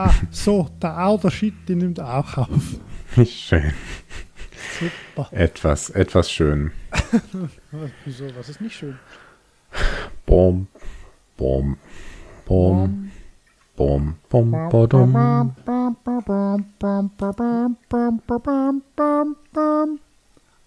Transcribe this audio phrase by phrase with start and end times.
[0.00, 0.96] Ah, so, der
[1.30, 2.76] Shit, die nimmt auch auf.
[3.26, 3.72] Schön.
[4.78, 5.28] Super.
[5.32, 6.72] Etwas, etwas schön.
[8.04, 8.98] Wieso, was ist nicht schön?
[10.26, 10.68] Bom,
[11.36, 11.76] bom,
[12.46, 13.10] bom,
[13.76, 15.54] bom, bom, bodum.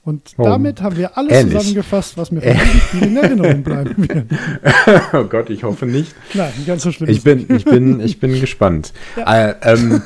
[0.03, 1.57] Und damit haben wir alles Ähnlich.
[1.57, 4.25] zusammengefasst, was mir von diesem Spiel in Erinnerung bleiben wird.
[5.13, 6.15] Oh Gott, ich hoffe nicht.
[6.33, 7.09] Nein, ganz so schlimm.
[7.09, 8.93] Ich bin, ich bin, ich bin gespannt.
[9.15, 10.01] Äh, ähm,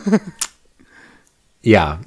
[1.62, 2.00] ja,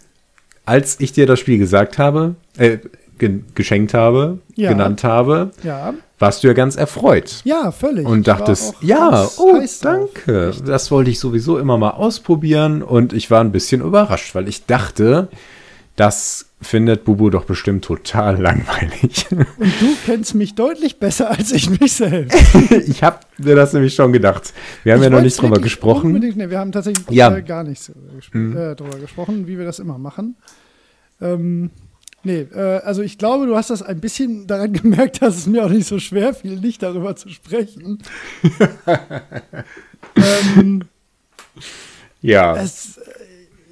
[0.68, 2.78] als ich dir das Spiel gesagt habe, äh,
[3.18, 4.70] ge geschenkt habe, Ja.
[4.70, 5.50] genannt habe.
[5.64, 7.40] Ja, warst du ja ganz erfreut.
[7.44, 8.06] ja, völlig.
[8.06, 10.52] Und dachtest, ja, oh, heiß danke.
[10.64, 14.66] Das wollte ich sowieso immer mal ausprobieren und ich war ein bisschen überrascht, weil ich
[14.66, 15.28] dachte,
[15.96, 19.26] das findet Bubu doch bestimmt total langweilig.
[19.30, 22.36] Und du kennst mich deutlich besser als ich mich selbst.
[22.86, 24.52] ich habe mir das nämlich schon gedacht.
[24.84, 26.06] Wir haben Ich ja noch nicht drüber gesprochen.
[26.08, 27.30] unbedingt- Nee, wir haben tatsächlich Ja.
[27.30, 27.36] Mhm.
[27.36, 30.36] äh, gar nicht drüber, gesp äh, drüber gesprochen, wie wir das immer machen.
[31.20, 31.70] Ähm,
[32.24, 35.64] nee, äh, also ich glaube, du hast das ein bisschen daran gemerkt, dass es mir
[35.64, 37.98] auch nicht so schwer fiel, nicht darüber zu sprechen.
[40.56, 40.82] ähm,
[42.20, 43.02] Ja, es, äh,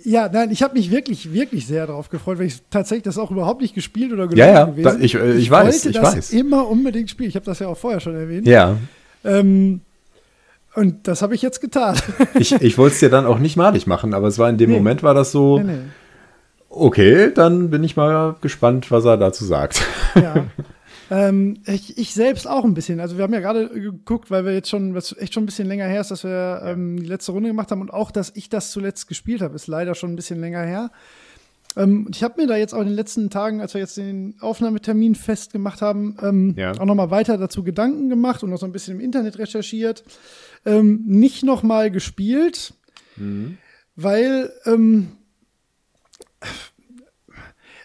[0.09, 3.31] ja, nein, ich habe mich wirklich, wirklich sehr darauf gefreut, weil ich tatsächlich das auch
[3.33, 4.85] überhaupt nicht gespielt oder Ja, ja, gewesen.
[4.85, 6.31] da- ich- äh, ich weiß, wollte ich das weiß.
[6.33, 7.29] immer unbedingt spielen.
[7.29, 8.47] Ich habe das ja auch vorher schon erwähnt.
[8.47, 8.77] ja.
[9.27, 9.81] Ähm,
[10.75, 11.97] und das habe ich jetzt getan.
[12.39, 14.71] Ich, ich wollte es dir dann auch nicht malig machen, aber es war in dem
[14.71, 14.77] Nee.
[14.77, 15.79] Moment war das so, nee, nee.
[16.69, 19.83] okay, dann bin ich mal gespannt, was er dazu sagt.
[20.15, 20.45] Ja.
[21.11, 23.01] ähm, ich, ich selbst auch ein bisschen.
[23.01, 25.67] Also wir haben ja gerade geguckt, weil wir jetzt schon, was echt schon ein bisschen
[25.67, 28.51] länger her ist, dass wir ähm, die letzte Runde gemacht haben und auch, dass ich
[28.51, 30.91] das zuletzt gespielt habe, ist leider schon ein bisschen länger her.
[31.77, 34.37] Ähm, ich habe mir da jetzt auch in den letzten Tagen, als wir jetzt den
[34.41, 36.73] Aufnahmetermin festgemacht haben, ähm, Ja.
[36.73, 40.03] auch noch mal weiter dazu Gedanken gemacht und noch so ein bisschen im Internet recherchiert.
[40.65, 42.75] Ähm, nicht noch mal gespielt,
[43.95, 45.09] weil ähm,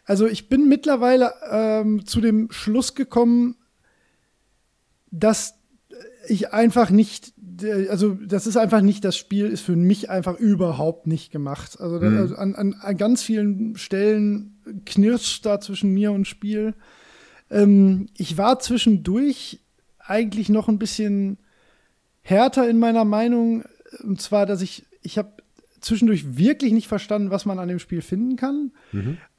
[0.05, 3.55] also ich bin mittlerweile ähm, zu dem Schluss gekommen,
[5.11, 5.55] dass
[6.27, 7.33] ich einfach nicht,
[7.89, 11.79] also das ist einfach nicht, das Spiel ist für mich einfach überhaupt nicht gemacht.
[11.79, 16.73] Also, da, also an, an, an ganz vielen Stellen knirscht da zwischen mir und Spiel.
[17.49, 19.59] Ähm, ich war zwischendurch
[19.99, 21.37] eigentlich noch ein bisschen
[22.21, 23.63] härter in meiner Meinung.
[24.03, 25.33] Und zwar, dass ich, ich habe
[25.81, 28.71] zwischendurch wirklich nicht verstanden, was man an dem Spiel finden kann.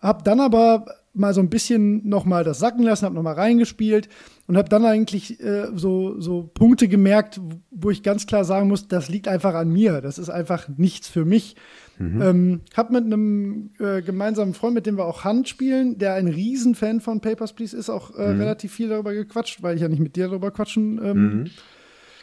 [0.01, 3.35] Hab dann aber mal so ein bisschen noch mal das sacken lassen, hab noch mal
[3.35, 4.09] reingespielt
[4.47, 7.41] und hab dann eigentlich äh, so, so Punkte gemerkt,
[7.71, 10.01] wo ich ganz klar sagen muss, das liegt einfach an mir.
[10.01, 11.57] Das ist einfach nichts für mich.
[12.01, 16.27] Ähm, hab mit einem äh, gemeinsamen Freund, mit dem wir auch Hand spielen, der ein
[16.27, 20.01] Riesenfan von Papers, Please ist, auch äh, relativ viel darüber gequatscht, weil ich ja nicht
[20.01, 21.51] mit dir darüber quatschen ähm,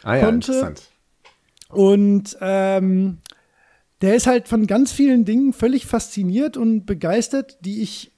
[0.03, 0.89] Ah ja, Konnte- interessant.
[1.69, 3.19] und ähm,
[4.01, 8.11] der ist halt von ganz vielen Dingen völlig fasziniert und begeistert, die ich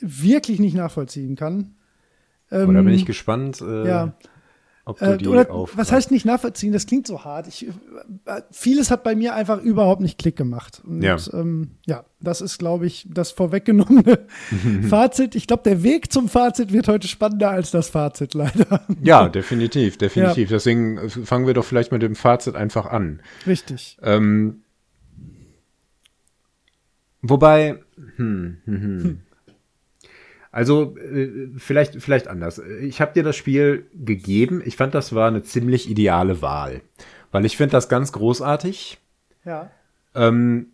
[0.00, 1.74] wirklich nicht nachvollziehen kann.
[2.50, 4.12] Ähm, Oder bin ich gespannt, äh, ja.
[4.84, 5.76] ob du Äh, die oder auf.
[5.76, 6.72] was heißt nicht nachvollziehen?
[6.72, 7.48] Das klingt so hart.
[7.48, 10.80] Ich, äh, vieles hat bei mir einfach überhaupt nicht Klick gemacht.
[10.86, 11.16] Und, Ja.
[11.32, 14.26] Ähm, ja, das ist, glaube ich, das vorweggenommene
[14.88, 15.34] Fazit.
[15.34, 18.86] Ich glaube, der Weg zum Fazit wird heute spannender als das Fazit, leider.
[19.02, 20.48] Ja, definitiv, definitiv.
[20.50, 23.20] Deswegen äh, fangen wir doch vielleicht mit dem Fazit einfach an.
[23.44, 23.98] Richtig.
[24.02, 24.62] Ähm,
[27.22, 27.80] wobei,
[28.16, 29.22] hm, hm, hm.
[30.56, 32.58] Also äh, vielleicht, vielleicht anders.
[32.80, 34.62] Ich habe dir das Spiel gegeben.
[34.64, 36.80] Ich fand, das war eine ziemlich ideale Wahl,
[37.30, 38.96] weil ich finde das ganz großartig.
[39.44, 39.70] Ja.
[40.14, 40.68] Ähm,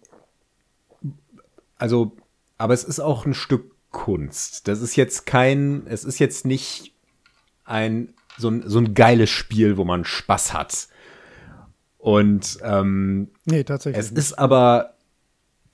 [1.78, 2.16] also,
[2.58, 4.68] aber es ist auch ein Stück Kunst.
[4.68, 6.94] Das ist jetzt kein, es ist jetzt nicht
[7.64, 10.86] ein so ein, so ein geiles Spiel, wo man Spaß hat.
[11.98, 13.98] Und ähm, Nee, tatsächlich.
[13.98, 14.91] es ist aber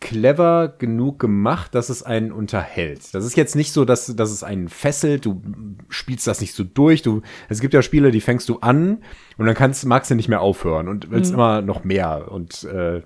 [0.00, 3.14] clever genug gemacht, dass es einen unterhält.
[3.14, 5.42] Das ist jetzt nicht so, dass, dass es einen fesselt, du
[5.88, 7.02] spielst das nicht so durch.
[7.02, 8.98] Du, es gibt ja Spiele, die fängst du an
[9.38, 12.30] und dann kannst, magst du nicht mehr aufhören und willst immer noch mehr.
[12.30, 13.02] Und äh,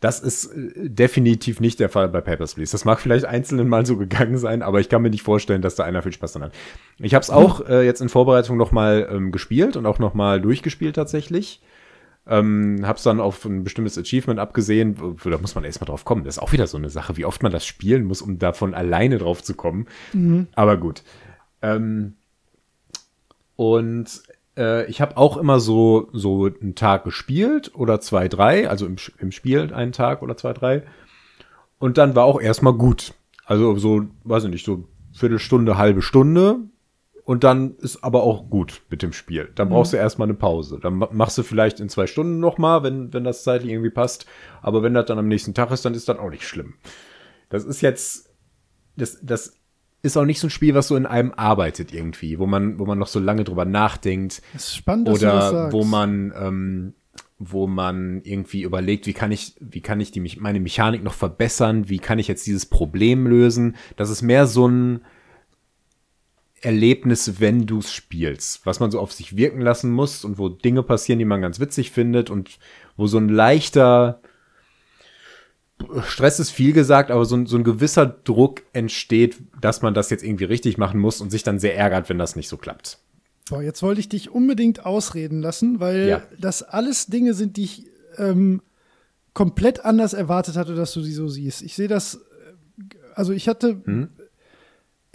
[0.00, 2.72] das ist äh, definitiv nicht der Fall bei Papers, Please.
[2.72, 5.76] Das mag vielleicht einzelnen mal so gegangen sein, aber ich kann mir nicht vorstellen, dass
[5.76, 6.52] da einer viel Spaß dran hat.
[6.98, 10.14] Ich habe es auch äh, jetzt in Vorbereitung noch mal ähm, gespielt und auch noch
[10.14, 11.62] mal durchgespielt tatsächlich.
[12.28, 16.24] Ähm, hab's dann auf ein bestimmtes Achievement abgesehen, da muss man erstmal drauf kommen.
[16.24, 18.74] Das ist auch wieder so eine Sache, wie oft man das spielen muss, um davon
[18.74, 19.86] alleine drauf zu kommen.
[20.54, 21.04] Aber gut.
[21.62, 22.14] Ähm,
[23.54, 24.22] und
[24.56, 28.96] äh, ich habe auch immer so, so einen Tag gespielt oder zwei, drei, also im,
[29.18, 30.82] im Spiel einen Tag oder zwei, drei.
[31.78, 33.14] Und dann war auch erstmal gut.
[33.44, 36.58] Also so, weiß ich nicht, so Viertelstunde, halbe Stunde.
[37.26, 39.50] Und dann ist aber auch gut mit dem Spiel.
[39.56, 39.96] Dann brauchst mhm.
[39.96, 40.78] du erstmal eine Pause.
[40.80, 44.26] Dann machst du vielleicht in zwei Stunden nochmal, wenn, wenn das zeitlich irgendwie passt.
[44.62, 46.74] Aber wenn das dann am nächsten Tag ist, dann ist das auch nicht schlimm.
[47.48, 48.30] Das ist jetzt,
[48.94, 49.54] das, das
[50.02, 52.86] ist auch nicht so ein Spiel, was so in einem arbeitet irgendwie, wo man, wo
[52.86, 54.40] man noch so lange drüber nachdenkt.
[54.52, 56.94] Das ist spannend, dass oder wo man, ähm,
[57.40, 61.88] wo man irgendwie überlegt, wie kann ich, wie kann ich die, meine Mechanik noch verbessern,
[61.88, 63.74] wie kann ich jetzt dieses Problem lösen.
[63.96, 65.00] Das ist mehr so ein
[66.62, 70.48] Erlebnis, wenn du es spielst, was man so auf sich wirken lassen muss und wo
[70.48, 72.58] Dinge passieren, die man ganz witzig findet und
[72.96, 74.20] wo so ein leichter,
[76.06, 80.08] Stress ist viel gesagt, aber so ein, so ein gewisser Druck entsteht, dass man das
[80.08, 82.98] jetzt irgendwie richtig machen muss und sich dann sehr ärgert, wenn das nicht so klappt.
[83.50, 86.22] Boah, jetzt wollte ich dich unbedingt ausreden lassen, weil ja.
[86.38, 87.86] das alles Dinge sind, die ich
[88.16, 88.62] ähm,
[89.34, 91.62] komplett anders erwartet hatte, dass du sie so siehst.
[91.62, 92.82] Ich sehe das, äh,
[93.14, 94.08] also ich hatte, hm?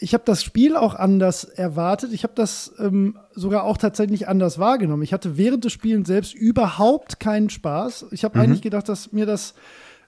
[0.04, 2.12] Ich habe das Spiel auch anders erwartet.
[2.12, 5.04] Ich habe das ähm, sogar auch tatsächlich anders wahrgenommen.
[5.04, 8.08] Ich hatte während des Spielens selbst überhaupt keinen Spaß.
[8.10, 8.44] Ich habe mhm.
[8.44, 9.54] eigentlich gedacht, dass mir das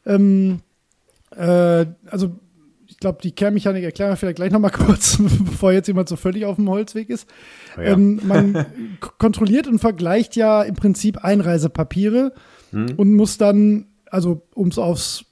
[0.05, 0.61] ähm,
[1.35, 2.39] äh, also
[2.87, 6.15] ich glaube, die Kernmechanik erklären wir vielleicht gleich noch mal kurz, bevor jetzt jemand so
[6.15, 7.29] völlig auf dem Holzweg ist.
[7.77, 7.83] Ja.
[7.83, 8.65] Ähm, man
[9.19, 12.33] kontrolliert und vergleicht ja im Prinzip Einreisepapiere
[12.71, 12.95] hm.
[12.97, 15.25] und muss dann, also um es aufs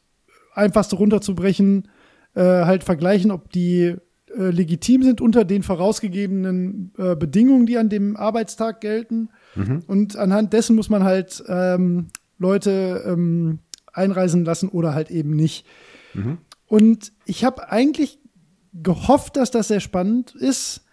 [0.53, 1.87] Einfachste runterzubrechen,
[2.35, 3.95] äh, halt vergleichen, ob die
[4.37, 9.29] äh, legitim sind unter den vorausgegebenen äh, Bedingungen, die an dem Arbeitstag gelten.
[9.55, 9.83] Mhm.
[9.87, 12.07] Und anhand dessen muss man halt ähm,
[12.37, 13.59] Leute ähm,
[13.93, 15.65] einreisen lassen oder halt eben nicht.
[16.13, 16.37] Mhm.
[16.67, 18.19] Und ich habe eigentlich
[18.73, 20.85] gehofft, dass das sehr spannend ist.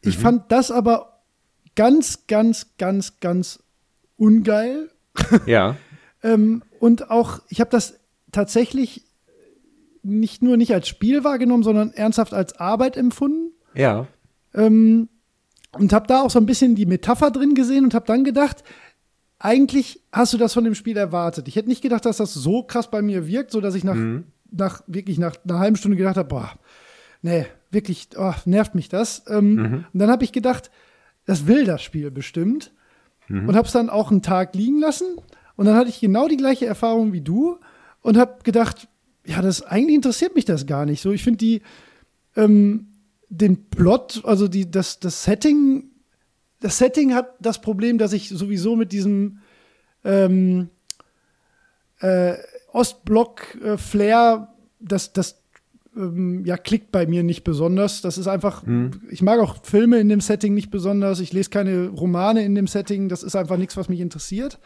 [0.00, 0.22] Ich mhm.
[0.22, 1.22] fand das aber
[1.74, 3.62] ganz, ganz, ganz, ganz
[4.16, 4.90] ungeil.
[5.46, 5.76] Ja.
[6.22, 7.98] ähm, und auch, ich habe das
[8.30, 9.03] tatsächlich
[10.04, 13.52] nicht nur nicht als Spiel wahrgenommen, sondern ernsthaft als Arbeit empfunden.
[13.74, 14.06] Ja.
[14.54, 15.08] Ähm,
[15.72, 18.62] und habe da auch so ein bisschen die Metapher drin gesehen und habe dann gedacht,
[19.38, 21.48] eigentlich hast du das von dem Spiel erwartet.
[21.48, 23.94] Ich hätte nicht gedacht, dass das so krass bei mir wirkt, so dass ich nach,
[23.94, 24.24] mhm.
[24.50, 26.52] nach wirklich nach einer halben Stunde gedacht habe, boah,
[27.22, 29.24] nee, wirklich, oh, nervt mich das.
[29.28, 29.84] Ähm, mhm.
[29.92, 30.70] Und dann habe ich gedacht,
[31.26, 32.72] das will das Spiel bestimmt.
[33.28, 33.48] Mhm.
[33.48, 35.16] Und habe es dann auch einen Tag liegen lassen.
[35.56, 37.58] Und dann hatte ich genau die gleiche Erfahrung wie du
[38.00, 38.88] und habe gedacht,
[39.26, 41.00] ja, das eigentlich interessiert mich das gar nicht.
[41.00, 41.62] So, ich finde die
[42.36, 42.88] ähm,
[43.28, 45.90] den Plot, also die das das Setting
[46.64, 49.40] das Setting hat das Problem, dass ich sowieso mit diesem
[50.02, 50.70] ähm,
[52.00, 52.36] äh,
[52.72, 54.48] Ostblock-Flair,
[54.80, 55.42] das, das
[55.94, 58.00] ähm, ja, klickt bei mir nicht besonders.
[58.00, 59.02] Das ist einfach, mhm.
[59.10, 61.20] ich mag auch Filme in dem Setting nicht besonders.
[61.20, 63.10] Ich lese keine Romane in dem Setting.
[63.10, 64.58] Das ist einfach nichts, was mich interessiert.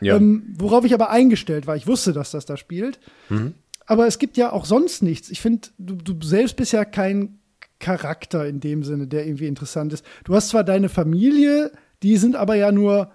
[0.00, 0.16] Ja.
[0.16, 1.74] Ähm, worauf ich aber eingestellt war.
[1.74, 3.00] Ich wusste, dass das da spielt.
[3.28, 3.54] Mhm.
[3.90, 5.30] Aber es gibt ja auch sonst nichts.
[5.30, 7.40] Ich finde, du, du selbst bist ja kein
[7.80, 10.04] Charakter in dem Sinne, der irgendwie interessant ist.
[10.22, 11.72] Du hast zwar deine Familie,
[12.04, 13.10] die sind aber ja nur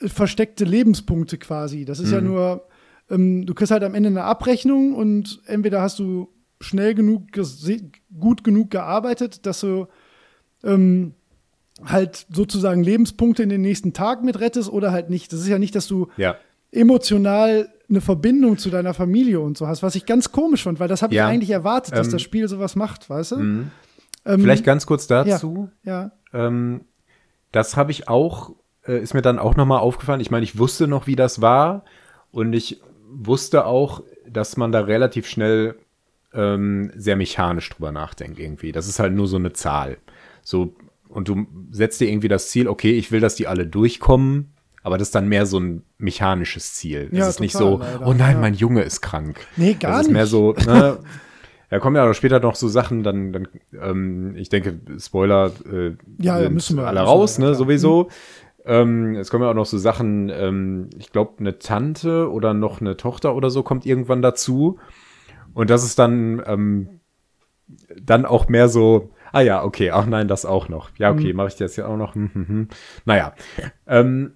[0.00, 1.84] äh, versteckte Lebenspunkte quasi.
[1.84, 2.14] Das ist mhm.
[2.14, 2.68] ja nur,
[3.10, 7.28] ähm, du kriegst halt am Ende eine Abrechnung und entweder hast du schnell genug,
[8.18, 9.86] gut genug gearbeitet, dass du
[10.64, 11.14] ähm,
[11.84, 15.32] halt sozusagen Lebenspunkte in den nächsten Tag mit rettest oder halt nicht.
[15.32, 16.34] Das ist ja nicht, dass du ja.
[16.72, 20.88] emotional eine Verbindung zu deiner Familie und so hast, was ich ganz komisch fand, weil
[20.88, 21.28] das habe ja.
[21.28, 23.36] ich eigentlich erwartet, dass ähm, das Spiel sowas macht, weißt du?
[23.36, 23.70] Mhm.
[24.24, 25.70] Ähm, Vielleicht ganz kurz dazu.
[25.84, 26.10] Ja.
[26.32, 26.46] ja.
[26.46, 26.86] Ähm,
[27.52, 28.54] das habe ich auch,
[28.86, 30.20] äh, ist mir dann auch nochmal aufgefallen.
[30.20, 31.84] Ich meine, ich wusste noch, wie das war
[32.30, 32.80] und ich
[33.10, 35.76] wusste auch, dass man da relativ schnell
[36.32, 38.72] ähm, sehr mechanisch drüber nachdenkt irgendwie.
[38.72, 39.98] Das ist halt nur so eine Zahl.
[40.42, 40.74] So,
[41.08, 44.51] und du setzt dir irgendwie das Ziel, okay, ich will, dass die alle durchkommen,
[44.82, 47.08] aber das ist dann mehr so ein mechanisches Ziel.
[47.12, 48.06] Es ja, ist total, nicht so, leider.
[48.06, 48.40] oh nein, ja.
[48.40, 49.46] mein Junge ist krank.
[49.56, 50.00] Nee, gar nicht.
[50.00, 50.98] Das ist mehr so, ne,
[51.72, 53.48] Da kommen ja auch später noch so Sachen, dann, dann
[53.80, 58.04] ähm, ich denke, Spoiler äh, ja, ja, müssen wir alle raus, wir, ne, sowieso.
[58.04, 58.08] Mhm.
[58.66, 62.82] Ähm, es kommen ja auch noch so Sachen, ähm, ich glaube, eine Tante oder noch
[62.82, 64.78] eine Tochter oder so kommt irgendwann dazu.
[65.54, 67.00] Und das ist dann, ähm,
[67.98, 70.90] dann auch mehr so, ah ja, okay, ach nein, das auch noch.
[70.98, 71.38] Ja, okay, mhm.
[71.38, 72.14] mache ich das ja auch noch.
[72.14, 72.68] Hm, hm, hm.
[73.06, 73.32] Naja.
[73.86, 74.34] Ähm,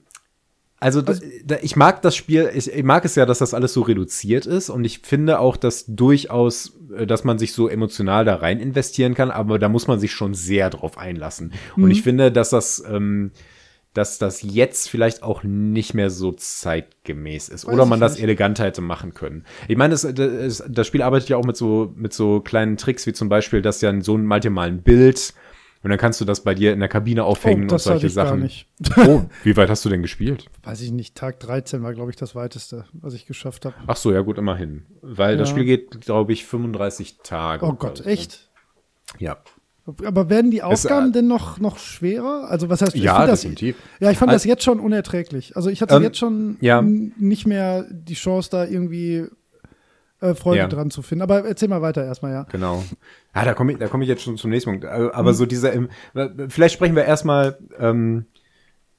[0.78, 3.72] also, also da, ich mag das Spiel, ich, ich, mag es ja, dass das alles
[3.72, 8.26] so reduziert ist und ich finde auch, dass durchaus, äh, dass man sich so emotional
[8.26, 11.52] da rein investieren kann, aber da muss man sich schon sehr drauf einlassen.
[11.76, 11.84] Mhm.
[11.84, 13.30] Und ich finde, dass das, ähm,
[13.94, 18.22] dass das jetzt vielleicht auch nicht mehr so zeitgemäß ist Weiß oder man das nicht.
[18.24, 19.46] eleganter hätte machen können.
[19.68, 23.06] Ich meine, das, das, das, Spiel arbeitet ja auch mit so mit so kleinen Tricks
[23.06, 25.32] wie zum Beispiel, dass ja so ein mal ein Bild
[25.86, 28.10] Und dann kannst du das bei dir in der Kabine aufhängen oh, und das solche
[28.10, 28.40] Sachen.
[28.40, 28.66] nicht.
[28.96, 30.46] Oh, wie weit hast du denn gespielt?
[30.64, 33.76] Weiß ich nicht, Tag 13 war, glaube ich, das weiteste, was ich geschafft habe.
[33.86, 34.82] Ach so, ja gut, immerhin.
[35.00, 35.54] Weil das Ja.
[35.54, 37.64] Spiel geht, glaube ich, 35 Tage.
[37.64, 38.04] Oh Gott, so.
[38.04, 38.50] echt?
[39.20, 39.36] Ja.
[40.04, 42.48] Aber werden die Es, Aufgaben äh, denn noch, noch schwerer?
[42.50, 43.76] Also was heißt, Ja, das, definitiv.
[44.00, 45.54] ja, ich fand Also- das jetzt schon unerträglich.
[45.56, 46.82] Also ich hatte Ähm, jetzt schon ja.
[46.82, 49.26] nicht mehr die Chance, da irgendwie
[50.30, 50.68] äh, Freude Ja.
[50.68, 51.22] dran zu finden.
[51.22, 52.42] Aber erzähl mal weiter erstmal, ja.
[52.50, 52.84] Genau.
[53.34, 54.84] Ja, da komme ich, da komme ich jetzt schon zum nächsten Punkt.
[54.84, 55.10] Äh, Mhm.
[55.12, 55.72] Aber so dieser,
[56.48, 58.26] vielleicht sprechen wir erstmal, ähm,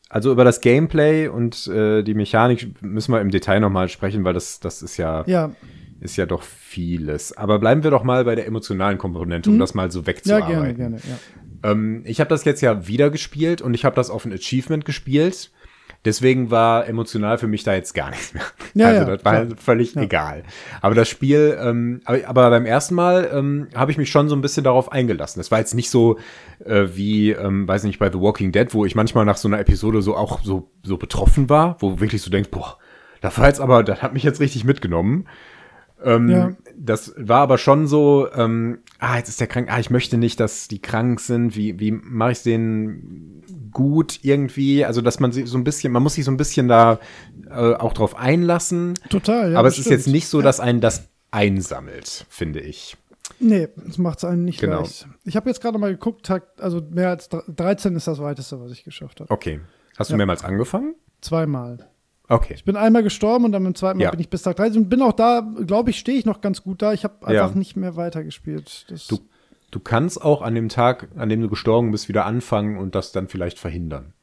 [0.10, 4.34] also über das Gameplay und äh, die Mechanik müssen wir im Detail nochmal sprechen, weil
[4.34, 5.51] das, das ist ja, Ja,
[6.00, 7.36] ist ja doch vieles.
[7.36, 10.03] Aber bleiben wir doch mal bei der emotionalen Komponente, um das mal so Mhm.
[10.03, 10.50] ja wegzuarbeiten.
[10.57, 10.98] gerne, gerne,
[11.63, 11.72] ja.
[11.72, 14.86] Ähm, ich habe das jetzt ja wieder gespielt und ich habe das auf ein Achievement
[14.86, 15.51] gespielt.
[16.06, 18.44] Deswegen war emotional für mich da jetzt gar nichts mehr.
[18.74, 19.58] Ja, also ja, das war klar.
[19.58, 20.01] völlig Ja.
[20.04, 20.44] egal.
[20.82, 24.42] Aber das Spiel, ähm, aber, beim ersten Mal ähm, habe ich mich schon so ein
[24.42, 25.39] bisschen darauf eingelassen.
[25.39, 26.18] Das war jetzt nicht so
[26.63, 29.60] äh, wie, ähm, weiß nicht, bei The Walking Dead, wo ich manchmal nach so einer
[29.60, 32.77] Episode so auch so, so betroffen war, wo wirklich so denkst, boah,
[33.22, 35.27] das war jetzt aber, das hat mich jetzt richtig mitgenommen.
[36.04, 36.51] Ähm, Ja.
[36.80, 40.39] Das war aber schon so, ähm, ah, jetzt ist der krank, ah, ich möchte nicht,
[40.39, 43.42] dass die krank sind, wie, wie mache ich denen
[43.77, 44.84] gut irgendwie?
[44.84, 47.00] Also, dass man sich so ein bisschen, man muss sich so ein bisschen da
[47.50, 48.96] äh, auch drauf einlassen.
[49.10, 49.60] Total, ja.
[49.60, 50.00] aber es ist bestimmt.
[50.00, 52.98] jetzt nicht so, dass einen das einsammelt, finde ich.
[53.39, 54.79] Nee, das macht es einem nicht Genau.
[54.79, 55.07] leicht.
[55.24, 58.60] Ich habe jetzt gerade mal geguckt, Tag, also mehr als dr- 13 ist das weiteste,
[58.60, 59.29] was ich geschafft habe.
[59.31, 59.60] Okay.
[59.98, 60.17] Hast du Ja.
[60.17, 60.96] mehrmals angefangen?
[61.22, 61.88] Zweimal.
[62.29, 62.53] Okay.
[62.55, 64.12] Ich bin einmal gestorben und dann beim zweiten Mal Ja.
[64.12, 66.63] bin ich bis Tag 13 und bin auch da, glaube ich, stehe ich noch ganz
[66.63, 66.93] gut da.
[66.93, 67.43] Ich habe Ja.
[67.43, 68.86] einfach nicht mehr weitergespielt.
[68.89, 69.19] Das, Du,
[69.71, 73.12] du kannst auch an dem Tag, an dem du gestorben bist, wieder anfangen und das
[73.12, 74.13] dann vielleicht verhindern.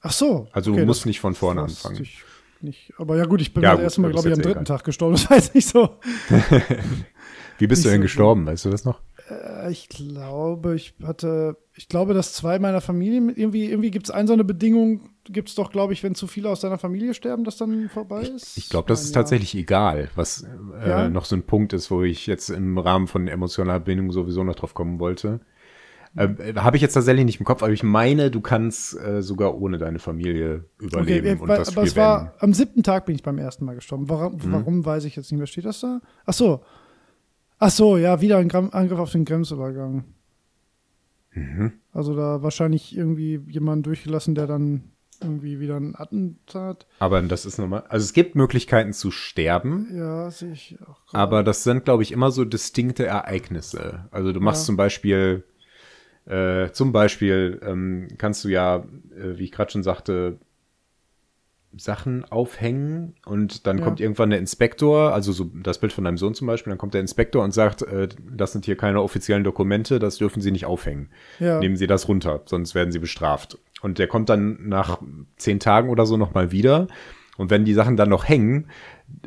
[0.00, 0.48] Ach so.
[0.52, 2.02] Also du okay, musst das nicht von vorne anfangen.
[2.02, 2.22] Ich
[2.60, 2.92] nicht.
[2.98, 4.42] Aber ja gut, ich bin Ja, das gut, erste Mal, das ist glaube ich, am
[4.42, 4.76] dritten egal.
[4.78, 5.14] Tag gestorben.
[5.28, 5.98] Das jetzt nicht so.
[7.58, 8.46] Wie bist Nicht du denn so gestorben?
[8.46, 9.00] Weißt du das noch?
[9.28, 14.06] Äh, Ich glaube, ich hatte, ich glaube, dass zwei meiner Familie, mit- irgendwie, irgendwie gibt
[14.06, 16.78] es ein so eine Bedingung, gibt es doch, glaube ich, wenn zu viele aus deiner
[16.78, 18.56] Familie sterben, dass dann vorbei ist.
[18.58, 19.20] Ich glaube, das Mein ist ja.
[19.22, 20.46] tatsächlich egal, was
[20.82, 21.08] äh, Ja?
[21.08, 24.54] noch so ein Punkt ist, wo ich jetzt im Rahmen von emotionaler Bindung sowieso noch
[24.54, 25.40] drauf kommen wollte.
[26.16, 29.58] Äh, Habe ich jetzt tatsächlich nicht im Kopf, aber ich meine, du kannst äh, sogar
[29.60, 32.36] ohne deine Familie überleben Okay, und weil, das aber es war beenden.
[32.40, 34.08] am siebten Tag bin ich beim ersten Mal gestorben.
[34.08, 34.52] Warum, Mhm.
[34.52, 35.48] warum weiß ich jetzt nicht mehr?
[35.48, 36.00] Steht das da?
[36.24, 36.60] Ach so.
[37.58, 40.04] Ach so, ja, wieder ein Gram Angriff auf den Grenzübergang.
[41.32, 41.72] Mhm.
[41.92, 44.84] Also da wahrscheinlich irgendwie jemanden durchgelassen, der dann
[45.24, 46.86] irgendwie wieder ein Attentat.
[46.98, 51.04] Aber das ist nochmal, also es gibt Möglichkeiten zu sterben, Ja, sehe ich auch.
[51.06, 51.18] gerade.
[51.22, 54.06] aber das sind, glaube ich, immer so distinkte Ereignisse.
[54.10, 54.66] Also du machst Ja.
[54.66, 55.44] zum Beispiel,
[56.26, 58.76] äh, zum Beispiel ähm, kannst du ja,
[59.16, 60.38] äh, wie ich gerade schon sagte,
[61.76, 63.84] Sachen aufhängen und dann Ja.
[63.84, 66.94] kommt irgendwann der Inspektor, also so das Bild von deinem Sohn zum Beispiel, dann kommt
[66.94, 70.66] der Inspektor und sagt, äh, das sind hier keine offiziellen Dokumente, das dürfen Sie nicht
[70.66, 71.10] aufhängen.
[71.40, 71.58] Ja.
[71.58, 73.58] Nehmen Sie das runter, sonst werden Sie bestraft.
[73.84, 74.98] Und der kommt dann nach
[75.36, 76.86] zehn Tagen oder so nochmal wieder
[77.36, 78.68] und wenn die Sachen dann noch hängen,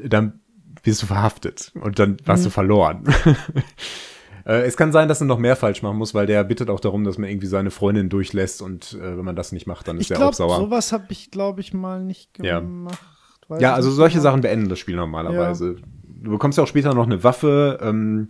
[0.04, 0.40] dann
[0.84, 2.44] wirst du verhaftet und dann hast Mhm.
[2.46, 3.04] du verloren.
[4.46, 6.80] Äh, Es kann sein, dass er noch mehr falsch machen muss, weil der bittet auch
[6.80, 9.98] darum, dass man irgendwie seine Freundin durchlässt und äh, wenn man das nicht macht, dann
[9.98, 10.56] ist ich er auch sauer.
[10.58, 12.62] sowas habe ich, glaube ich, mal nicht Ja.
[12.62, 12.98] gemacht.
[13.50, 14.22] Ja, ich also solche.
[14.22, 15.76] Sachen beenden das Spiel normalerweise.
[16.06, 17.78] Du bekommst ja auch später noch eine Waffe.
[17.82, 18.30] Ähm,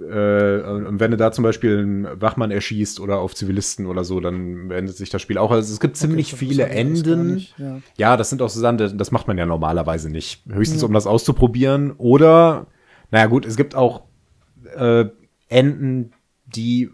[0.00, 4.20] äh, und wenn du da zum Beispiel einen Wachmann erschießt oder auf Zivilisten oder so,
[4.20, 5.50] dann beendet sich das Spiel auch.
[5.50, 7.34] Also es gibt ziemlich das viele Enden.
[7.34, 7.80] nicht, ja.
[7.96, 10.42] Ja, das sind auch so Sachen, das macht man ja normalerweise nicht.
[10.50, 11.92] Höchstens, um das auszuprobieren.
[11.92, 12.66] Oder,
[13.10, 14.02] naja gut, es gibt auch
[14.76, 15.06] äh,
[15.48, 16.12] Enden,
[16.46, 16.90] die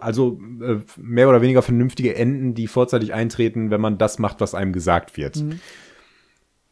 [0.00, 4.54] also äh, mehr oder weniger vernünftige Enden, die vorzeitig eintreten, wenn man das macht, was
[4.54, 5.36] einem gesagt wird.
[5.36, 5.60] Mhm.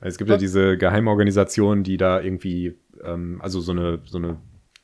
[0.00, 4.38] Es gibt ja diese Geheimorganisation, die da irgendwie, ähm, also so eine, so eine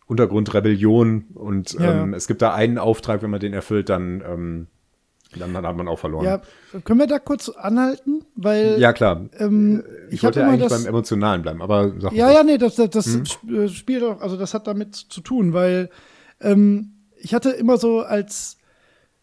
[0.06, 2.02] Untergrundrebellion und Ja.
[2.02, 4.66] ähm, es gibt da einen Auftrag, wenn man den erfüllt, dann, ähm,
[5.38, 6.24] dann hat man auch verloren.
[6.24, 6.40] Ja,
[6.84, 8.24] können wir da kurz anhalten?
[8.36, 9.28] Weil Ja, klar.
[9.38, 10.82] ähm, Ich, ich, wollte ja eigentlich das.
[10.82, 12.34] beim Emotionalen bleiben, aber sag Ja, mal.
[12.34, 13.24] ja, nee, das, das, das Hm?
[13.54, 15.88] äh, spielt doch, also das hat damit zu tun, weil
[16.40, 18.58] ähm, ich hatte immer so als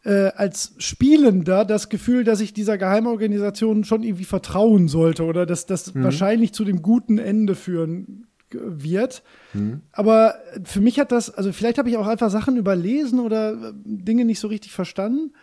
[0.04, 5.68] äh, als Spielender das Gefühl, dass ich dieser Geheimorganisation schon irgendwie vertrauen sollte oder dass
[5.68, 6.04] das Mhm.
[6.04, 9.24] wahrscheinlich zu dem guten Ende führen wird.
[9.54, 9.82] Mhm.
[9.92, 13.74] Aber für mich hat das, also vielleicht habe ich auch einfach Sachen überlesen oder äh,
[13.84, 15.34] Dinge nicht so richtig verstanden.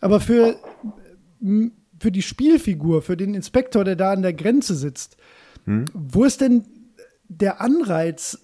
[0.00, 0.56] Aber für,
[2.00, 5.16] für die Spielfigur, für den Inspektor, der da an der Grenze sitzt,
[5.94, 6.64] wo ist denn
[7.28, 8.40] der Anreiz,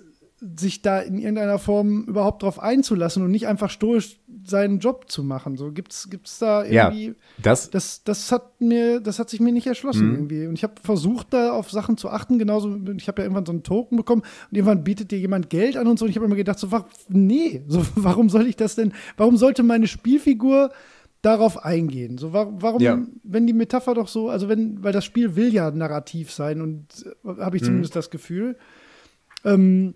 [0.56, 5.22] sich da in irgendeiner Form überhaupt drauf einzulassen und nicht einfach stoisch seinen Job zu
[5.24, 5.56] machen.
[5.56, 9.52] So gibt's gibt's da irgendwie ja, das, das das hat mir das hat sich mir
[9.52, 10.14] nicht erschlossen Mhm.
[10.14, 13.46] irgendwie und ich habe versucht da auf Sachen zu achten, genauso ich habe ja irgendwann
[13.46, 16.16] so einen Token bekommen und irgendwann bietet dir jemand Geld an und so und ich
[16.16, 16.68] habe immer gedacht so
[17.08, 20.70] nee, so warum soll ich das denn warum sollte meine Spielfigur
[21.22, 22.16] darauf eingehen?
[22.16, 23.02] So wa warum Ja.
[23.24, 26.86] wenn die Metapher doch so, also wenn weil das Spiel will ja narrativ sein und
[27.24, 27.66] äh, habe ich Mhm.
[27.66, 28.56] zumindest das Gefühl
[29.44, 29.94] ähm,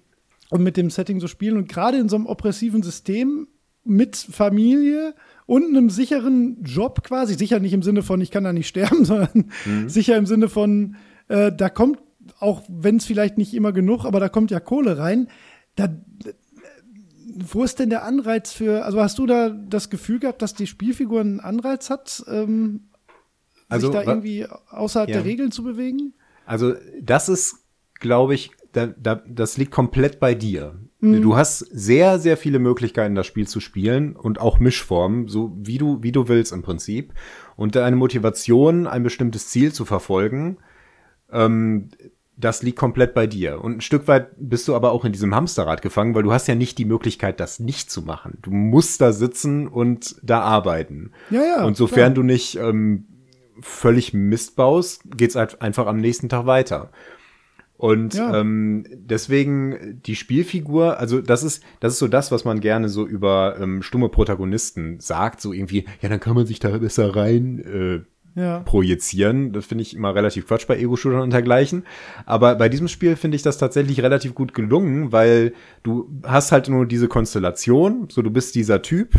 [0.50, 1.56] und mit dem Setting so spielen.
[1.56, 3.48] Und gerade in so einem oppressiven System
[3.84, 5.14] mit Familie
[5.46, 9.04] und einem sicheren Job quasi, sicher nicht im Sinne von, ich kann da nicht sterben,
[9.04, 9.50] sondern
[9.86, 10.96] sicher im Sinne von,
[11.28, 11.98] äh, da kommt,
[12.38, 15.28] auch wenn es vielleicht nicht immer genug, aber da kommt ja Kohle rein.
[15.74, 15.88] Da,
[17.34, 20.66] wo ist denn der Anreiz für, also hast du da das Gefühl gehabt, dass die
[20.66, 22.88] Spielfigur einen Anreiz hat, ähm,
[23.68, 25.16] Also, sich da irgendwie außerhalb Ja.
[25.16, 26.14] der Regeln zu bewegen?
[26.44, 27.56] Also, das ist,
[27.94, 30.74] glaube ich, da, da, das liegt komplett bei dir.
[31.02, 35.76] Du hast sehr, sehr viele Möglichkeiten, das Spiel zu spielen und auch Mischformen, so wie
[35.76, 37.12] du, wie du willst im Prinzip.
[37.56, 40.58] Und deine Motivation, ein bestimmtes Ziel zu verfolgen,
[41.32, 41.88] ähm,
[42.36, 43.62] das liegt komplett bei dir.
[43.62, 46.46] Und ein Stück weit bist du aber auch in diesem Hamsterrad gefangen, weil du hast
[46.46, 48.38] ja nicht die Möglichkeit, das nicht zu machen.
[48.40, 51.10] Du musst da sitzen und da arbeiten.
[51.30, 51.64] Ja, ja.
[51.64, 52.14] Und sofern klar.
[52.14, 53.06] du nicht ähm,
[53.60, 56.92] völlig Mist baust, geht's halt einfach am nächsten Tag weiter.
[57.82, 58.38] Und Ja.
[58.38, 63.04] ähm, deswegen die Spielfigur, also das ist, das ist so das, was man gerne so
[63.04, 67.58] über ähm, stumme Protagonisten sagt, so irgendwie, ja, dann kann man sich da besser rein
[68.36, 68.60] äh, ja.
[68.60, 69.52] projizieren.
[69.52, 71.82] Das finde ich immer relativ Quatsch bei Ego-Shootern und dergleichen.
[72.24, 76.68] Aber bei diesem Spiel finde ich das tatsächlich relativ gut gelungen, weil du hast halt
[76.68, 79.14] nur diese Konstellation, so du bist dieser Typ,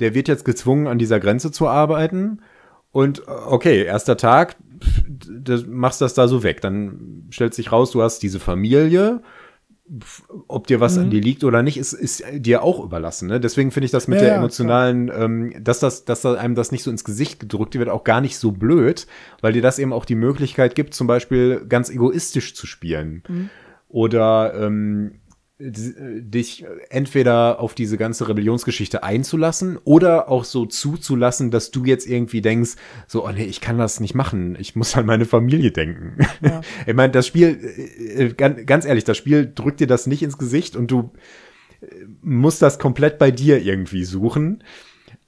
[0.00, 2.40] der wird jetzt gezwungen, an dieser Grenze zu arbeiten.
[2.92, 4.56] Und okay, erster Tag,
[5.28, 6.60] das, machst das da so weg.
[6.60, 9.22] Dann stellt sich raus, du hast diese Familie.
[10.48, 10.80] Ob dir Mhm.
[10.80, 13.28] was an dir liegt oder nicht, ist, ist dir auch überlassen.
[13.28, 13.40] Ne?
[13.40, 16.70] Deswegen finde ich das mit Ja, der emotionalen, ähm, dass, das, dass da einem das
[16.72, 19.06] nicht so ins Gesicht gedrückt wird, auch gar nicht so blöd,
[19.40, 23.22] weil dir das eben auch die Möglichkeit gibt, zum Beispiel ganz egoistisch zu spielen.
[23.28, 23.50] Mhm.
[23.88, 25.16] Oder ähm,
[25.70, 32.40] dich entweder auf diese ganze Rebellionsgeschichte einzulassen oder auch so zuzulassen, dass du jetzt irgendwie
[32.40, 32.72] denkst,
[33.06, 36.16] so, oh nee, ich kann das nicht machen, ich muss an meine Familie denken.
[36.40, 36.62] Ja.
[36.86, 37.58] ich meine, das Spiel,
[38.16, 41.12] äh, äh, ganz, ehrlich, das Spiel drückt dir das nicht ins Gesicht und du
[41.80, 41.86] äh,
[42.22, 44.64] musst das komplett bei dir irgendwie suchen.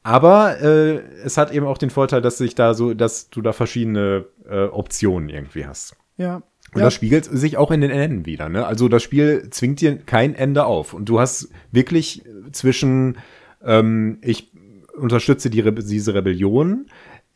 [0.02, 3.52] Aber äh, es hat eben auch den Vorteil, dass sich da so, dass du da
[3.52, 5.96] verschiedene äh, Optionen irgendwie hast.
[6.16, 6.42] Ja.
[6.74, 6.86] Und ja.
[6.86, 8.48] das spiegelt sich auch in den Enden wieder.
[8.48, 8.66] Ne?
[8.66, 10.92] Also das Spiel zwingt dir kein Ende auf.
[10.92, 13.18] Und du hast wirklich zwischen,
[13.64, 14.50] ähm, ich
[14.96, 16.86] unterstütze die Re diese Rebellion,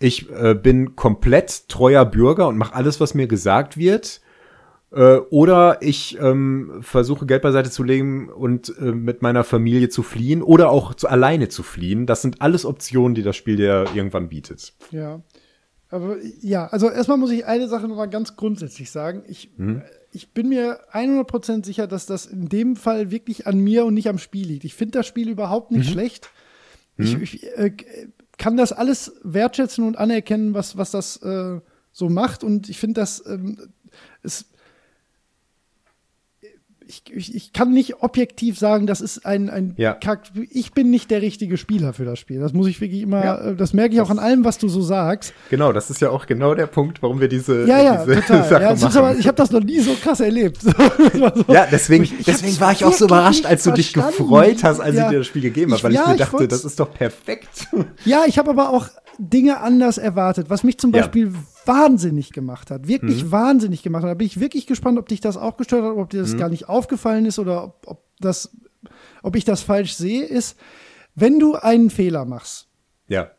[0.00, 4.20] ich äh, bin komplett treuer Bürger und mache alles, was mir gesagt wird.
[4.90, 10.02] Äh, oder ich ähm, versuche Geld beiseite zu legen und äh, mit meiner Familie zu
[10.02, 12.06] fliehen oder auch zu, alleine zu fliehen.
[12.06, 14.72] Das sind alles Optionen, die das Spiel dir irgendwann bietet.
[14.90, 15.20] Ja.
[15.90, 19.22] Aber ja, also erstmal muss ich eine Sache nochmal ganz grundsätzlich sagen.
[19.26, 19.82] Ich, Mhm.
[20.12, 24.08] ich bin mir 100% sicher, dass das in dem Fall wirklich an mir und nicht
[24.08, 24.64] am Spiel liegt.
[24.64, 25.78] Ich finde das Spiel überhaupt Mhm.
[25.78, 26.30] nicht schlecht.
[26.98, 27.72] Ich, ich äh,
[28.38, 31.60] kann das alles wertschätzen und anerkennen, was, was das äh,
[31.92, 32.42] so macht.
[32.44, 33.56] Und ich finde das, ähm,
[34.22, 34.46] es,
[36.88, 39.92] ich, ich, ich kann nicht objektiv sagen, das ist ein, ein Ja.
[39.92, 40.30] Charakter.
[40.50, 42.40] Ich bin nicht der richtige Spieler für das Spiel.
[42.40, 43.38] Das muss ich wirklich immer, Ja.
[43.50, 45.34] äh, das merke ich auch an allem, was du so sagst.
[45.50, 48.44] Genau, das ist ja auch genau der Punkt, warum wir diese, Ja, ja, diese total.
[48.48, 48.96] Sache Ja, machen.
[48.98, 50.58] aber, ich habe das noch nie so krass erlebt.
[50.64, 54.16] Das Ja, deswegen, Ich- deswegen war ich auch so überrascht, als du dich verstanden.
[54.22, 55.04] gefreut hast, als Ja.
[55.04, 57.68] ich dir das Spiel gegeben habe, weil ich mir dachte, das ist doch perfekt.
[58.04, 60.92] Ja, ich habe aber auch Dinge anders erwartet, was mich zum.
[60.92, 61.32] Beispiel
[61.68, 62.88] wahnsinnig gemacht hat.
[62.88, 63.30] Wirklich Mhm.
[63.32, 64.10] wahnsinnig gemacht hat.
[64.10, 66.22] Da bin ich wirklich gespannt, ob dich das auch gestört hat, ob dir Mhm.
[66.22, 68.50] das gar nicht aufgefallen ist oder ob, ob, das,
[69.22, 70.58] ob ich das falsch sehe, ist,
[71.14, 72.66] wenn du einen Fehler machst,
[73.06, 73.30] Ja.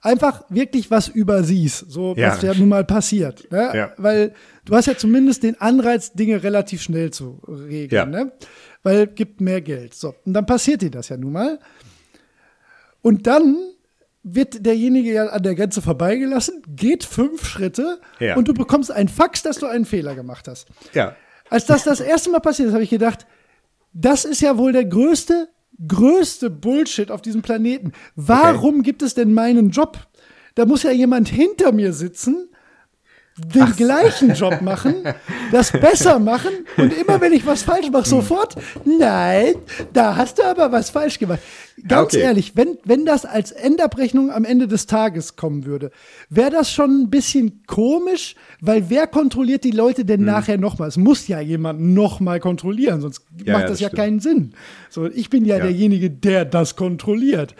[0.00, 2.28] einfach wirklich was übersiehst, so Ja.
[2.32, 3.50] was ja nun mal passiert.
[3.50, 3.70] Ne?
[3.74, 3.92] Ja.
[3.98, 4.34] Weil
[4.64, 8.24] du hast ja zumindest den Anreiz, Dinge relativ schnell zu regeln, Ja.
[8.24, 8.32] ne?
[8.82, 9.94] Weil gibt mehr Geld.
[9.94, 10.14] So.
[10.24, 11.58] Und dann passiert dir das ja nun mal.
[13.02, 13.56] Und dann
[14.24, 18.36] wird derjenige ja an der Grenze vorbeigelassen, geht fünf Schritte Ja.
[18.36, 20.66] und du bekommst einen Fax, dass du einen Fehler gemacht hast.
[20.94, 21.14] Ja.
[21.50, 23.26] Als das das erste Mal passiert ist, habe ich gedacht,
[23.92, 25.48] das ist ja wohl der größte,
[25.86, 27.92] größte Bullshit auf diesem Planeten.
[28.16, 29.98] Warum gibt es denn meinen Job?
[30.54, 32.48] Da muss ja jemand hinter mir sitzen,
[33.36, 34.94] den gleichen Job machen,
[35.50, 39.54] das besser machen und immer wenn ich was falsch mache, sofort, nein,
[39.92, 41.40] da hast du aber was falsch gemacht.
[41.88, 42.20] Ganz Okay.
[42.22, 45.90] ehrlich, wenn, wenn das als Endabrechnung am Ende des Tages kommen würde,
[46.30, 50.86] wäre das schon ein bisschen komisch, weil wer kontrolliert die Leute denn nachher nochmal?
[50.88, 53.98] Es muss ja jemand nochmal kontrollieren, sonst Ja, macht ja, das das ja stimmt.
[54.00, 54.54] keinen Sinn.
[54.90, 55.64] So, ich bin ja, Ja.
[55.64, 57.56] derjenige, der das kontrolliert.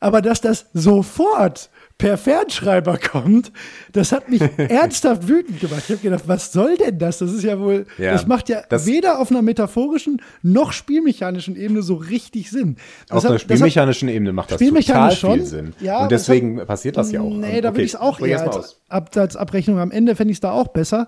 [0.00, 3.52] Aber dass das sofort per Fernschreiber kommt,
[3.92, 5.82] das hat mich ernsthaft wütend gemacht.
[5.86, 7.18] Ich habe gedacht, was soll denn das?
[7.18, 11.54] Das ist ja wohl, Ja, das macht ja das- weder auf einer metaphorischen noch spielmechanischen
[11.56, 12.76] Ebene so richtig Sinn.
[13.08, 15.44] Das Auf hat- einer das hat- spielmechanischen Ebene macht das total Spielmechanisch viel schon.
[15.46, 15.72] Sinn.
[15.80, 17.30] Ja, und deswegen passiert das ja auch.
[17.30, 18.80] Nee, da Okay, würde ich es auch eher als aus.
[18.88, 21.06] Ab, als Abrechnung am Ende fände ich es da auch besser.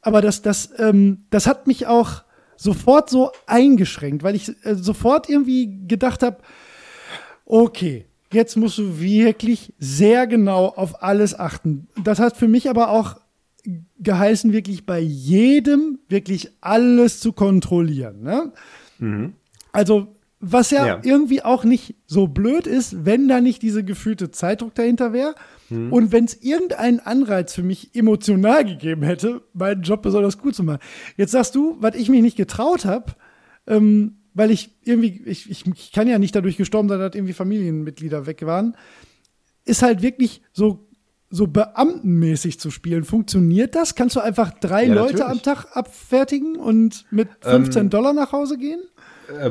[0.00, 2.22] Aber das, das, ähm, das hat mich auch
[2.56, 6.38] sofort so eingeschränkt, weil ich äh, sofort irgendwie gedacht habe,
[7.44, 11.88] okay, jetzt musst du wirklich sehr genau auf alles achten.
[12.02, 13.16] Das hat für mich aber auch
[13.98, 18.22] geheißen, wirklich bei jedem wirklich alles zu kontrollieren.
[18.22, 18.52] Ne?
[19.72, 21.00] Also, was ja, Ja.
[21.02, 25.34] irgendwie auch nicht so blöd ist, wenn da nicht diese gefühlte Zeitdruck dahinter wäre.
[25.70, 30.62] Und wenn es irgendeinen Anreiz für mich emotional gegeben hätte, meinen Job besonders gut zu
[30.62, 30.78] machen.
[31.18, 33.12] Jetzt sagst du, was ich mich nicht getraut habe,
[33.66, 37.32] ähm, weil ich irgendwie, ich, ich, ich kann ja nicht dadurch gestorben sein, dass irgendwie
[37.32, 38.76] Familienmitglieder weg waren,
[39.64, 40.88] ist halt wirklich so,
[41.28, 43.02] so beamtenmäßig zu spielen.
[43.02, 43.96] Funktioniert das?
[43.96, 45.42] Kannst du einfach drei Ja, Leute am natürlich.
[45.42, 48.80] Tag abfertigen und mit 15 Dollar nach Hause gehen?
[49.28, 49.50] Äh,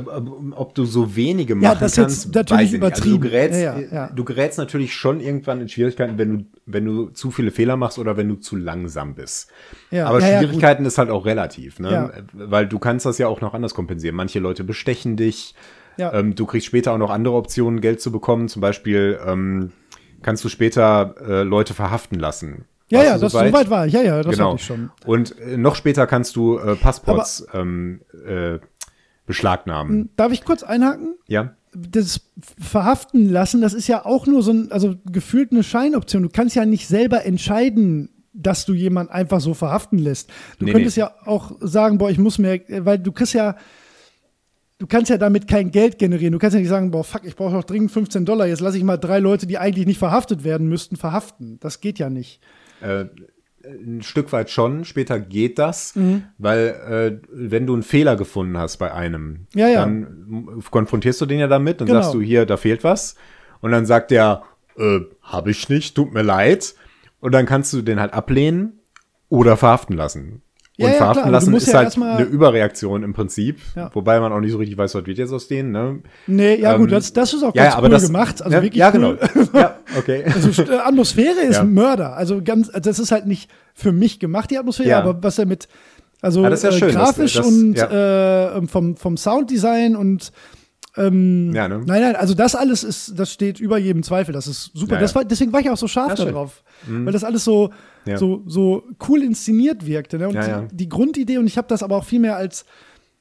[0.56, 2.84] ob du so wenige machen Ja, das kannst, jetzt natürlich nicht.
[2.84, 3.22] Also übertrieben.
[3.22, 7.10] du, gerätst, Ja, ja, du gerätst natürlich schon irgendwann in Schwierigkeiten, wenn du, wenn du
[7.10, 9.52] zu viele Fehler machst oder wenn du zu langsam bist.
[9.92, 12.26] Aber Schwierigkeiten ist halt auch relativ, ne?
[12.34, 14.16] Weil du kannst das ja auch noch anders kompensieren.
[14.16, 15.54] Manche Leute bestechen dich.
[15.98, 18.48] Ähm, du kriegst später auch noch andere Optionen, Geld zu bekommen.
[18.48, 19.72] Zum Beispiel ähm,
[20.22, 22.66] kannst du später äh, Leute verhaften lassen.
[22.90, 23.52] Ja, Warst ja, das soweit?
[23.52, 23.94] soweit war ich.
[23.94, 24.52] Ja, ja, das genau.
[24.52, 24.92] hatte ich schon.
[25.06, 28.60] Und äh, noch später kannst du äh, Passports ähm, äh,
[29.28, 30.10] beschlagnahmen.
[30.16, 31.16] Darf ich kurz einhaken?
[31.28, 31.54] Ja.
[31.76, 32.22] das
[32.60, 36.24] Verhaften lassen, das ist ja auch nur so ein, also gefühlt eine Scheinoption.
[36.24, 40.30] Du kannst ja nicht selber entscheiden, dass du jemanden einfach so verhaften lässt.
[40.60, 41.02] Du Nee, könntest nee.
[41.02, 43.56] ja auch sagen, boah, ich muss mehr, weil du kriegst ja,
[44.80, 46.32] du kannst ja damit kein Geld generieren.
[46.34, 48.78] Du kannst ja nicht sagen, boah, fuck, ich brauche noch dringend 15 Dollar, jetzt lasse
[48.78, 51.60] ich mal drei Leute, die eigentlich nicht verhaftet werden müssten, verhaften.
[51.60, 52.40] Das geht ja nicht.
[52.82, 53.06] Äh,
[53.70, 55.94] ein Stück weit schon, später geht das,
[56.38, 59.80] weil äh, wenn du einen Fehler gefunden hast bei einem, Ja, ja.
[59.82, 62.02] dann konfrontierst du den ja damit und Genau.
[62.02, 63.16] sagst du hier, da fehlt was.
[63.62, 64.44] Und dann sagt der,
[64.78, 66.76] äh, habe ich nicht, tut mir leid.
[67.20, 68.80] Und dann kannst du den halt ablehnen
[69.30, 70.42] oder verhaften lassen.
[70.80, 73.90] Und Ja, ja, verhaften du lassen ist ja halt eine Überreaktion im Prinzip, Ja.
[73.94, 75.72] wobei man auch nicht so richtig weiß, was wird jetzt aus denen.
[75.72, 76.00] Ne?
[76.28, 78.42] Nee, ja Ähm, gut, das, das ist auch ja, ganz ja, cool das, gemacht.
[78.44, 79.18] Also ja, wirklich ja, cool.
[79.18, 79.50] genau.
[79.60, 80.24] ja, okay.
[80.26, 81.62] Also äh, Atmosphäre ist Ja.
[81.62, 82.16] ein Mörder.
[82.16, 85.00] Also ganz, das ist halt nicht für mich gemacht, die Atmosphäre, Ja.
[85.00, 85.68] aber was er mit,
[86.22, 88.58] also das ist ja äh, schön, grafisch das- und ja.
[88.58, 90.32] äh, vom, vom Sounddesign und
[90.98, 91.82] ähm, Ja, ne?
[91.86, 94.34] nein, nein, also das alles ist, das steht über jedem Zweifel.
[94.34, 94.96] Das ist super.
[94.96, 95.16] Ja, Das ja.
[95.16, 96.26] war, deswegen war ich auch so scharf schön.
[96.28, 96.32] Mhm.
[96.32, 97.72] darauf, weil das alles so,
[98.18, 100.18] so, so cool inszeniert wirkte.
[100.18, 100.28] Ne?
[100.30, 100.36] Und.
[100.36, 102.66] Die, die Grundidee, und ich habe das aber auch viel mehr als,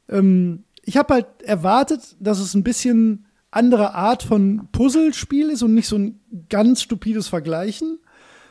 [0.09, 5.75] ähm, ich habe halt erwartet, dass es ein bisschen andere Art von Puzzlespiel ist und
[5.75, 7.99] nicht so ein ganz stupides Vergleichen.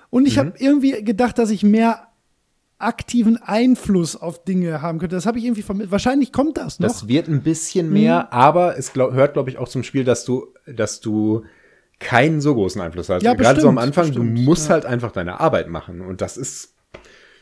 [0.09, 0.39] Und ich Mhm.
[0.39, 2.07] habe irgendwie gedacht, dass ich mehr
[2.77, 5.15] aktiven Einfluss auf Dinge haben könnte.
[5.15, 5.91] Das habe ich irgendwie vermittelt.
[5.91, 6.87] Wahrscheinlich kommt das noch.
[6.87, 7.41] Das wird ein Mhm.
[7.43, 11.43] bisschen mehr, aber es glaub, hört, glaube ich, auch zum Spiel, dass du, dass du
[11.99, 13.23] keinen so großen Einfluss hast.
[13.23, 14.73] Ja, Gerade so am bestimmt, Anfang, bestimmt, du musst ja.
[14.73, 16.01] halt einfach deine Arbeit machen.
[16.01, 16.75] Und das ist,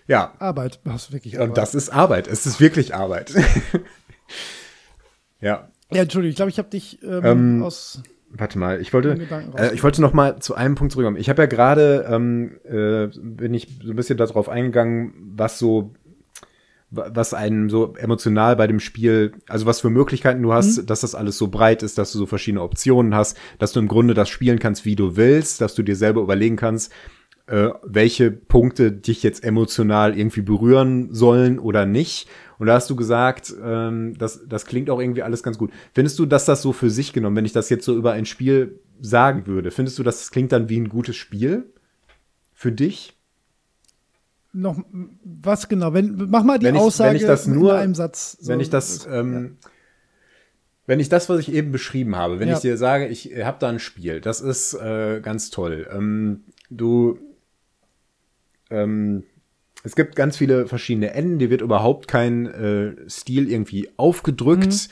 [0.07, 0.79] ja, Arbeit.
[0.83, 1.57] Das ist wirklich und Arbeit.
[1.57, 2.27] das ist Arbeit.
[2.27, 3.33] Es ist wirklich Arbeit.
[5.41, 5.67] ja.
[5.91, 8.01] ja, Entschuldigung, ich glaube, ich habe dich ähm, Ähm, aus.
[8.35, 9.09] Warte mal, ich wollte,
[9.57, 11.17] äh, ich wollte noch mal zu einem Punkt zurückkommen.
[11.17, 15.93] Ich habe ja gerade, ähm, äh, bin ich so ein bisschen darauf eingegangen, was so,
[16.89, 20.85] wa- was einen so emotional bei dem Spiel, also was für Möglichkeiten du hast, Mhm.
[20.87, 23.87] dass das alles so breit ist, dass du so verschiedene Optionen hast, dass du im
[23.87, 26.91] Grunde das spielen kannst, wie du willst, dass du dir selber überlegen kannst,
[27.47, 32.27] äh, welche Punkte dich jetzt emotional irgendwie berühren sollen oder nicht.
[32.63, 35.69] Und da hast du gesagt, ähm, das, das klingt auch irgendwie alles ganz gut.
[35.93, 38.25] Findest du, dass das so für sich genommen, wenn ich das jetzt so über ein
[38.25, 41.65] Spiel sagen würde, findest du, das klingt dann wie ein gutes Spiel
[42.53, 43.17] für dich?
[44.53, 44.79] Noch
[45.25, 45.93] was genau?
[45.93, 48.37] Wenn, mach mal die Wenn ich- Aussage wenn ich das in nur- einem Satz.
[48.39, 49.57] so- wenn ich das, ähm,
[50.87, 52.53] wenn ich das, was ich eben beschrieben habe, wenn Ja.
[52.55, 55.85] ich dir sage, ich habe da ein Spiel, das ist äh, ganz toll.
[55.93, 57.19] Ähm, du,
[58.69, 59.23] ähm,
[59.83, 64.89] es gibt ganz viele verschiedene Enden, dir wird überhaupt kein äh, Stil irgendwie aufgedrückt.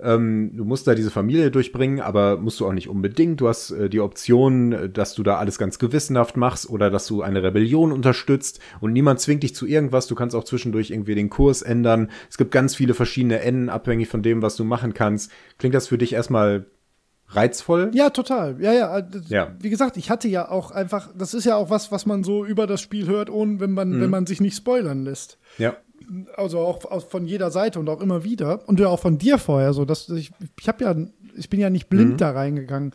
[0.00, 3.40] Ähm, du musst da diese Familie durchbringen, aber musst du auch nicht unbedingt.
[3.40, 7.06] Du hast äh, die Option, äh, dass du da alles ganz gewissenhaft machst oder dass
[7.06, 10.08] du eine Rebellion unterstützt und niemand zwingt dich zu irgendwas.
[10.08, 12.10] Du kannst auch zwischendurch irgendwie den Kurs ändern.
[12.28, 15.30] Es gibt ganz viele verschiedene Enden, abhängig von dem, was du machen kannst.
[15.58, 16.66] Klingt das für dich erstmal
[17.34, 17.90] reizvoll?
[17.94, 18.60] Ja, total.
[18.60, 18.98] Ja, ja.
[18.98, 19.54] äh, Ja.
[19.60, 22.44] Wie gesagt, ich hatte ja auch einfach, das ist ja auch was, was man so
[22.44, 24.00] über das Spiel hört, ohne wenn man, Mhm.
[24.00, 25.38] wenn man sich nicht spoilern lässt.
[25.58, 25.76] Ja.
[26.36, 28.68] Also auch aus, von jeder Seite und auch immer wieder.
[28.68, 30.94] Und ja auch von dir vorher so, dass ich, ich habe ja,
[31.36, 32.16] ich bin ja nicht blind Mhm.
[32.18, 32.92] da reingegangen.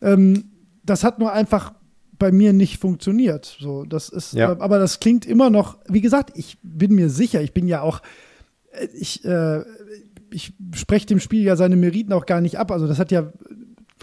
[0.00, 0.50] Ähm,
[0.84, 1.72] das hat nur einfach
[2.18, 3.56] bei mir nicht funktioniert.
[3.60, 4.52] So, das ist, Ja.
[4.52, 7.82] äh, aber das klingt immer noch, wie gesagt, ich bin mir sicher, ich bin ja
[7.82, 8.00] auch,
[8.72, 9.62] äh, ich, äh,
[10.30, 12.70] ich spreche dem Spiel ja seine Meriten auch gar nicht ab.
[12.72, 13.32] Also das hat ja,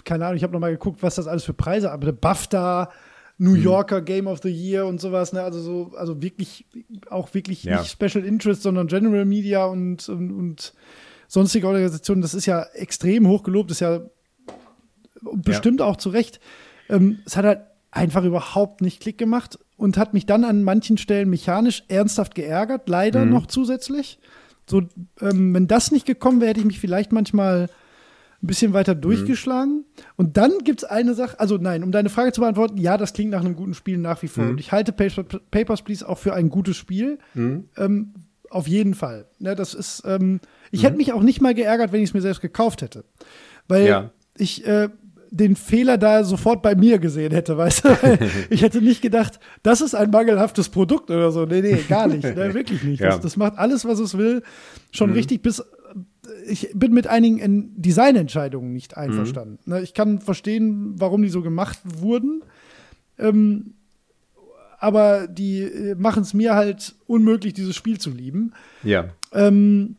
[0.04, 2.90] keine Ahnung, ich habe noch mal geguckt, was das alles für Preise, aber der BAFTA,
[3.38, 3.62] New Mhm.
[3.62, 5.42] Yorker Game of the Year und sowas, ne?
[5.42, 6.66] Also so, also wirklich,
[7.10, 7.78] auch wirklich Ja.
[7.80, 10.72] nicht Special Interest, sondern General Media und, und, und
[11.26, 14.02] sonstige Organisationen, das ist ja extrem hoch gelobt, ist ja
[15.32, 16.40] bestimmt auch zu Recht.
[16.88, 20.98] Ähm, es hat halt einfach überhaupt nicht Klick gemacht und hat mich dann an manchen
[20.98, 24.18] Stellen mechanisch ernsthaft geärgert, leider noch zusätzlich.
[24.68, 24.82] So,
[25.20, 27.68] ähm, wenn das nicht gekommen wäre, hätte ich mich vielleicht manchmal
[28.44, 29.84] ein bisschen weiter durchgeschlagen.
[30.16, 33.14] Und dann gibt es eine Sache, also nein, um deine Frage zu beantworten, ja, das
[33.14, 34.44] klingt nach einem guten Spiel nach wie vor.
[34.44, 37.18] Und ich halte Paper, Papers, Please auch für ein gutes Spiel.
[37.34, 38.12] Ähm,
[38.50, 39.26] auf jeden Fall.
[39.38, 42.20] Ne, das ist, ähm, ich hätte mich auch nicht mal geärgert, wenn ich es mir
[42.20, 43.04] selbst gekauft hätte.
[43.66, 44.10] Weil Ja.
[44.36, 44.90] ich äh,
[45.30, 47.88] den Fehler da sofort bei mir gesehen hätte, weißt du?
[48.50, 51.46] Ich hätte nicht gedacht, das ist ein mangelhaftes Produkt oder so.
[51.46, 52.22] Nee, nee, gar nicht.
[52.24, 53.00] Ne, wirklich nicht.
[53.00, 53.08] Ja.
[53.08, 54.42] Das, das macht alles, was es will,
[54.92, 55.64] schon richtig bis.
[56.46, 59.58] Ich bin mit einigen in- Designentscheidungen nicht einverstanden.
[59.66, 62.42] Ne, ich kann verstehen, warum die so gemacht wurden.
[63.18, 63.74] Ähm,
[64.78, 68.52] aber die äh, machen es mir halt unmöglich, dieses Spiel zu lieben.
[68.82, 69.06] Ja.
[69.32, 69.96] Ähm,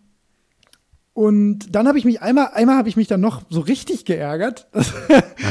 [1.13, 4.67] und dann habe ich mich einmal, einmal habe ich mich dann noch so richtig geärgert.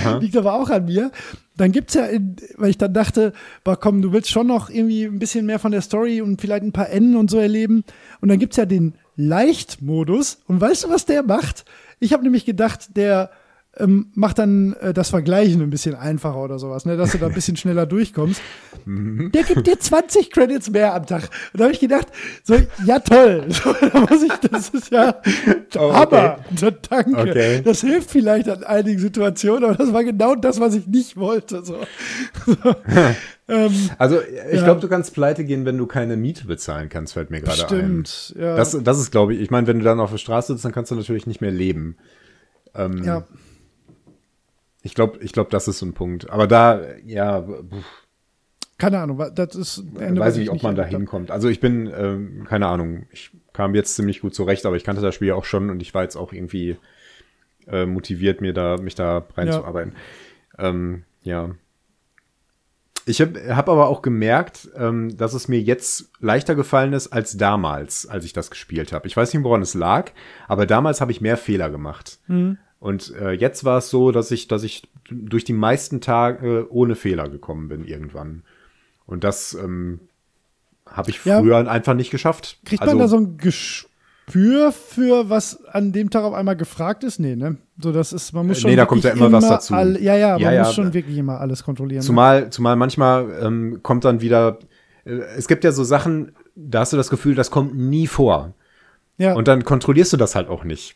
[0.04, 1.10] Das liegt aber auch an mir.
[1.56, 3.32] Dann gibt's ja, in, weil ich dann dachte,
[3.62, 6.62] boah, komm, du willst schon noch irgendwie ein bisschen mehr von der Story und vielleicht
[6.62, 7.84] ein paar Enden und so erleben.
[8.20, 10.38] Und dann gibt's ja den Leichtmodus.
[10.46, 11.64] Und weißt du, was der macht?
[12.00, 13.30] Ich habe nämlich gedacht, der
[13.76, 16.96] ähm, macht dann äh, das Vergleichen ein bisschen einfacher oder sowas, ne?
[16.96, 18.40] dass du da ein bisschen schneller durchkommst.
[18.86, 21.30] Der gibt dir 20 Credits mehr am Tag.
[21.52, 22.08] Und da habe ich gedacht,
[22.42, 23.46] so, ja toll.
[23.54, 25.14] So, da muss ich, das ist ja
[25.76, 25.94] Oh, okay.
[25.94, 26.38] Hammer.
[26.56, 27.16] So, danke.
[27.16, 27.62] Okay.
[27.62, 31.64] Das hilft vielleicht an einigen Situationen, aber das war genau das, was ich nicht wollte.
[31.64, 31.78] So.
[32.46, 32.54] so.
[33.48, 34.64] ähm, Also ich Ja.
[34.64, 37.66] glaube, du kannst pleite gehen, wenn du keine Miete bezahlen kannst, fällt mir gerade ein.
[37.68, 38.34] stimmt.
[38.38, 38.56] Ja.
[38.56, 40.72] Das, das ist, glaube ich, ich meine, wenn du dann auf der Straße sitzt, dann
[40.72, 41.96] kannst du natürlich nicht mehr leben.
[42.74, 43.24] Ähm, ja.
[44.82, 46.28] Ich glaube, ich glaube, das ist so ein Punkt.
[46.30, 47.84] Aber da, ja, pff,
[48.76, 51.30] Keine Ahnung, das ist Ende, weiß ich nicht, ob man da hinkommt.
[51.30, 55.00] Also ich bin, ähm, keine Ahnung, ich kam jetzt ziemlich gut zurecht, aber ich kannte
[55.00, 56.76] das Spiel auch schon und ich war jetzt auch irgendwie
[57.66, 59.94] äh, motiviert, mir da, mich da reinzuarbeiten.
[60.58, 61.50] Ähm, ja.
[63.06, 67.36] Ich habe hab aber auch gemerkt, ähm, dass es mir jetzt leichter gefallen ist als
[67.36, 69.06] damals, als ich das gespielt habe.
[69.06, 70.12] Ich weiß nicht, woran es lag,
[70.48, 72.18] aber damals habe ich mehr Fehler gemacht.
[72.80, 76.96] Und äh, jetzt war es so, dass ich, dass ich durch die meisten Tage ohne
[76.96, 78.42] Fehler gekommen bin irgendwann.
[79.06, 80.00] Und das ähm,
[80.86, 81.40] habe ich Ja.
[81.40, 82.58] früher einfach nicht geschafft.
[82.64, 83.90] Kriegt also, man da so ein Gespür
[84.72, 87.18] für, was an dem Tag auf einmal gefragt ist?
[87.18, 87.56] Nee, ne?
[87.80, 88.70] So, das ist, man muss Äh, schon.
[88.70, 89.74] nee, da kommt ja immer was dazu.
[89.74, 92.00] All, ja, ja, man Ja, ja, muss schon wirklich immer alles kontrollieren.
[92.00, 92.06] ne?
[92.06, 94.58] Zumal, zumal manchmal ähm, kommt dann wieder,
[95.04, 98.54] äh, es gibt ja so Sachen, da hast du das Gefühl, das kommt nie vor.
[99.18, 99.34] ja.
[99.34, 100.94] Und dann kontrollierst du das halt auch nicht.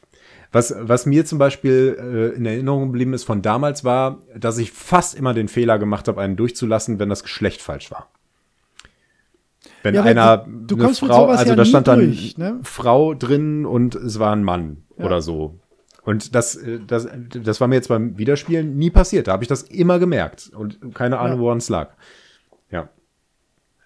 [0.50, 1.96] Was, was mir zum Beispiel
[2.32, 6.08] äh, in Erinnerung geblieben ist von damals war, dass ich fast immer den Fehler gemacht
[6.08, 8.08] habe, einen durchzulassen, wenn das Geschlecht falsch war.
[9.82, 12.58] Wenn Ja, einer, du- du eine Frau, also ja da stand dann durch, ne?
[12.62, 15.04] Frau drin und es war ein Mann Ja.
[15.06, 15.58] oder so.
[16.04, 17.06] Und das, äh, das,
[17.44, 19.28] das war mir jetzt beim Wiederspielen nie passiert.
[19.28, 21.90] Da habe ich das immer gemerkt und keine Ahnung, woran es lag.
[22.70, 22.88] Ja.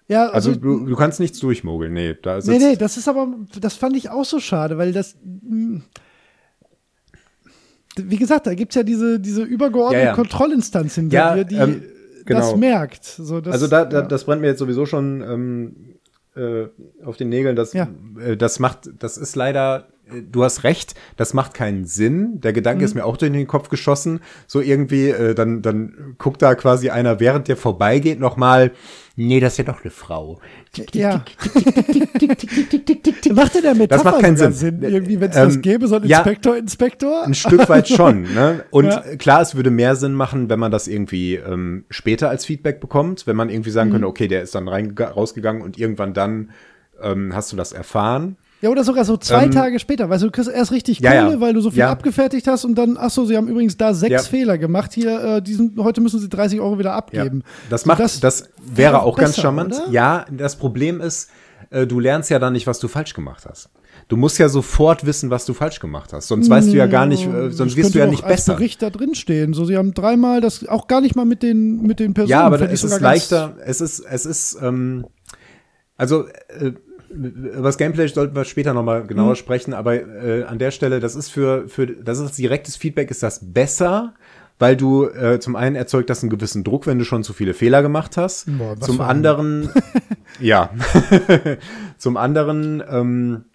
[0.07, 1.93] ja, Also, du, du kannst nichts durchmogeln.
[1.93, 3.27] Nee, da ist Nee, nee, das ist aber,
[3.59, 5.81] das fand ich auch so schade, weil das, mh,
[7.97, 10.15] wie gesagt, da gibt es ja diese, diese übergeordnete Ja, ja.
[10.15, 11.83] Kontrollinstanz hinter Ja, dir, die ähm,
[12.25, 12.57] das genau.
[12.57, 13.03] merkt.
[13.05, 14.05] So, das, Also da, da, ja.
[14.05, 15.75] das brennt mir jetzt sowieso schon ähm,
[16.35, 16.67] äh,
[17.03, 17.55] auf den Nägeln.
[17.55, 17.87] Das, Ja.
[18.19, 19.87] äh, das macht, das ist leider,
[20.31, 22.39] du hast recht, das macht keinen Sinn.
[22.41, 22.85] Der Gedanke Mhm.
[22.85, 24.19] ist mir auch durch den Kopf geschossen.
[24.47, 28.71] So irgendwie, äh, dann, dann guckt da quasi einer, während der vorbeigeht, noch mal,
[29.15, 30.39] nee, das ist ja doch eine Frau.
[30.93, 31.23] Ja.
[33.33, 34.81] Macht denn der Metapher macht keinen sogar Sinn.
[34.81, 36.19] Irgendwie, wenn es Ähm, das gäbe, so ein ja.
[36.19, 37.23] Inspektor, Inspektor?
[37.23, 38.23] Ein Stück weit schon.
[38.33, 38.63] Ne?
[38.71, 39.01] Und Ja.
[39.17, 43.27] klar, es würde mehr Sinn machen, wenn man das irgendwie ähm, später als Feedback bekommt,
[43.27, 43.93] wenn man irgendwie sagen Mhm.
[43.93, 46.51] könnte, okay, der ist dann rein, rausgegangen und irgendwann dann
[47.01, 48.37] ähm, hast du das erfahren.
[48.63, 50.09] Ja, oder sogar so zwei Ähm, Tage später.
[50.09, 51.41] Weißt du, du kriegst erst richtig Ja, Kohle, ja.
[51.41, 51.91] weil du so viel Ja.
[51.91, 54.19] abgefertigt hast und dann, ach so, sie haben übrigens da sechs Ja.
[54.21, 54.93] Fehler gemacht.
[54.93, 56.95] Hier, äh, diesen, heute müssen sie 30 Euro wieder Ja.
[56.95, 57.43] abgeben.
[57.69, 59.73] Das So, macht, das, wäre wäre auch ganz besser, charmant.
[59.73, 59.89] oder?
[59.91, 61.29] Ja, das Problem ist,
[61.71, 63.69] äh, du lernst ja dann nicht, was du falsch gemacht hast.
[64.07, 66.27] Du musst ja sofort wissen, was du falsch gemacht hast.
[66.29, 68.53] Sonst weißt du ja gar nicht, äh, sonst Das wirst du ja nicht als besser.
[68.55, 69.53] Bericht da drin stehen.
[69.53, 72.31] So, sie haben dreimal das, auch gar nicht mal mit den, mit den Personen.
[72.31, 75.05] Ja, aber es ist ganz- leichter, es ist, es ist, ähm,
[75.97, 76.27] also,
[76.59, 76.71] äh,
[77.13, 79.35] über das Gameplay sollten wir später nochmal genauer Mhm.
[79.35, 83.23] sprechen, aber äh, an der Stelle, das ist für, für, das ist direktes Feedback, ist
[83.23, 84.13] das besser,
[84.59, 87.53] weil du äh, zum einen erzeugt das einen gewissen Druck, wenn du schon zu viele
[87.53, 88.45] Fehler gemacht hast.
[88.57, 89.69] Boah, zum anderen,
[90.39, 90.69] ja,
[91.97, 93.45] zum anderen ähm,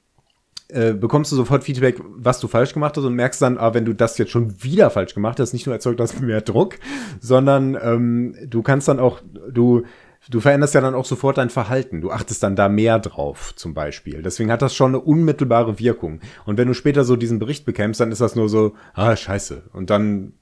[0.69, 3.85] äh, bekommst du sofort Feedback, was du falsch gemacht hast und merkst dann, ah, wenn
[3.87, 6.77] du das jetzt schon wieder falsch gemacht hast, nicht nur erzeugt das mehr Druck,
[7.21, 9.85] sondern ähm, du kannst dann auch, du
[10.31, 12.01] Du veränderst ja dann auch sofort dein Verhalten.
[12.03, 14.23] Du achtest dann da mehr drauf, zum Beispiel.
[14.23, 16.21] Deswegen hat das schon eine unmittelbare Wirkung.
[16.45, 19.63] Und wenn du später so diesen Bericht bekämst, dann ist das nur so, ah, scheiße.
[19.73, 20.35] Und dann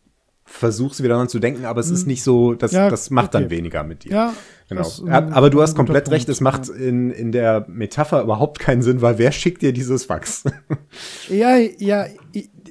[0.49, 3.35] versuchst du wieder daran zu denken, aber es ist nicht so, das, Ja, das macht
[3.35, 3.57] dann okay.
[3.57, 4.13] weniger mit dir.
[4.13, 4.35] Ja,
[4.69, 4.83] Genau.
[4.83, 8.59] das Ja, aber du hast komplett recht, Punkt, es macht in, in der Metapher überhaupt
[8.61, 10.45] keinen Sinn, weil wer schickt dir dieses Fax?
[11.29, 12.07] Ja, ja,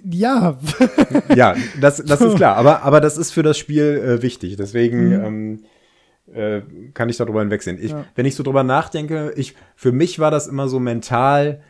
[0.03, 0.57] ja.
[1.35, 4.55] ja, das, das ist klar, aber, aber das ist für das Spiel äh, wichtig.
[4.57, 5.25] Deswegen Mhm.
[5.25, 5.59] ähm,
[6.35, 6.61] äh,
[6.93, 7.77] kann ich darüber hinwegsehen.
[7.81, 8.05] Ich, Ja.
[8.15, 11.61] Wenn ich so drüber nachdenke, ich, für mich war das immer so mental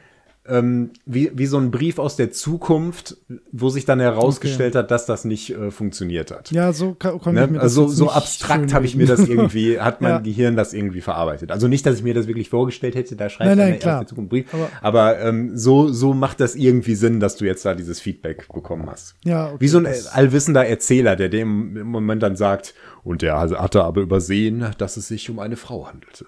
[0.47, 3.17] ähm, wie, wie so ein Brief aus der Zukunft,
[3.51, 6.51] wo sich dann herausgestellt hat, dass das nicht äh, funktioniert hat.
[6.51, 7.53] ja, so kann, konnte ich mir Ne?
[7.55, 10.17] das Also so abstrakt habe ich mir das irgendwie, hat mein Ja.
[10.19, 11.51] Gehirn das irgendwie verarbeitet.
[11.51, 13.95] Also nicht, dass ich mir das wirklich vorgestellt hätte, da schreibt Nein, nein, klar.
[13.95, 14.53] aus der Zukunft einen Brief.
[14.53, 18.47] Aber- Aber, ähm, so, so macht das irgendwie Sinn, dass du jetzt da dieses Feedback
[18.53, 19.15] bekommen hast.
[19.23, 22.75] Ja, okay, Wie so ein allwissender Erzähler, der dem im Moment dann sagt,
[23.05, 26.25] und der hatte aber übersehen, dass es sich um eine Frau handelte.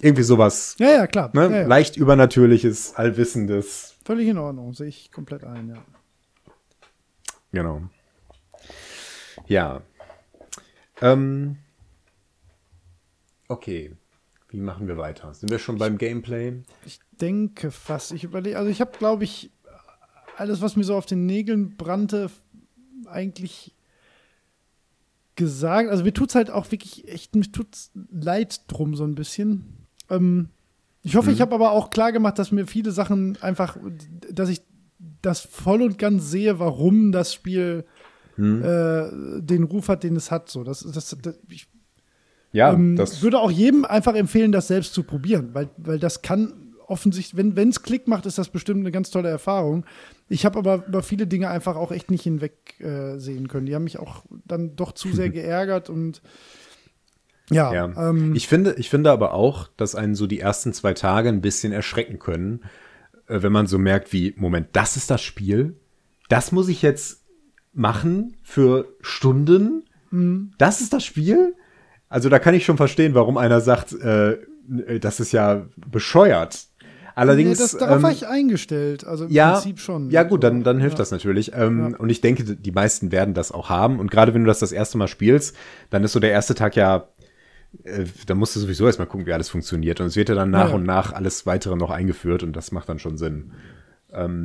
[0.00, 1.30] Irgendwie sowas, Ja, ja, klar.
[1.32, 1.42] ne?
[1.50, 1.66] Ja, ja.
[1.66, 5.82] leicht übernatürliches, allwissendes, Völlig in Ordnung, sehe ich komplett ein, ja.
[7.52, 7.82] Genau.
[9.46, 9.82] Ja.
[11.00, 11.56] Ähm.
[13.48, 13.92] Okay.
[14.48, 15.32] Wie machen wir weiter?
[15.34, 16.62] Sind wir schon beim Gameplay?
[16.84, 18.12] Ich denke fast.
[18.12, 19.50] Ich überlege, also ich habe, glaube ich,
[20.36, 22.30] alles, was mir so auf den Nägeln brannte,
[23.06, 23.74] eigentlich
[25.42, 25.90] gesagt.
[25.90, 29.86] Also mir tut's halt auch wirklich echt, mir tut's leid drum so ein bisschen.
[30.08, 30.48] Ähm,
[31.02, 33.76] ich hoffe, ich habe aber auch klar gemacht, dass mir viele Sachen einfach,
[34.30, 34.62] dass ich
[35.20, 37.84] das voll und ganz sehe, warum das Spiel
[38.38, 40.48] äh, den Ruf hat, den es hat.
[40.48, 41.66] So, das, das, das ich
[42.52, 43.22] Ja, ähm, das.
[43.22, 47.68] würde auch jedem einfach empfehlen, das selbst zu probieren, weil, weil das kann offensichtlich, wenn
[47.68, 49.84] es Klick macht, ist das bestimmt eine ganz tolle Erfahrung.
[50.28, 53.66] Ich habe aber über viele Dinge einfach auch echt nicht hinweg äh, sehen können.
[53.66, 56.22] Die haben mich auch dann doch zu sehr geärgert und
[57.50, 58.10] ja, Ja.
[58.10, 61.40] ähm, ich, finde, ich finde aber auch, dass einen so die ersten zwei Tage ein
[61.40, 62.60] bisschen erschrecken können,
[63.26, 65.76] äh, wenn man so merkt, wie, Moment, das ist das Spiel?
[66.28, 67.24] Das muss ich jetzt
[67.72, 69.84] machen für Stunden?
[70.10, 70.52] Mhm.
[70.58, 71.56] Das ist das Spiel?
[72.08, 74.38] Also da kann ich schon verstehen, warum einer sagt, äh,
[75.00, 76.66] das ist ja bescheuert.
[77.14, 77.50] Allerdings.
[77.50, 79.06] nee, das, darauf ähm, war ich eingestellt.
[79.06, 80.10] Also im ja, Prinzip schon.
[80.10, 80.82] Ja, gut, dann, dann Ja.
[80.82, 81.52] hilft das natürlich.
[81.54, 81.98] Ähm, Ja.
[81.98, 83.98] Und ich denke, die meisten werden das auch haben.
[84.00, 85.56] Und gerade wenn du das das erste Mal spielst,
[85.90, 87.08] dann ist so der erste Tag ja,
[87.84, 90.00] äh, da musst du sowieso erstmal gucken, wie alles funktioniert.
[90.00, 90.74] Und es wird ja dann nach Ja.
[90.74, 93.52] und nach alles weitere noch eingeführt und das macht dann schon Sinn.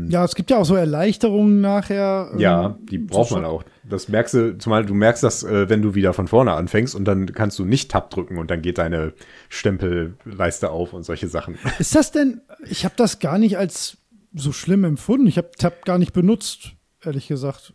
[0.10, 2.30] Ja, es gibt ja auch so Erleichterungen nachher.
[2.34, 3.64] ähm, Ja, die braucht man auch.
[3.90, 7.06] Das merkst du, zumal du merkst das, äh, wenn du wieder von vorne anfängst und
[7.06, 9.14] dann kannst du nicht Tab drücken und dann geht deine
[9.50, 11.58] Stempelleiste auf und solche Sachen.
[11.80, 13.98] Ist das denn, ich habe das gar nicht als
[14.34, 15.28] so schlimm empfunden.
[15.28, 16.72] Ich habe Tab gar nicht benutzt,
[17.04, 17.74] ehrlich gesagt.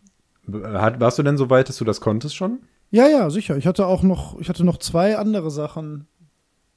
[0.53, 2.61] Hat, warst du denn so weit, dass du das konntest schon?
[2.91, 3.57] Ja, ja, sicher.
[3.57, 6.09] Ich hatte auch noch, ich hatte noch zwei andere Sachen.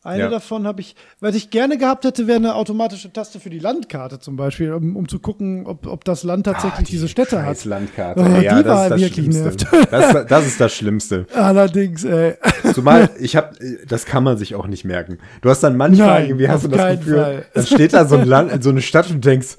[0.06, 0.30] Eine Ja.
[0.30, 4.20] davon habe ich, was ich gerne gehabt hätte, wäre eine automatische Taste für die Landkarte
[4.20, 7.48] zum Beispiel, um, um zu gucken, ob, ob das Land tatsächlich diese Städte hat.
[7.58, 8.22] Scheiß Landkarte.
[8.22, 9.68] Oh, die ja, das war ist das wirklich Schlimmste.
[9.90, 11.26] Das, das ist das Schlimmste.
[11.34, 12.36] Allerdings, ey.
[12.76, 13.56] Zumal ich habe,
[13.88, 15.18] das kann man sich auch nicht merken.
[15.42, 17.46] Du hast dann manchmal Nein, irgendwie hast du das Gefühl, Fall.
[17.56, 19.58] dann steht da so ein Land, so eine Stadt und denkst,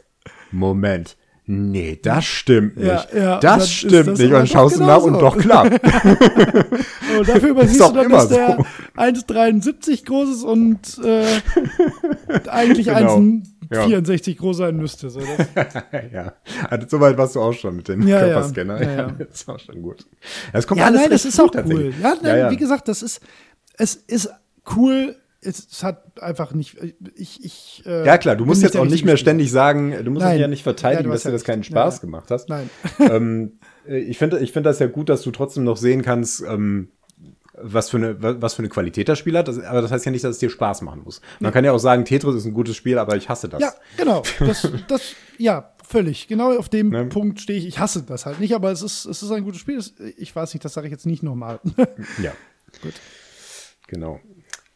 [0.52, 2.86] Moment, nee, das stimmt nicht.
[2.86, 4.26] Ja, ja, das stimmt das nicht.
[4.28, 5.64] Und dann schaust du nach und doch klar.
[7.18, 9.00] Und dafür übersiehst du dann, dass der so.
[9.00, 11.24] 1,73 groß ist und äh,
[12.50, 13.16] eigentlich Genau.
[13.70, 15.10] 1,64 groß sein müsste.
[15.10, 15.20] So,
[16.12, 16.34] ja,
[16.68, 18.24] also, soweit warst du auch schon mit dem Ja, ja.
[18.34, 18.82] Körperscanner.
[18.82, 19.10] Ja, ja.
[19.18, 20.06] das ist auch schon gut.
[20.52, 21.94] Das kommt Ja, alles nein, das ist auch gut tatsächlich.
[21.96, 22.02] cool.
[22.02, 22.50] Ja, nein, Ja, ja.
[22.50, 23.20] wie gesagt, das ist,
[23.78, 24.30] es ist
[24.76, 25.16] cool.
[25.46, 26.76] Es, hat einfach nicht,
[27.14, 27.82] ich, ich.
[27.86, 30.32] Äh, Ja, klar, du musst jetzt auch nicht mehr ständig sagen, du musst Nein.
[30.34, 31.62] dich ja nicht Ja, verteidigen, du dass dir ja das keinen.
[31.64, 32.00] Spaß Ja, ja.
[32.06, 32.48] gemacht hast.
[32.48, 32.68] Nein.
[32.98, 36.42] ähm, äh, ich finde ich finde das ja gut, dass du trotzdem noch sehen kannst,
[36.42, 36.90] ähm,
[37.58, 39.48] was für eine wa- was für eine Qualität das Spiel hat.
[39.48, 41.20] Das, aber das heißt ja nicht, dass es dir Spaß machen muss.
[41.40, 43.60] Man kann ja auch sagen, Tetris ist ein gutes Spiel, aber ich hasse das.
[43.62, 44.22] Ja, genau.
[44.40, 45.02] Das, das,
[45.38, 46.28] ja, völlig.
[46.28, 47.06] Genau auf dem Ne?
[47.06, 47.66] Punkt stehe ich.
[47.66, 49.80] Ich hasse das halt nicht, aber es ist, es ist ein gutes Spiel.
[50.18, 51.60] Ich weiß nicht, das sage ich jetzt nicht nochmal.
[52.22, 52.32] Ja.
[52.82, 52.94] Gut.
[53.86, 54.20] Genau.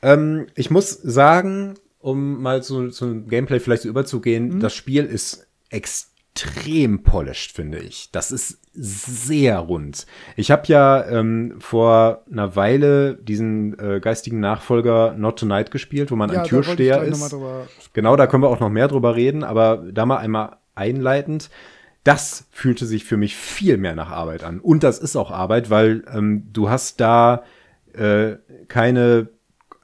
[0.02, 4.60] Ähm, ich muss sagen, um mal zu, zu Gameplay vielleicht so überzugehen, Mhm.
[4.60, 8.10] das Spiel ist extrem polished, finde ich.
[8.12, 10.06] Das ist sehr rund.
[10.36, 16.16] Ich habe ja ähm, vor einer Weile diesen äh, geistigen Nachfolger Not Tonight gespielt, wo
[16.16, 17.34] man ja, ein Türsteher ist.
[17.92, 21.50] Genau, da können wir auch noch mehr drüber reden, aber da mal einmal einleitend.
[22.04, 24.60] das fühlte sich für mich viel mehr nach Arbeit an.
[24.60, 27.42] Und das ist auch Arbeit, weil ähm, du hast da
[27.92, 28.36] äh,
[28.68, 29.28] keine,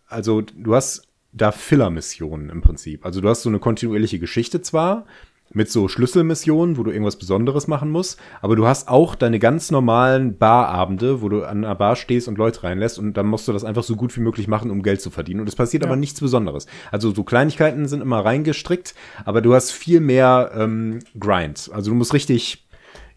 [0.08, 1.02] also du hast
[1.32, 3.04] da Filler-Missionen im Prinzip.
[3.04, 5.04] Also du hast so eine kontinuierliche Geschichte zwar,
[5.52, 8.18] mit so Schlüsselmissionen, wo du irgendwas Besonderes machen musst.
[8.42, 12.38] Aber du hast auch deine ganz normalen Barabende, wo du an einer Bar stehst und
[12.38, 15.00] Leute reinlässt und dann musst du das einfach so gut wie möglich machen, um Geld
[15.00, 15.40] zu verdienen.
[15.40, 15.88] Und es passiert ja.
[15.88, 16.66] aber nichts Besonderes.
[16.90, 18.94] Also so Kleinigkeiten sind immer reingestrickt,
[19.24, 21.70] aber du hast viel mehr ähm, Grind.
[21.72, 22.66] Also du musst richtig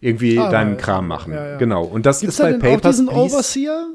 [0.00, 1.32] irgendwie ah, deinen Kram machen.
[1.32, 1.56] Ja, ja.
[1.58, 1.84] Genau.
[1.84, 3.12] Und das Gibt's ist bei Papers, Please.
[3.12, 3.86] Overseer?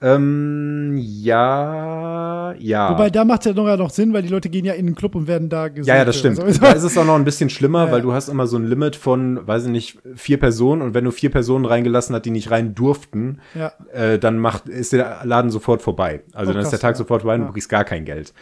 [0.00, 2.92] Ähm, ja, ja.
[2.92, 4.86] Wobei, da macht es ja noch, ja noch Sinn, weil die Leute gehen ja in
[4.86, 5.88] den Club und werden da gesucht.
[5.88, 6.38] Ja, ja, das stimmt.
[6.38, 8.56] Also, da ist es auch noch ein bisschen schlimmer, ja, weil du hast immer so
[8.56, 12.22] ein Limit von, weiß ich nicht, vier Personen und wenn du vier Personen reingelassen hast,
[12.22, 13.72] die nicht rein durften, ja.
[13.92, 16.22] äh, dann macht, ist der Laden sofort vorbei.
[16.32, 18.32] Also oh, dann krass, ist der Tag sofort vorbei und du kriegst gar kein Geld.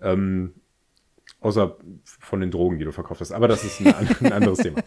[0.00, 0.54] Ähm,
[1.40, 1.76] außer
[2.32, 3.30] von den Drogen, die du verkauft hast.
[3.30, 4.78] Aber das ist ein, ein anderes Thema.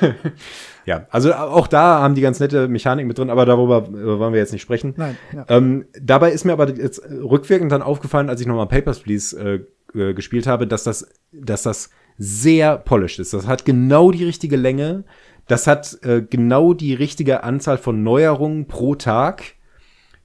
[0.86, 4.40] ja, also auch da haben die ganz nette Mechanik mit drin, aber darüber wollen wir
[4.40, 4.92] jetzt nicht sprechen.
[4.96, 5.16] Nein.
[5.32, 5.44] Ja.
[5.50, 9.60] Ähm, dabei ist mir aber jetzt rückwirkend dann aufgefallen, als ich nochmal Papers, Please äh,
[9.96, 13.32] äh, gespielt habe, dass das, dass das sehr polished ist.
[13.34, 15.04] Das hat genau die richtige Länge.
[15.46, 19.54] Das hat äh, genau die richtige Anzahl von Neuerungen pro Tag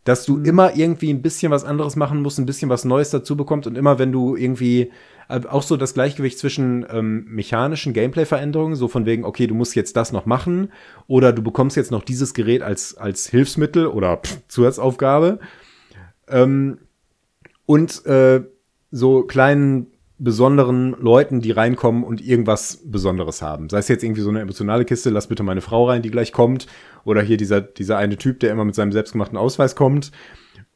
[0.04, 0.46] dass du mhm.
[0.46, 3.78] immer irgendwie ein bisschen was anderes machen musst, ein bisschen was Neues dazu bekommst und
[3.78, 4.92] immer wenn du irgendwie
[5.28, 9.76] äh, auch so das Gleichgewicht zwischen ähm, mechanischen Gameplay-Veränderungen, so von wegen, okay, du musst
[9.76, 10.72] jetzt das noch machen
[11.08, 15.40] oder du bekommst jetzt noch dieses Gerät als, als Hilfsmittel oder pff, Zusatzaufgabe.
[16.28, 16.80] Ähm,
[17.66, 18.42] und äh,
[18.92, 19.88] so kleinen
[20.20, 23.70] besonderen Leuten, die reinkommen und irgendwas Besonderes haben.
[23.70, 26.34] Sei es jetzt irgendwie so eine emotionale Kiste, lass bitte meine Frau rein, die gleich
[26.34, 26.68] kommt.
[27.06, 30.12] Oder hier dieser, dieser eine Typ, der immer mit seinem selbstgemachten Ausweis kommt.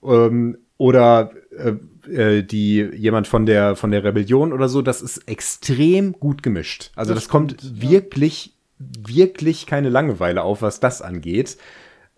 [0.02, 1.74] Ähm, oder äh,
[2.10, 6.91] äh, die jemand von der von der Rebellion oder so, das ist extrem gut gemischt.
[6.96, 9.08] Also das, das kommt stimmt, wirklich ja.
[9.08, 11.58] wirklich keine Langeweile auf, was das angeht.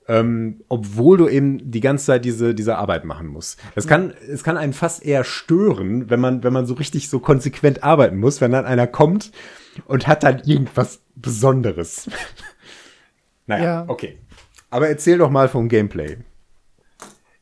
[0.07, 3.59] Ähm, obwohl du eben die ganze Zeit diese, diese Arbeit machen musst.
[3.73, 7.19] Es kann, es kann einen fast eher stören, wenn man, wenn man so richtig so
[7.19, 9.31] konsequent arbeiten muss, wenn dann einer kommt
[9.87, 12.07] und hat dann irgendwas Besonderes.
[13.47, 13.85] naja, ja.
[13.87, 14.19] okay.
[14.69, 16.17] Aber erzähl doch mal vom Gameplay.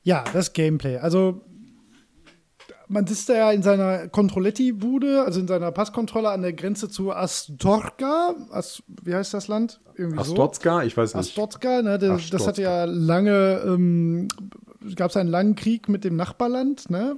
[0.04, 0.98] Ja, das Gameplay.
[0.98, 1.42] Also
[2.88, 8.36] man sitzt ja in seiner Controletti-Bude, also in seiner Passkontrolle an der Grenze zu Astorga.
[8.52, 9.80] As, wie heißt das Land?
[9.96, 10.88] Irgendwie Astotska, so.
[10.88, 11.20] ich weiß nicht.
[11.20, 12.38] Astotska, ne, das, Astotska.
[12.38, 14.28] das hatte ja lange, ähm,
[14.96, 17.18] gab es einen langen Krieg mit dem Nachbarland, ne?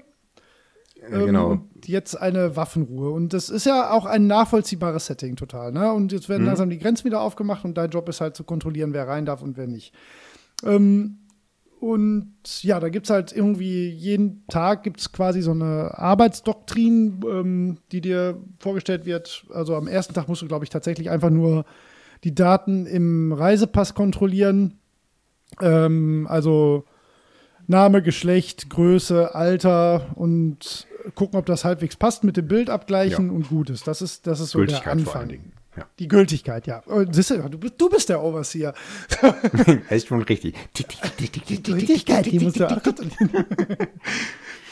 [1.11, 1.51] Ja, genau.
[1.53, 3.11] Ähm, jetzt eine Waffenruhe.
[3.11, 5.72] Und das ist ja auch ein nachvollziehbares Setting total.
[5.72, 5.91] Ne?
[5.91, 6.47] Und jetzt werden mhm.
[6.47, 9.41] langsam die Grenzen wieder aufgemacht und dein Job ist halt zu kontrollieren, wer rein darf
[9.41, 9.93] und wer nicht.
[10.63, 11.20] Ähm,
[11.86, 12.33] und
[12.63, 17.77] ja, da gibt es halt irgendwie jeden Tag gibt es quasi so eine Arbeitsdoktrin, ähm,
[17.91, 19.45] die dir vorgestellt wird.
[19.53, 21.63] Also am ersten Tag musst du, glaube ich, tatsächlich einfach nur
[22.23, 24.79] die Daten im Reisepass kontrollieren.
[25.61, 26.86] Ähm, also
[27.67, 33.31] Name, Geschlecht, Größe, Alter und gucken, ob das halbwegs passt mit dem Bild abgleichen ja.
[33.31, 33.86] und gut ist.
[33.86, 35.53] Das ist, das ist so der Anfang.
[35.78, 35.86] Ja.
[35.99, 36.82] Die Gültigkeit, ja.
[36.88, 38.73] Oh, du, bist, du bist der Overseer.
[39.21, 39.34] das
[39.89, 40.55] ist schon richtig.
[40.78, 43.11] Die Gültigkeit, die musst du achten.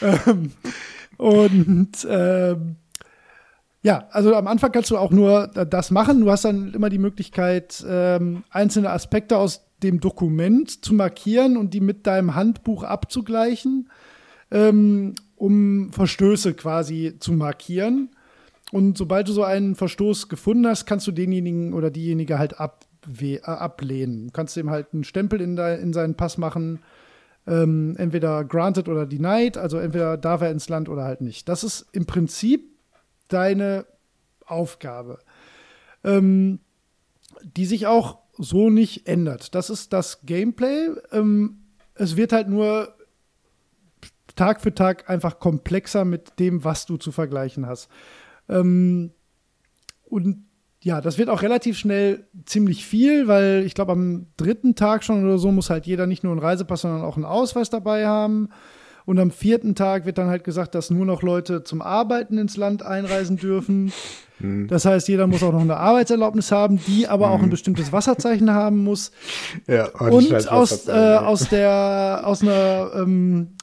[0.02, 0.52] ähm,
[1.16, 2.76] und ähm,
[3.82, 6.22] ja, also am Anfang kannst du auch nur das machen.
[6.22, 11.74] Du hast dann immer die Möglichkeit, ähm, einzelne Aspekte aus dem Dokument zu markieren und
[11.74, 13.90] die mit deinem Handbuch abzugleichen,
[14.50, 18.13] ähm, um Verstöße quasi zu markieren.
[18.74, 23.38] Und sobald du so einen Verstoß gefunden hast, kannst du denjenigen oder diejenige halt äh,
[23.44, 24.26] ablehnen.
[24.26, 26.80] Du kannst ihm halt einen Stempel in, de, in seinen Pass machen,
[27.46, 31.48] ähm, entweder granted oder denied, also entweder darf er ins Land oder halt nicht.
[31.48, 32.68] Das ist im Prinzip
[33.28, 33.86] deine
[34.44, 35.20] Aufgabe,
[36.02, 36.58] ähm,
[37.44, 39.54] die sich auch so nicht ändert.
[39.54, 40.88] Das ist das Gameplay.
[41.12, 41.58] Ähm,
[41.94, 42.92] es wird halt nur
[44.34, 47.88] Tag für Tag einfach komplexer mit dem, was du zu vergleichen hast.
[48.48, 49.12] Ähm,
[50.02, 50.44] und
[50.82, 55.24] ja, das wird auch relativ schnell ziemlich viel, weil ich glaube, am dritten Tag schon
[55.24, 58.50] oder so muss halt jeder nicht nur einen Reisepass, sondern auch einen Ausweis dabei haben.
[59.06, 62.56] Und am vierten Tag wird dann halt gesagt, dass nur noch Leute zum Arbeiten ins
[62.56, 63.92] Land einreisen dürfen.
[64.38, 64.66] Mhm.
[64.68, 67.50] Das heißt, jeder muss auch noch eine Arbeitserlaubnis haben, die aber auch ein mhm.
[67.50, 69.12] bestimmtes Wasserzeichen haben muss.
[69.68, 73.54] Ja, und aus, äh, aus der aus einer ähm,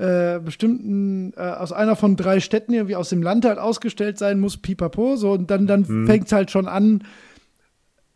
[0.00, 4.40] äh, bestimmten, äh, aus einer von drei Städten irgendwie aus dem Land halt ausgestellt sein
[4.40, 6.06] muss, pipapo, so, und dann, dann mhm.
[6.06, 7.04] fängt es halt schon an,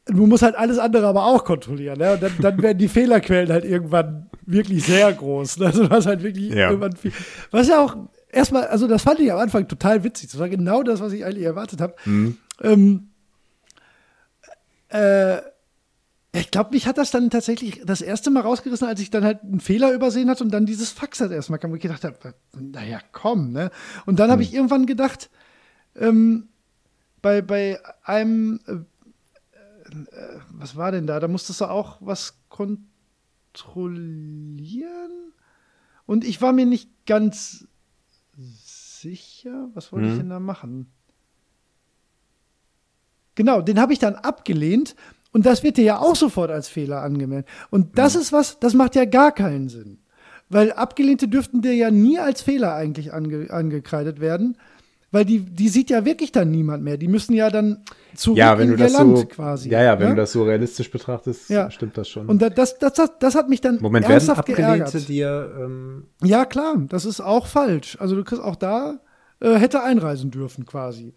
[0.07, 2.15] du musst halt alles andere aber auch kontrollieren, ne?
[2.15, 5.59] Und dann, dann werden die Fehlerquellen halt irgendwann wirklich sehr groß.
[5.59, 5.67] Ne?
[5.67, 6.71] Also hast halt wirklich ja.
[6.71, 7.13] irgendwann viel.
[7.51, 7.97] Was ja auch
[8.31, 10.31] erstmal, also das fand ich am Anfang total witzig.
[10.31, 11.95] Das war genau das, was ich eigentlich erwartet habe.
[12.05, 12.39] Mhm.
[12.63, 13.09] Ähm,
[14.89, 15.39] äh,
[16.35, 19.43] ich glaube, mich hat das dann tatsächlich das erste Mal rausgerissen, als ich dann halt
[19.43, 22.35] einen Fehler übersehen hatte und dann dieses Fax halt erstmal kam, wo ich gedacht habe,
[22.59, 23.71] naja, komm, ne?
[24.05, 24.49] Und dann habe hm.
[24.49, 25.31] ich irgendwann gedacht,
[25.95, 26.49] ähm,
[27.23, 31.21] bei, bei einem, äh, äh, was war denn da?
[31.21, 35.13] Da musstest du auch was kontrollieren?
[36.05, 37.69] Und ich war mir nicht ganz
[38.37, 40.13] sicher, was wollte hm.
[40.13, 40.91] ich denn da machen?
[43.37, 44.97] Genau, den habe ich dann abgelehnt
[45.35, 47.49] und das wird dir ja auch sofort als Fehler angemeldet.
[47.71, 48.21] Und das mhm.
[48.21, 49.99] ist was, das macht ja gar keinen Sinn.
[50.49, 54.57] Weil Abgelehnte dürften dir ja nie als Fehler eigentlich ange, angekreidet werden.
[55.11, 56.99] Weil die, die sieht ja wirklich dann niemand mehr.
[56.99, 57.83] Die müssen ja dann
[58.15, 59.71] zurück ja, wenn in du ihr Land so, quasi.
[59.71, 60.15] Ja, ja, wenn ne?
[60.15, 61.69] du das so realistisch betrachtest, ja.
[61.71, 62.29] stimmt das schon.
[62.29, 65.09] Und das, das, das, das hat mich dann Moment, ernsthaft werden Abgelehnte geärgert.
[65.09, 67.97] dir ähm Ja, klar, das ist auch falsch.
[68.01, 69.01] Also du kriegst auch da,
[69.41, 71.15] äh, hätte einreisen dürfen quasi.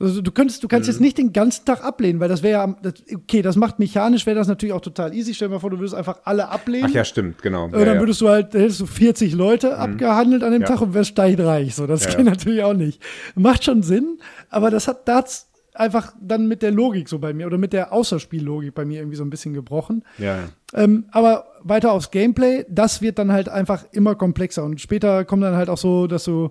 [0.00, 0.92] Also du könntest, du kannst mhm.
[0.92, 4.24] jetzt nicht den ganzen Tag ablehnen, weil das wäre ja, das, okay, das macht mechanisch,
[4.24, 5.34] wäre das natürlich auch total easy.
[5.34, 6.86] Stell dir mal vor, du würdest einfach alle ablehnen.
[6.88, 7.68] Ach ja, stimmt, genau.
[7.68, 9.74] Äh, dann würdest du halt, hättest du 40 Leute mhm.
[9.74, 10.68] abgehandelt an dem ja.
[10.68, 11.74] Tag und wärst steinreich.
[11.74, 13.02] So, das ja, geht natürlich auch nicht.
[13.34, 17.46] Macht schon Sinn, aber das hat das einfach dann mit der Logik so bei mir
[17.46, 20.04] oder mit der Außerspiellogik bei mir irgendwie so ein bisschen gebrochen.
[20.18, 20.38] Ja.
[20.74, 25.42] Ähm, aber weiter aufs Gameplay, das wird dann halt einfach immer komplexer und später kommt
[25.42, 26.50] dann halt auch so, dass du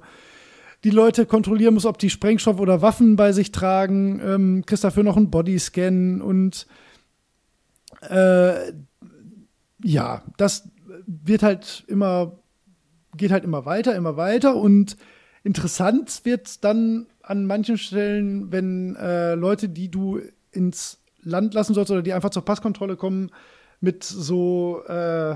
[0.83, 5.03] die Leute kontrollieren muss, ob die Sprengstoff oder Waffen bei sich tragen, ähm, kriegst dafür
[5.03, 6.67] noch einen Bodyscan und
[8.01, 8.71] äh,
[9.83, 10.69] ja, das
[11.05, 12.39] wird halt immer,
[13.17, 14.95] geht halt immer weiter, immer weiter und
[15.43, 20.19] interessant wird dann an manchen Stellen, wenn äh, Leute, die du
[20.51, 23.31] ins Land lassen sollst oder die einfach zur Passkontrolle kommen,
[23.81, 25.35] mit so äh,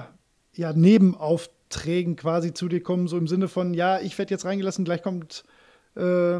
[0.54, 4.46] ja, Nebenauf Trägen quasi zu dir kommen, so im Sinne von, ja, ich werde jetzt
[4.46, 5.44] reingelassen, gleich kommt
[5.96, 6.40] äh,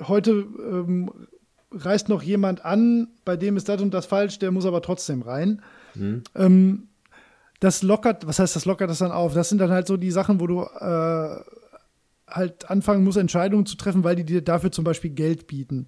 [0.00, 1.10] heute ähm,
[1.72, 5.22] reist noch jemand an, bei dem ist das und das falsch, der muss aber trotzdem
[5.22, 5.62] rein.
[5.94, 6.22] Mhm.
[6.34, 6.88] Ähm,
[7.60, 9.34] das lockert, was heißt das lockert das dann auf?
[9.34, 11.40] Das sind dann halt so die Sachen, wo du äh,
[12.28, 15.86] halt anfangen musst, Entscheidungen zu treffen, weil die dir dafür zum Beispiel Geld bieten.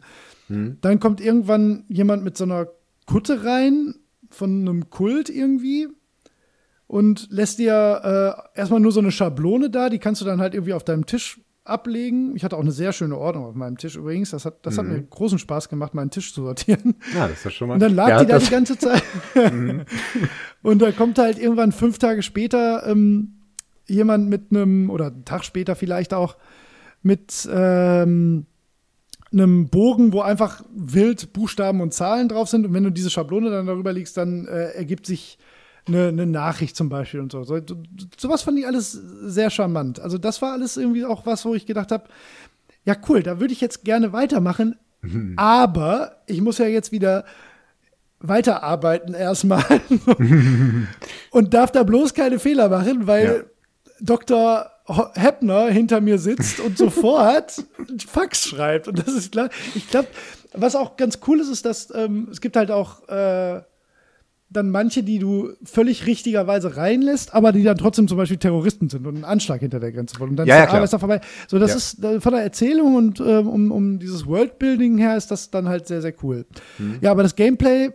[0.49, 0.79] Mhm.
[0.81, 2.69] Dann kommt irgendwann jemand mit so einer
[3.07, 3.97] Kutte rein
[4.31, 5.89] von einem Kult irgendwie
[6.89, 10.55] und lässt dir äh, erstmal nur so eine Schablone da, die kannst du dann halt
[10.55, 12.35] irgendwie auf deinem Tisch ablegen.
[12.35, 14.31] Ich hatte auch eine sehr schöne Ordnung auf meinem Tisch übrigens.
[14.31, 14.79] Das hat, das mhm.
[14.79, 16.97] hat mir großen Spaß gemacht, meinen Tisch zu sortieren.
[17.15, 17.75] Ja, das ist schon mal.
[17.75, 19.03] Und dann lag die da die ganze Zeit.
[19.53, 19.83] Mhm.
[20.63, 23.35] Und da kommt halt irgendwann fünf Tage später ähm,
[23.87, 26.37] jemand mit einem, oder einen Tag später vielleicht auch,
[27.03, 28.47] mit ähm,
[29.31, 32.67] einem Bogen, wo einfach wild Buchstaben und Zahlen drauf sind.
[32.67, 35.39] Und wenn du diese Schablone dann darüber legst, dann äh, ergibt sich
[35.89, 37.43] eine, eine Nachricht zum Beispiel und so.
[37.45, 37.59] so.
[38.17, 40.01] Sowas fand ich alles sehr charmant.
[40.01, 42.05] Also das war alles irgendwie auch was, wo ich gedacht habe,
[42.85, 45.35] ja cool, da würde ich jetzt gerne weitermachen, mhm.
[45.37, 47.25] aber ich muss ja jetzt wieder
[48.21, 49.65] weiterarbeiten erstmal
[51.31, 53.43] und darf da bloß keine Fehler machen, weil ja.
[54.01, 54.71] Dr.
[55.15, 57.65] Heppner hinter mir sitzt und sofort
[58.07, 58.89] Fax schreibt.
[58.89, 59.51] Und das ist klar.
[59.75, 60.09] Ich glaube,
[60.55, 63.61] was auch ganz cool ist, ist, dass ähm, es gibt halt auch äh,
[64.51, 69.07] dann manche, die du völlig richtigerweise reinlässt, aber die dann trotzdem zum Beispiel Terroristen sind
[69.07, 70.31] und einen Anschlag hinter der Grenze wollen.
[70.31, 71.21] Und dann ja, ist ja, da vorbei.
[71.49, 71.77] So, das ja.
[71.77, 75.69] ist äh, von der Erzählung und ähm, um, um dieses Worldbuilding her ist das dann
[75.69, 76.47] halt sehr, sehr cool.
[76.79, 76.97] Mhm.
[77.03, 77.91] Ja, aber das Gameplay,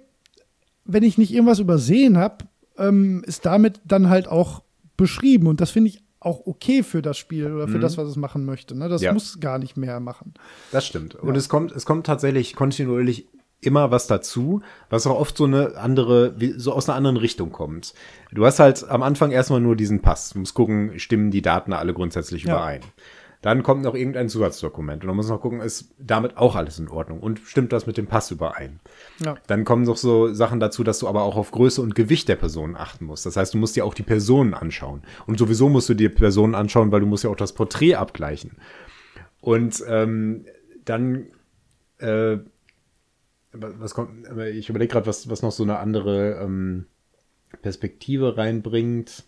[0.85, 2.45] wenn ich nicht irgendwas übersehen habe,
[2.77, 4.61] ähm, ist damit dann halt auch
[4.95, 5.47] beschrieben.
[5.47, 7.81] Und das finde ich auch okay für das Spiel oder für mhm.
[7.81, 8.77] das, was es machen möchte.
[8.77, 8.89] Ne?
[8.89, 9.11] Das ja.
[9.11, 10.35] muss gar nicht mehr machen.
[10.71, 11.15] Das stimmt.
[11.15, 13.27] Und es kommt, es kommt tatsächlich kontinuierlich
[13.65, 17.93] immer was dazu, was auch oft so eine andere, so aus einer anderen Richtung kommt.
[18.31, 20.31] Du hast halt am Anfang erstmal nur diesen Pass.
[20.31, 22.53] Du musst gucken, stimmen die Daten alle grundsätzlich ja.
[22.53, 22.81] überein.
[23.43, 26.87] Dann kommt noch irgendein Zusatzdokument und dann muss noch gucken, ist damit auch alles in
[26.87, 28.79] Ordnung und stimmt das mit dem Pass überein.
[29.19, 29.35] Ja.
[29.47, 32.37] Dann kommen noch so Sachen dazu, dass du aber auch auf Größe und Gewicht der
[32.37, 33.25] Personen achten musst.
[33.25, 35.01] Das heißt, du musst dir auch die Personen anschauen.
[35.27, 38.51] Und sowieso musst du dir Personen anschauen, weil du musst ja auch das Porträt abgleichen.
[39.41, 40.45] Und ähm,
[40.85, 41.27] dann
[41.97, 42.37] äh,
[43.53, 46.85] was kommt, ich überlege gerade, was, was noch so eine andere ähm,
[47.61, 49.23] Perspektive reinbringt.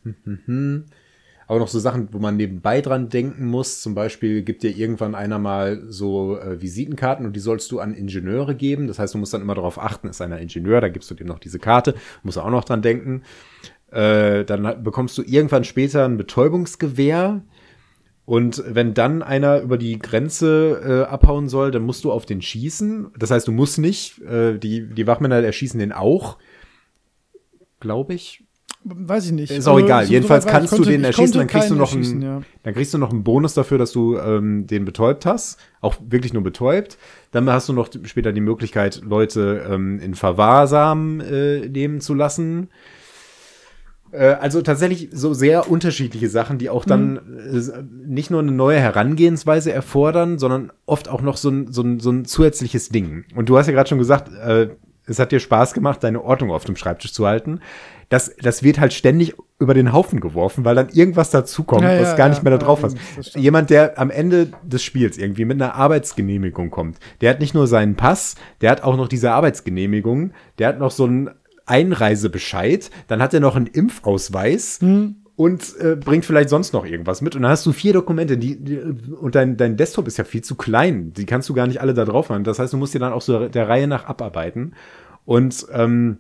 [1.48, 3.82] Aber noch so Sachen, wo man nebenbei dran denken muss.
[3.82, 7.94] Zum Beispiel gibt dir irgendwann einer mal so äh, Visitenkarten und die sollst du an
[7.94, 8.88] Ingenieure geben.
[8.88, 11.28] Das heißt, du musst dann immer darauf achten, ist einer Ingenieur, da gibst du dem
[11.28, 13.22] noch diese Karte, musst du auch noch dran denken.
[13.92, 17.44] Äh, dann bekommst du irgendwann später ein Betäubungsgewehr
[18.26, 22.42] und wenn dann einer über die Grenze äh, abhauen soll, dann musst du auf den
[22.42, 23.12] schießen.
[23.18, 24.20] Das heißt, du musst nicht.
[24.24, 26.38] Äh, die, die Wachmänner erschießen den auch.
[27.80, 28.44] Glaube ich.
[28.84, 29.52] weiß ich nicht.
[29.52, 30.06] Ist auch Also, egal.
[30.06, 32.42] Jedenfalls kannst ich du konnte- den erschießen, dann konnte kriegst du noch einen, ja.
[32.64, 35.60] dann kriegst du noch einen Bonus dafür, dass du ähm, den betäubt hast.
[35.82, 36.98] Auch wirklich nur betäubt.
[37.32, 42.70] Dann hast du noch später die Möglichkeit, Leute ähm, in Verwahrsam äh, nehmen zu lassen.
[44.18, 48.80] Äh, Also tatsächlich so sehr unterschiedliche Sachen, die auch dann äh, nicht nur eine neue
[48.80, 53.26] Herangehensweise erfordern, sondern oft auch noch so ein, so ein, so ein zusätzliches Ding.
[53.36, 54.70] Und du hast ja gerade schon gesagt, äh,
[55.08, 57.60] es hat dir Spaß gemacht, deine Ordnung auf dem Schreibtisch zu halten.
[58.10, 62.10] Das, das wird halt ständig über den Haufen geworfen, weil dann irgendwas dazukommt, Ja, was
[62.10, 63.36] ja, gar ja, nicht mehr da drauf ja, stimmt.
[63.36, 67.68] Jemand, der am Ende des Spiels irgendwie mit einer Arbeitsgenehmigung kommt, der hat nicht nur
[67.68, 71.30] seinen Pass, der hat auch noch diese Arbeitsgenehmigung, der hat noch so einen
[71.66, 75.16] Einreisebescheid, dann hat er noch einen Impfausweis Hm.
[75.36, 77.36] und äh, bringt vielleicht sonst noch irgendwas mit.
[77.36, 80.44] Und dann hast du vier Dokumente, die, die und dein, dein Desktop ist ja viel
[80.44, 81.14] zu klein.
[81.14, 82.44] Die kannst du gar nicht alle da drauf machen.
[82.44, 84.74] Das heißt, du musst dir dann auch so der Reihe nach abarbeiten.
[85.26, 86.20] Und ähm,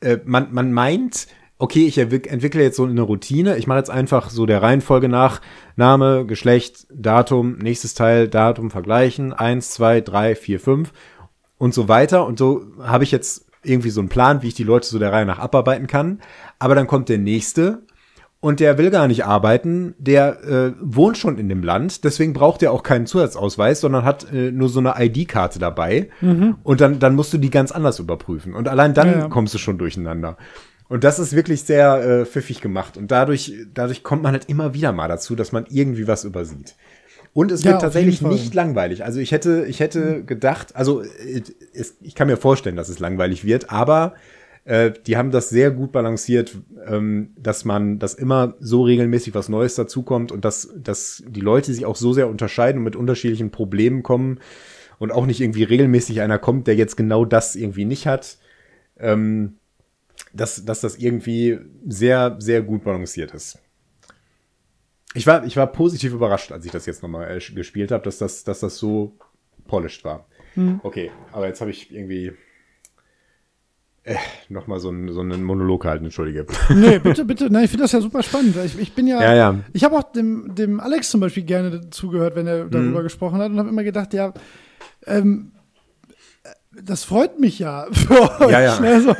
[0.00, 1.26] äh, man, man meint,
[1.58, 3.56] okay, ich entwick- entwickle jetzt so eine Routine.
[3.56, 5.40] Ich mache jetzt einfach so der Reihenfolge nach
[5.76, 10.92] Name, Geschlecht, Datum, nächstes Teil, Datum vergleichen, eins, zwei, drei, vier, fünf
[11.58, 12.26] und so weiter.
[12.26, 15.12] Und so habe ich jetzt irgendwie so einen Plan, wie ich die Leute so der
[15.12, 16.20] Reihe nach abarbeiten kann.
[16.58, 17.82] Aber dann kommt der nächste
[18.40, 22.60] und der will gar nicht arbeiten, der äh, wohnt schon in dem Land, deswegen braucht
[22.64, 26.08] er auch keinen Zusatzausweis, sondern hat äh, nur so eine ID-Karte dabei.
[26.64, 28.54] Und dann, dann musst du die ganz anders überprüfen.
[28.54, 29.28] Und allein dann Ja, ja.
[29.28, 30.36] kommst du schon durcheinander.
[30.88, 32.96] Und das ist wirklich sehr äh, pfiffig gemacht.
[32.96, 36.74] Und dadurch, dadurch kommt man halt immer wieder mal dazu, dass man irgendwie was übersieht.
[37.34, 39.04] Und es wird tatsächlich nicht langweilig.
[39.04, 41.02] Also ich hätte, ich hätte gedacht, also
[41.72, 44.14] es, ich kann mir vorstellen, dass es langweilig wird, aber
[44.64, 49.48] äh, die haben das sehr gut balanciert, ähm, dass man, dass immer so regelmäßig was
[49.48, 53.50] Neues dazukommt und dass, dass die Leute sich auch so sehr unterscheiden und mit unterschiedlichen
[53.50, 54.38] Problemen kommen
[54.98, 58.36] und auch nicht irgendwie regelmäßig einer kommt, der jetzt genau das irgendwie nicht hat.
[58.98, 59.54] Ähm,
[60.32, 63.58] dass, dass das irgendwie sehr, sehr gut balanciert ist.
[65.14, 68.18] Ich war, ich war positiv überrascht, als ich das jetzt nochmal äh, gespielt habe, dass
[68.18, 69.16] das, dass das so
[69.66, 70.26] polished war.
[70.82, 72.32] Okay, aber jetzt habe ich irgendwie
[74.04, 74.16] äh,
[74.48, 76.46] nochmal so, ein, so einen Monolog gehalten, entschuldige.
[76.74, 77.48] Nee, bitte, bitte.
[77.50, 78.56] Nein, ich finde das ja super spannend.
[78.64, 79.58] Ich, ich bin ja, Ja, ja.
[79.72, 83.04] ich habe auch dem, dem Alex zum Beispiel gerne zugehört, wenn er darüber Mhm.
[83.04, 84.34] gesprochen hat und habe immer gedacht, ja,
[85.06, 85.52] ähm,
[86.82, 88.80] das freut mich ja für euch, Ja, ja.
[88.80, 89.14] Ne, so,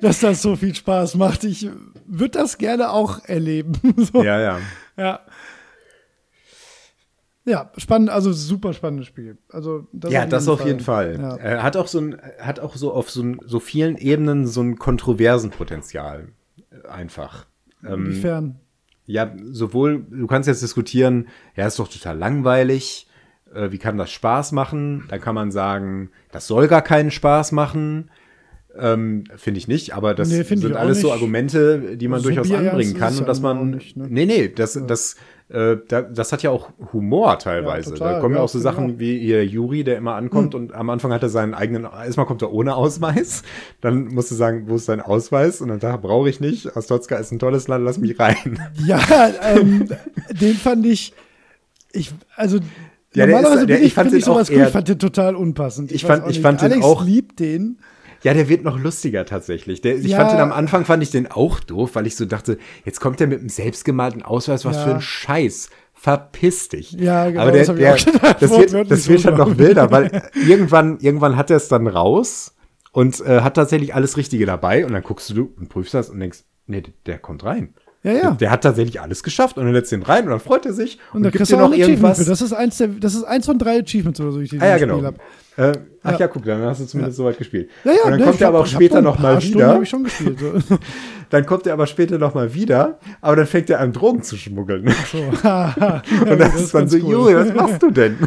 [0.00, 1.44] dass das so viel Spaß macht.
[1.44, 1.68] Ich
[2.06, 3.72] würde das gerne auch erleben.
[4.12, 4.22] so.
[4.24, 4.58] ja, ja.
[4.96, 5.20] Ja.
[7.46, 9.36] Ja, spannend, also super spannendes Spiel.
[9.50, 11.18] Also das ja, das auf jeden Fall.
[11.20, 11.36] Ja.
[11.36, 14.62] Er hat auch so ein, hat auch so auf so, ein, so vielen Ebenen so
[14.62, 16.28] ein kontroversen Potenzial.
[16.70, 17.46] Äh, Einfach.
[17.84, 18.60] Ähm, Inwiefern?
[19.04, 23.06] Ja, sowohl, du kannst jetzt diskutieren, ja, ist doch total langweilig,
[23.54, 25.04] äh, wie kann das Spaß machen?
[25.08, 28.10] Da kann man sagen, das soll gar keinen Spaß machen.
[28.78, 31.12] Ähm, Finde ich nicht, aber das Nee, ich sind auch alles so.
[31.12, 33.58] Argumente, die man So durchaus anbringen kann und dass ja man.
[33.58, 34.06] auch nicht, ne?
[34.08, 35.14] Nee, nee, das, das,
[35.48, 37.90] äh, da, das hat ja auch Humor teilweise.
[37.90, 38.88] Ja, total, da kommen ja ja, auch so ich Sachen auch.
[38.88, 38.98] Hm.
[38.98, 42.42] wie ihr Juri, der immer ankommt und am Anfang hat er seinen eigenen, erstmal kommt
[42.42, 43.42] er ohne Ausweis,
[43.80, 45.60] dann musst du sagen, wo ist dein Ausweis?
[45.60, 48.58] Und dann sagt er, brauche ich nicht, Ostotska ist ein tolles Land, lass mich rein.
[48.84, 49.00] Ja,
[49.54, 49.88] ähm,
[50.40, 51.12] den fand ich,
[51.92, 52.62] ich, also Ja,
[53.14, 54.66] der normalerweise ist- der- bin ich ich, fand finde ich den auch sowas gut, eher-
[54.66, 55.92] ich fand den total unpassend.
[55.92, 57.78] Ich weiß fand- auch ich fand den Alex auch- liebt den.
[58.24, 59.80] Ja, der wird noch lustiger tatsächlich.
[59.82, 60.16] Der, ich Ja.
[60.18, 63.20] fand den am Anfang fand ich den auch doof, weil ich so dachte, jetzt kommt
[63.20, 64.82] der mit einem selbstgemalten Ausweis, was Ja.
[64.84, 65.68] für ein Scheiß.
[65.92, 66.92] Verpiss dich.
[66.92, 69.58] Ja, genau, Aber der, das der, gedacht, das wird, das wird halt noch ich.
[69.58, 72.54] wilder, weil irgendwann, irgendwann hat er es dann raus
[72.92, 76.18] und äh, hat tatsächlich alles Richtige dabei und dann guckst du und prüfst das und
[76.20, 77.74] denkst, nee, der kommt rein.
[78.02, 78.20] Ja, ja.
[78.22, 80.74] Der, der hat tatsächlich alles geschafft und dann lässt den rein und dann freut er
[80.74, 82.22] sich und, Und da gibt dir du noch irgendwas.
[82.24, 84.66] Das ist eins, der, das ist eins von drei Achievements oder so, die ich Ah
[84.66, 84.96] ja, genau.
[84.96, 85.14] Spiel hab.
[85.56, 86.18] Äh, ach ja.
[86.20, 86.28] Ja.
[86.28, 87.70] guck, dann hast du zumindest soweit gespielt.
[87.84, 89.58] Ja, ja, und dann ne, kommt er aber auch später ein noch paar mal Stunden
[89.58, 89.82] wieder.
[89.82, 90.38] ich schon gespielt.
[90.38, 90.76] So.
[91.30, 94.36] Dann kommt er aber später noch mal wieder, aber dann fängt er an, Drogen zu
[94.36, 94.94] schmuggeln.
[95.10, 95.18] So.
[95.42, 96.02] Haha.
[96.20, 97.10] Und Ja, das ist dann so, cool.
[97.10, 98.18] Juri, was machst du denn?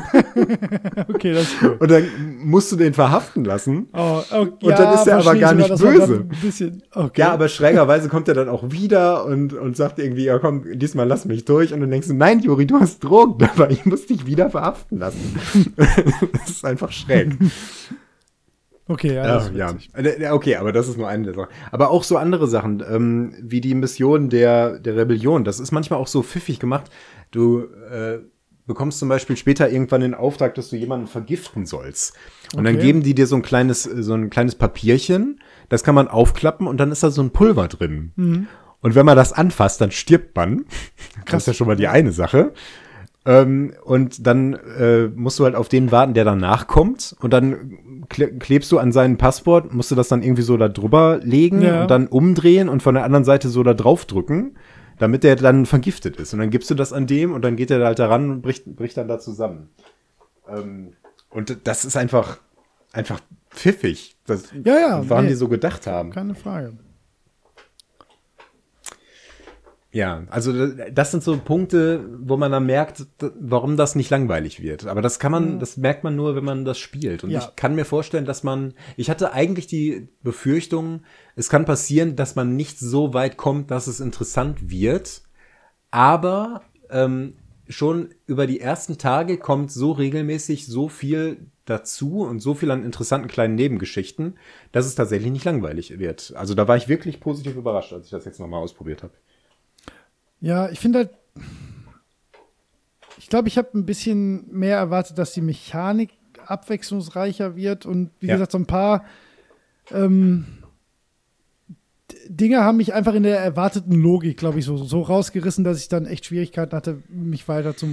[1.08, 1.78] Okay, das ist cool.
[1.80, 2.04] Und dann
[2.44, 3.88] musst du den verhaften lassen.
[3.94, 6.26] Oh, oh, Und dann ist er aber gar nicht böse.
[6.94, 7.22] okay.
[7.22, 11.08] Ja, aber schrägerweise kommt er dann auch wieder und, und sagt irgendwie, ja komm, diesmal
[11.08, 11.74] lass mich durch.
[11.74, 15.00] Und dann denkst du, nein, Juri, du hast Drogen dabei, ich muss dich wieder verhaften
[15.00, 15.40] lassen.
[15.78, 17.17] das ist einfach schräg.
[18.88, 19.40] okay, ja.
[19.96, 21.50] Äh, ja, Okay, aber das ist nur eine der Sachen.
[21.72, 25.44] Aber auch so andere Sachen, ähm, wie die Mission der, der Rebellion.
[25.44, 26.90] Das ist manchmal auch so pfiffig gemacht.
[27.32, 28.20] Du äh,
[28.66, 32.16] bekommst zum Beispiel später irgendwann den Auftrag, dass du jemanden vergiften sollst.
[32.56, 32.86] Und dann Okay.
[32.86, 36.78] geben die dir so ein kleines, so ein kleines Papierchen, das kann man aufklappen und
[36.78, 38.48] dann ist da so ein Pulver drin.
[38.82, 40.66] Und wenn man das anfasst, dann stirbt man.
[41.26, 42.54] Das ist ja schon mal die eine Sache.
[43.28, 47.14] Ähm, und dann äh, musst du halt auf den warten, der danach kommt.
[47.20, 51.20] Und dann klebst du an seinen Passport, musst du das dann irgendwie so da drüber
[51.22, 51.82] legen ja.
[51.82, 54.56] und dann umdrehen und von der anderen Seite so da drauf drücken,
[54.98, 56.34] damit der dann vergiftet ist.
[56.34, 58.42] Und dann gibst du das an dem und dann geht der halt da ran und
[58.42, 59.72] bricht, bricht dann da zusammen.
[60.48, 60.94] Ähm,
[61.30, 62.38] und das ist einfach,
[62.94, 63.20] einfach
[63.50, 64.16] pfiffig.
[64.26, 65.10] Das, ja, ja.
[65.10, 66.12] Warum nee, die so gedacht haben.
[66.12, 66.78] Keine Frage.
[69.98, 73.08] Ja, also das sind so Punkte, wo man dann merkt,
[73.40, 74.86] warum das nicht langweilig wird.
[74.86, 75.60] Aber das kann man, mhm.
[75.60, 77.24] das merkt man nur, wenn man das spielt.
[77.24, 77.40] Und ja.
[77.40, 81.02] ich kann mir vorstellen, dass man, ich hatte eigentlich die Befürchtung,
[81.36, 85.24] es kann passieren, dass man nicht so weit kommt, dass es interessant wird.
[85.90, 87.34] Aber ähm,
[87.68, 92.86] schon über die ersten Tage kommt so regelmäßig so viel dazu und so viel an
[92.86, 94.38] interessanten kleinen Nebengeschichten,
[94.72, 96.34] dass es tatsächlich nicht langweilig wird.
[96.36, 99.14] Also da war ich wirklich positiv überrascht, als ich das jetzt nochmal ausprobiert habe.
[100.42, 101.10] Ja, ich finde halt,
[103.18, 106.12] ich glaube, ich habe ein bisschen mehr erwartet, dass die Mechanik
[106.46, 108.36] abwechslungsreicher wird und wie ja.
[108.36, 109.04] gesagt, so ein paar
[109.92, 110.46] ähm,
[112.30, 115.90] Dinge haben mich einfach in der erwarteten Logik, glaube ich, so, so rausgerissen, dass ich
[115.90, 117.86] dann echt Schwierigkeiten hatte, mich weiter zu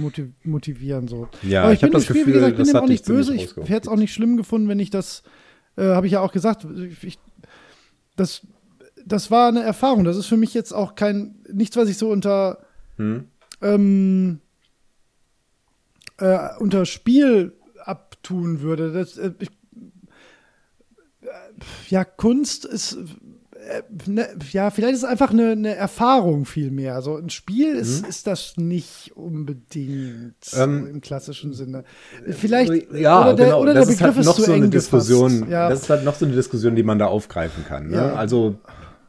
[0.43, 1.07] motivieren.
[1.07, 1.27] So.
[1.41, 3.05] Ja, Aber ich, ich bin das Spiel, Gefühl, wie gesagt, ich bin dem auch nicht
[3.05, 3.35] böse.
[3.35, 5.23] Ich hätte es auch nicht schlimm gefunden, wenn ich das,
[5.75, 6.65] äh, habe ich ja auch gesagt,
[7.01, 7.19] ich,
[8.15, 8.43] das
[9.05, 10.03] das war eine Erfahrung.
[10.03, 12.59] Das ist für mich jetzt auch kein, nichts, was ich so unter,
[12.97, 13.25] hm.
[13.61, 14.39] ähm,
[16.17, 18.91] äh, unter Spiel abtun würde.
[18.91, 19.49] Das, äh, ich,
[21.21, 21.27] äh,
[21.89, 22.97] ja, Kunst ist,
[23.67, 26.95] äh, ne, ja, vielleicht ist es einfach eine, eine Erfahrung viel mehr.
[26.95, 28.09] Also ein Spiel ist, hm.
[28.09, 31.83] ist das nicht unbedingt ähm, im klassischen Sinne.
[32.29, 33.61] Vielleicht, ja, oder der, genau.
[33.61, 35.49] oder das der Begriff ist, halt ist so eine Diskussion.
[35.49, 35.69] Ja.
[35.69, 37.87] Das ist halt noch so eine Diskussion, die man da aufgreifen kann.
[37.87, 37.97] Ne?
[37.97, 38.13] Ja.
[38.13, 38.59] Also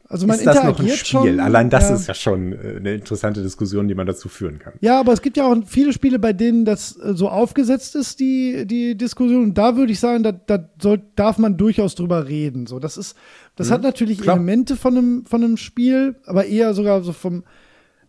[0.09, 0.97] also man ist das noch ein Spiel?
[0.97, 1.97] Schon, Allein das ja.
[1.97, 4.75] ist ja schon äh, eine interessante Diskussion, die man dazu führen kann.
[4.81, 8.21] Ja, aber es gibt ja auch viele Spiele, bei denen das äh, so aufgesetzt ist,
[8.21, 9.43] die, die Diskussion.
[9.43, 12.67] Und da würde ich sagen, da, da soll, darf man durchaus drüber reden.
[12.67, 13.17] So, das ist,
[13.57, 13.73] das mhm.
[13.73, 14.37] hat natürlich Klar.
[14.37, 17.43] Elemente von einem, von einem Spiel, aber eher sogar so vom,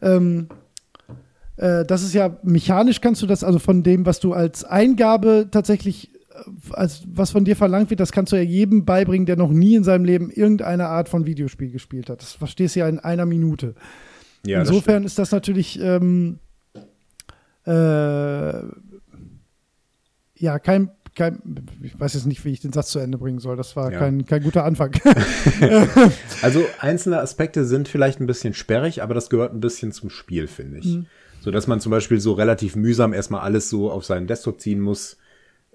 [0.01, 0.49] ähm,
[1.57, 5.47] äh, das ist ja mechanisch kannst du das, also von dem, was du als Eingabe
[5.49, 6.11] tatsächlich
[6.71, 9.75] als was von dir verlangt wird, das kannst du ja jedem beibringen, der noch nie
[9.75, 12.21] in seinem Leben irgendeine Art von Videospiel gespielt hat.
[12.21, 13.75] Das verstehst du ja in einer Minute.
[14.45, 16.39] Ja, Insofern das ist das natürlich ähm,
[17.65, 18.59] äh,
[20.35, 21.41] ja kein, kein,
[21.81, 23.57] ich weiß jetzt nicht, wie ich den Satz zu Ende bringen soll.
[23.57, 23.99] Das war ja.
[23.99, 24.91] kein, kein guter Anfang.
[26.41, 30.47] also einzelne Aspekte sind vielleicht ein bisschen sperrig, aber das gehört ein bisschen zum Spiel,
[30.47, 30.85] finde ich.
[30.85, 31.05] Mhm.
[31.41, 34.79] So dass man zum Beispiel so relativ mühsam erstmal alles so auf seinen Desktop ziehen
[34.79, 35.17] muss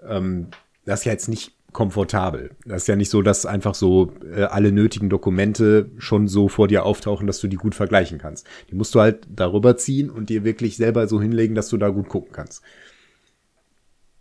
[0.09, 0.49] ähm,
[0.85, 2.51] das ist ja jetzt nicht komfortabel.
[2.67, 6.69] Das ist ja nicht so, dass einfach so äh, alle nötigen Dokumente schon so vor
[6.69, 8.47] dir auftauchen, dass du die gut vergleichen kannst.
[8.71, 11.89] Die musst du halt darüber ziehen und dir wirklich selber so hinlegen, dass du da
[11.89, 12.63] gut gucken kannst.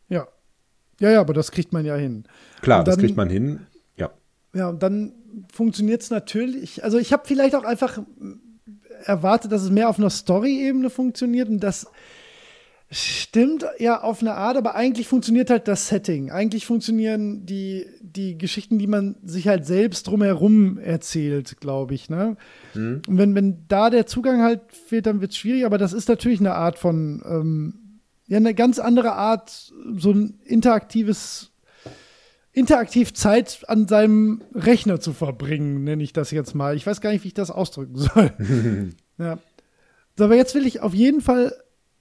[0.08, 0.28] Ja.
[1.00, 2.24] Ja, ja, aber das kriegt man ja hin.
[2.62, 3.66] Klar, dann, das kriegt man hin.
[3.98, 4.12] Ja.
[4.54, 5.14] Ja, und dann
[5.52, 6.84] funktioniert es natürlich.
[6.84, 8.00] Also ich habe vielleicht auch einfach
[9.04, 11.88] erwartet, dass es mehr auf einer Story-Ebene funktioniert und dass
[12.94, 16.30] Stimmt ja auf eine Art, aber eigentlich funktioniert halt das Setting.
[16.30, 22.10] Eigentlich funktionieren die, die Geschichten, die man sich halt selbst drumherum erzählt, glaube ich.
[22.10, 22.36] Ne?
[22.74, 23.02] Mhm.
[23.08, 26.10] Und wenn, wenn da der Zugang halt fehlt, dann wird es schwierig, aber das ist
[26.10, 31.54] natürlich eine Art von, ähm, ja, eine ganz andere Art, so ein interaktives,
[32.52, 36.76] interaktiv Zeit an seinem Rechner zu verbringen, nenne ich das jetzt mal.
[36.76, 38.34] Ich weiß gar nicht, wie ich das ausdrücken soll.
[39.18, 39.38] ja.
[40.18, 41.54] So, aber jetzt will ich auf jeden Fall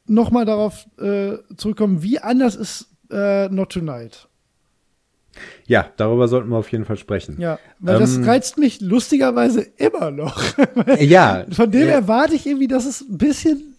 [0.06, 4.28] nochmal darauf äh, zurückkommen, wie anders ist äh, Not Tonight?
[5.66, 7.36] Ja, darüber sollten wir auf jeden Fall sprechen.
[7.38, 10.42] Ja, weil ähm, das reizt mich lustigerweise immer noch.
[10.98, 11.46] ja.
[11.50, 11.94] Von dem ja.
[11.94, 13.76] erwarte ich irgendwie, dass es ein bisschen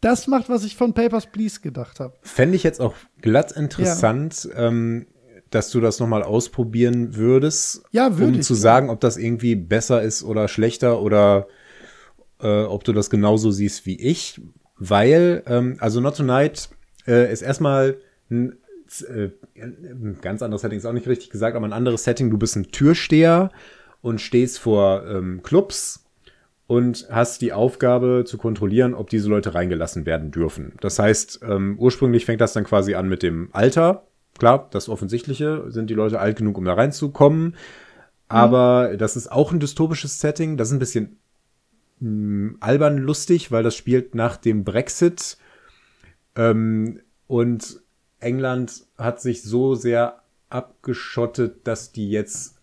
[0.00, 2.14] das macht, was ich von Papers, Please gedacht habe.
[2.22, 4.66] Fände ich jetzt auch glatt interessant, ja.
[4.66, 5.06] ähm,
[5.50, 7.84] dass du das nochmal ausprobieren würdest.
[7.92, 11.46] Ja, würde Um zu sagen, ob das irgendwie besser ist oder schlechter oder
[12.40, 14.40] äh, ob du das genauso siehst wie ich
[14.88, 16.68] weil, ähm, also Not Tonight
[17.06, 17.96] äh, ist erstmal
[18.30, 18.56] ein,
[19.08, 22.30] äh, ein ganz anderes Setting, ist auch nicht richtig gesagt, aber ein anderes Setting.
[22.30, 23.50] Du bist ein Türsteher
[24.00, 26.04] und stehst vor ähm, Clubs
[26.66, 30.72] und hast die Aufgabe zu kontrollieren, ob diese Leute reingelassen werden dürfen.
[30.80, 34.06] Das heißt, ähm, ursprünglich fängt das dann quasi an mit dem Alter.
[34.38, 37.54] Klar, das Offensichtliche, sind die Leute alt genug, um da reinzukommen.
[38.26, 38.98] Aber mhm.
[38.98, 40.56] das ist auch ein dystopisches Setting.
[40.56, 41.18] Das ist ein bisschen
[42.02, 45.38] mh, hm, albern lustig, weil das spielt nach dem Brexit.
[46.36, 47.80] Ähm, und
[48.20, 52.58] England hat sich so sehr abgeschottet, dass die jetzt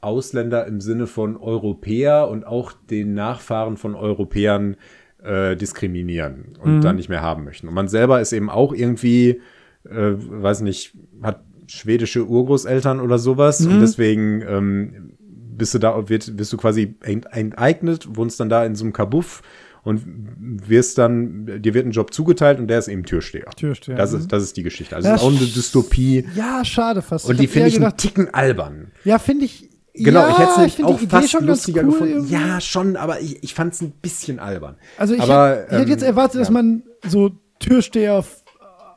[0.00, 4.76] Ausländer im Sinne von Europäer und auch den Nachfahren von Europäern
[5.22, 6.80] äh, diskriminieren und mhm.
[6.80, 7.68] dann nicht mehr haben möchten.
[7.68, 9.40] Und man selber ist eben auch irgendwie,
[9.84, 13.72] äh, weiß nicht, hat schwedische Urgroßeltern oder sowas mhm.
[13.72, 15.17] und deswegen ähm,
[15.58, 19.42] bist du da, wird, bist du quasi enteignet, wohnst dann da in so einem Kabuff
[19.82, 23.46] und wirst dann, dir wird ein Job zugeteilt und der ist eben Türsteher.
[23.56, 23.96] Türsteher.
[23.96, 24.28] Das ist, mhm.
[24.28, 24.94] das ist die Geschichte.
[24.96, 26.28] Also ja, ist auch eine Dystopie.
[26.34, 27.28] Ja, schade fast.
[27.28, 28.92] Und die finde ich gedacht, einen Ticken albern.
[29.04, 29.68] Ja, finde ich.
[29.94, 32.12] Genau, ja, ich hätte es auch fast lustiger cool gefunden.
[32.12, 32.32] Irgendwie.
[32.32, 34.76] Ja, schon, aber ich, ich fand es ein bisschen albern.
[34.96, 36.40] Also ich, aber, hätte, ich hätte jetzt ähm, erwartet, ja.
[36.40, 38.24] dass man so Türsteher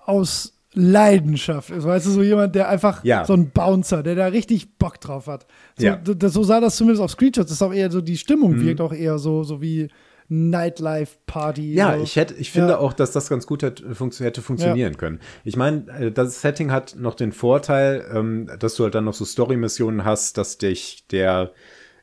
[0.05, 1.85] aus Leidenschaft ist.
[1.85, 3.25] Weißt du, so jemand, der einfach ja.
[3.25, 5.45] so ein Bouncer, der da richtig Bock drauf hat.
[5.77, 5.95] So, ja.
[5.97, 7.49] das, so sah das zumindest auf Screenshots.
[7.49, 8.65] Das ist auch eher so, die Stimmung mhm.
[8.65, 9.89] wirkt auch eher so, so wie
[10.29, 11.73] Nightlife-Party.
[11.73, 12.03] Ja, so.
[12.03, 12.77] ich, hätte, ich finde ja.
[12.77, 14.97] auch, dass das ganz gut hätte, funktio hätte funktionieren ja.
[14.97, 15.19] können.
[15.43, 19.13] Ich meine, äh, das Setting hat noch den Vorteil, ähm, dass du halt dann noch
[19.13, 21.51] so Story-Missionen hast, dass dich der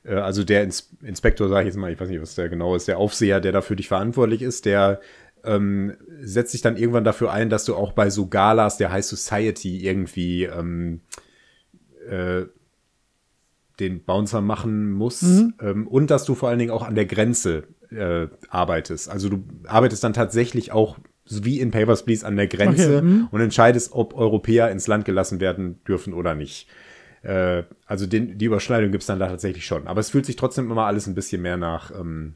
[0.04, 2.74] äh, also der Ins Inspektor, sage ich jetzt mal, ich weiß nicht, was der genau
[2.74, 5.00] ist, der Aufseher, der dafür dich verantwortlich ist, der
[5.48, 9.04] ähm, setzt sich dann irgendwann dafür ein, dass du auch bei so Galas der High
[9.04, 11.00] Society irgendwie ähm,
[12.08, 12.42] äh,
[13.80, 15.54] den Bouncer machen musst mhm.
[15.60, 19.08] ähm, und dass du vor allen Dingen auch an der Grenze äh, arbeitest.
[19.08, 20.98] Also du arbeitest dann tatsächlich auch
[21.30, 23.06] wie in Papers, Please an der Grenze okay.
[23.06, 23.28] mhm.
[23.30, 26.68] und entscheidest, ob Europäer ins Land gelassen werden dürfen oder nicht.
[27.22, 29.86] Äh, also den, die Überschneidung gibt's dann da tatsächlich schon.
[29.86, 32.34] Aber es fühlt sich trotzdem immer alles ein bisschen mehr nach ähm,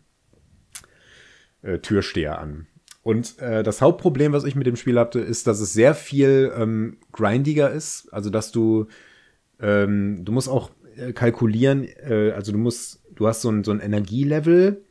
[1.63, 2.67] äh, Türsteher an.
[3.03, 6.53] Und äh, das Hauptproblem, was ich mit dem Spiel hatte, ist, dass es sehr viel
[6.57, 8.09] ähm, grindiger ist.
[8.13, 8.87] Also, dass du,
[9.61, 13.73] ähm, du musst auch äh, kalkulieren, äh, also du musst, du hast so ein, so
[13.73, 14.83] ein Energielevel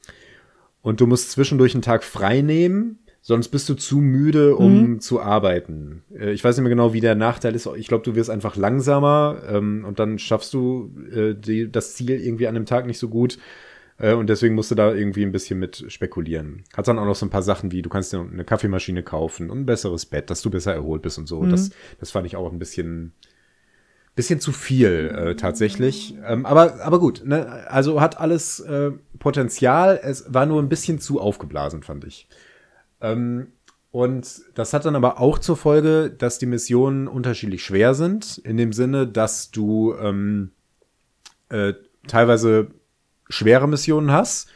[0.82, 5.00] und du musst zwischendurch einen Tag frei nehmen, sonst bist du zu müde, um mhm.
[5.00, 6.04] zu arbeiten.
[6.14, 7.70] Äh, ich weiß nicht mehr genau, wie der Nachteil ist.
[7.78, 12.20] Ich glaube, du wirst einfach langsamer ähm, und dann schaffst du äh, die, das Ziel
[12.20, 13.38] irgendwie an dem Tag nicht so gut.
[14.02, 16.64] Äh, und deswegen musst du da irgendwie ein bisschen mit spekulieren.
[16.76, 19.50] Hat dann auch noch so ein paar Sachen wie, du kannst dir eine Kaffeemaschine kaufen
[19.50, 21.42] und ein besseres Bett, dass du besser erholt bist und so.
[21.42, 21.52] Mhm.
[21.52, 23.14] Das, das fand ich auch ein bisschen,
[24.16, 26.16] bisschen zu viel äh, tatsächlich.
[26.26, 27.68] Ähm, aber, aber gut, ne?
[27.70, 30.00] also hat alles äh, Potenzial.
[30.02, 32.28] Es war nur ein bisschen zu aufgeblasen, fand ich.
[33.02, 33.50] Ähm,
[33.92, 38.58] und das hat dann aber auch zur Folge, dass die Missionen unterschiedlich schwer sind, in
[38.58, 40.52] dem Sinne, dass du ähm,
[41.50, 41.74] äh,
[42.08, 42.70] teilweise
[43.32, 44.50] schwere Missionen hast,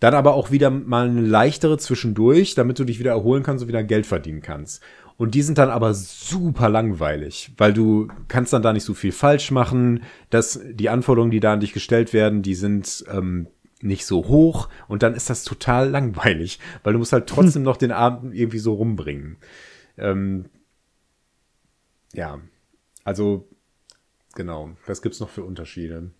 [0.00, 3.68] dann aber auch wieder mal eine leichtere zwischendurch, damit du dich wieder erholen kannst und
[3.68, 4.82] wieder Geld verdienen kannst.
[5.16, 9.12] Und die sind dann aber super langweilig, weil du kannst dann da nicht so viel
[9.12, 10.02] falsch machen.
[10.30, 13.46] dass die Anforderungen, die da an dich gestellt werden, die sind ähm,
[13.80, 17.76] nicht so hoch und dann ist das total langweilig, weil du musst halt trotzdem noch
[17.76, 19.36] den Abend irgendwie so rumbringen.
[19.96, 20.46] Ähm,
[22.12, 22.40] ja,
[23.04, 23.48] also
[24.34, 26.10] genau, was gibt's noch für Unterschiede?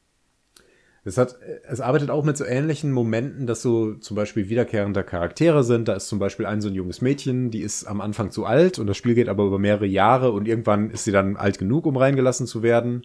[1.07, 1.37] Es, hat,
[1.69, 5.87] es arbeitet auch mit so ähnlichen Momenten, dass so zum Beispiel wiederkehrende Charaktere sind.
[5.87, 8.79] Da ist zum Beispiel ein so ein junges Mädchen, die ist am Anfang zu alt
[8.79, 11.85] und das Spiel geht aber über mehrere Jahre und irgendwann ist sie dann alt genug,
[11.85, 13.03] um reingelassen zu werden.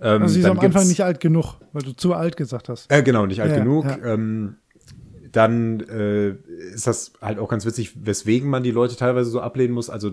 [0.00, 2.90] Ähm, also sie ist am Anfang nicht alt genug, weil du zu alt gesagt hast.
[2.92, 3.86] Äh, genau, nicht alt ja, genug.
[3.86, 4.14] Ja.
[4.14, 4.56] Ähm,
[5.32, 6.30] dann äh,
[6.72, 9.90] ist das halt auch ganz witzig, weswegen man die Leute teilweise so ablehnen muss.
[9.90, 10.12] Also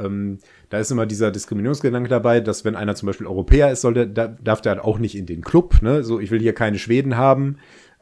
[0.00, 0.38] ähm,
[0.68, 4.28] da ist immer dieser Diskriminierungsgedanke dabei, dass wenn einer zum Beispiel Europäer ist, sollte, da,
[4.28, 5.82] darf der halt auch nicht in den Club.
[5.82, 6.02] Ne?
[6.02, 7.58] So, ich will hier keine Schweden haben.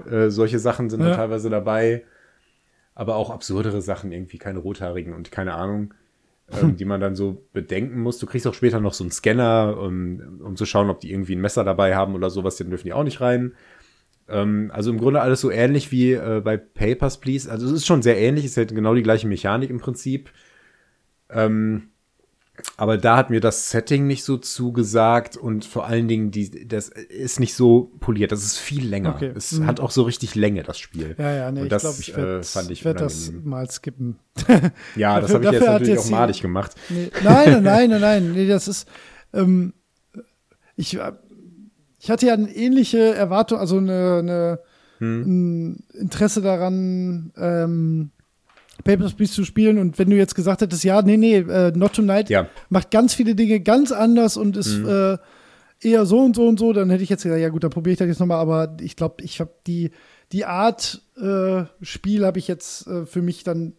[0.09, 1.09] Äh, solche Sachen sind ja.
[1.09, 2.05] dann teilweise dabei.
[2.95, 5.95] Aber auch absurdere Sachen, irgendwie keine Rothaarigen und keine Ahnung,
[6.51, 8.19] ähm, die man dann so bedenken muss.
[8.19, 11.37] Du kriegst auch später noch so einen Scanner, um, um zu schauen, ob die irgendwie
[11.37, 13.53] ein Messer dabei haben oder sowas, dann dürfen die auch nicht rein.
[14.29, 17.51] Ähm, also im Grunde alles so ähnlich wie äh, bei Papers, Please.
[17.51, 20.31] Also es ist schon sehr ähnlich, es ist halt genau die gleiche Mechanik im Prinzip.
[21.31, 21.91] Ähm,
[22.77, 26.89] aber da hat mir das Setting nicht so zugesagt und vor allen Dingen, die, das
[26.89, 28.33] ist nicht so poliert.
[28.33, 29.15] Das ist viel länger.
[29.15, 29.33] Okay.
[29.35, 29.67] Es mhm.
[29.67, 31.15] hat auch so richtig Länge, das Spiel.
[31.19, 34.19] Ja, ja, nee, und das, ich glaube, ich werde äh, werd das mal skippen.
[34.97, 36.75] ja, das habe ich jetzt natürlich auch madig gemacht.
[36.89, 38.89] Nee, nein, nein, nein, nein, nee, das ist,
[39.33, 39.75] ähm,
[40.75, 40.99] ich,
[42.01, 44.61] ich hatte ja eine ähnliche Erwartung, also eine, eine
[44.99, 45.23] hm.
[45.23, 48.11] ein Interesse daran, ähm,
[48.89, 51.93] Papers, Please zu spielen und wenn du jetzt gesagt hättest, ja, nee, nee, äh, Not
[51.93, 52.49] Tonight ja.
[52.71, 54.89] macht ganz viele Dinge ganz anders und ist mhm.
[54.89, 55.19] äh,
[55.83, 57.93] eher so und so und so, dann hätte ich jetzt gesagt, ja gut, dann probiere
[57.93, 59.91] ich das jetzt nochmal, aber ich glaube, ich habe die,
[60.33, 63.75] die Art äh, Spiel habe ich jetzt äh, für mich dann,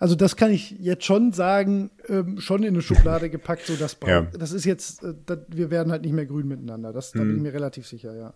[0.00, 3.98] also das kann ich jetzt schon sagen, ähm, schon in eine Schublade gepackt, so das,
[4.04, 4.22] ja.
[4.36, 7.30] das ist jetzt, äh, das, wir werden halt nicht mehr grün miteinander, das, da bin
[7.30, 7.42] ich mhm.
[7.42, 8.34] mir relativ sicher, ja.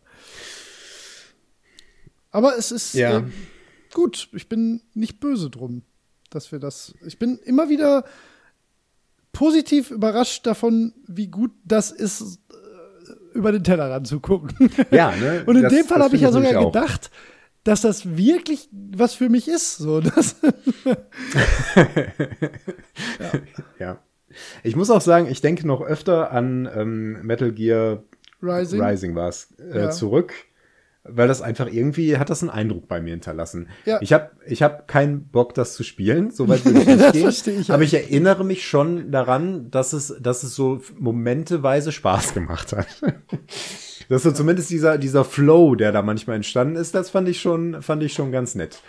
[2.31, 3.19] Aber es ist ja.
[3.19, 3.23] Äh,
[3.93, 5.83] gut, ich bin nicht böse drum
[6.35, 6.95] dass wir das.
[7.07, 8.05] Ich bin immer wieder
[9.33, 14.71] positiv überrascht davon, wie gut das ist, äh, über den Tellerrand zu gucken.
[14.91, 15.43] Ja, ne?
[15.47, 17.11] Und in das, dem Fall habe ich ja sogar gedacht,
[17.65, 19.79] dass das wirklich was für mich ist.
[19.79, 20.37] So, das
[23.19, 23.33] ja.
[23.79, 23.99] ja.
[24.63, 28.03] Ich muss auch sagen, ich denke noch öfter an ähm, Metal Gear
[28.43, 29.91] Rising, Rising war es äh, Ja.
[29.91, 30.35] zurück,
[31.05, 33.69] weil das einfach irgendwie hat das einen Eindruck bei mir hinterlassen.
[33.85, 33.99] Ja.
[34.01, 37.23] Ich habe ich hab keinen Bock, das zu spielen, soweit will ich nicht Das gehen.
[37.23, 42.33] verstehe ich, aber ich erinnere mich schon daran, dass es, dass es so momenteweise Spaß
[42.35, 42.87] gemacht hat.
[44.09, 47.83] dass so zumindest dieser, dieser Flow, der da manchmal entstanden ist, das fand ich schon,
[47.83, 48.81] fand ich schon ganz nett.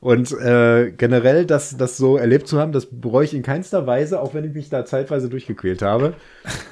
[0.00, 4.20] Und äh, generell, das, das so erlebt zu haben, das bereue ich in keinster Weise,
[4.20, 6.14] auch wenn ich mich da zeitweise durchgequält habe.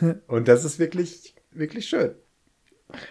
[0.27, 2.11] Und das ist wirklich, wirklich schön.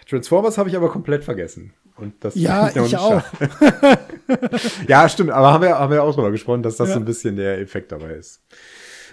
[0.07, 1.73] Transformers habe ich aber komplett vergessen.
[1.97, 3.21] Und das Ja, ich auch.
[3.21, 3.99] nicht schade.
[4.87, 6.93] ja, stimmt, aber haben wir, haben wir auch drüber gesprochen, dass das Ja.
[6.95, 8.41] so ein bisschen der Effekt dabei ist.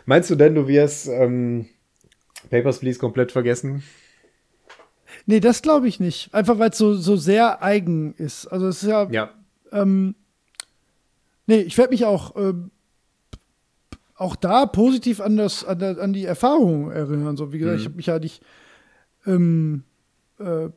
[0.06, 1.66] Meinst du denn, du wirst ähm,
[2.50, 3.82] Papers, Please komplett vergessen?
[5.26, 6.32] Nee, das glaube ich nicht.
[6.32, 8.46] Einfach weil es so, so sehr eigen ist.
[8.46, 9.30] Also es ist ja, Ja.
[9.72, 10.14] ähm,
[11.46, 12.70] nee, ich werde mich auch, ähm,
[14.14, 17.36] auch da positiv an, das, an, an die Erfahrung erinnern.
[17.36, 17.80] So, wie gesagt, Mhm.
[17.80, 18.42] ich habe mich ja nicht,
[19.26, 19.84] ähm,
[20.40, 20.68] äh,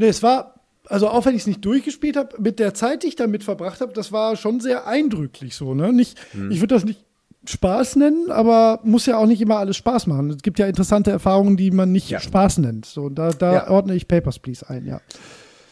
[0.00, 0.54] nee, es war,
[0.86, 3.80] also auch wenn ich es nicht durchgespielt habe, mit der Zeit, die ich damit verbracht
[3.80, 5.92] habe, das war schon sehr eindrücklich so, ne?
[5.92, 6.50] Nicht, Mhm.
[6.50, 7.04] ich würde das nicht
[7.46, 10.28] Spaß nennen, aber muss ja auch nicht immer alles Spaß machen.
[10.30, 12.20] Es gibt ja interessante Erfahrungen, die man nicht Ja.
[12.20, 12.84] Spaß nennt.
[12.84, 13.70] So, da, da Ja.
[13.70, 15.00] ordne ich Papers, Please ein, ja.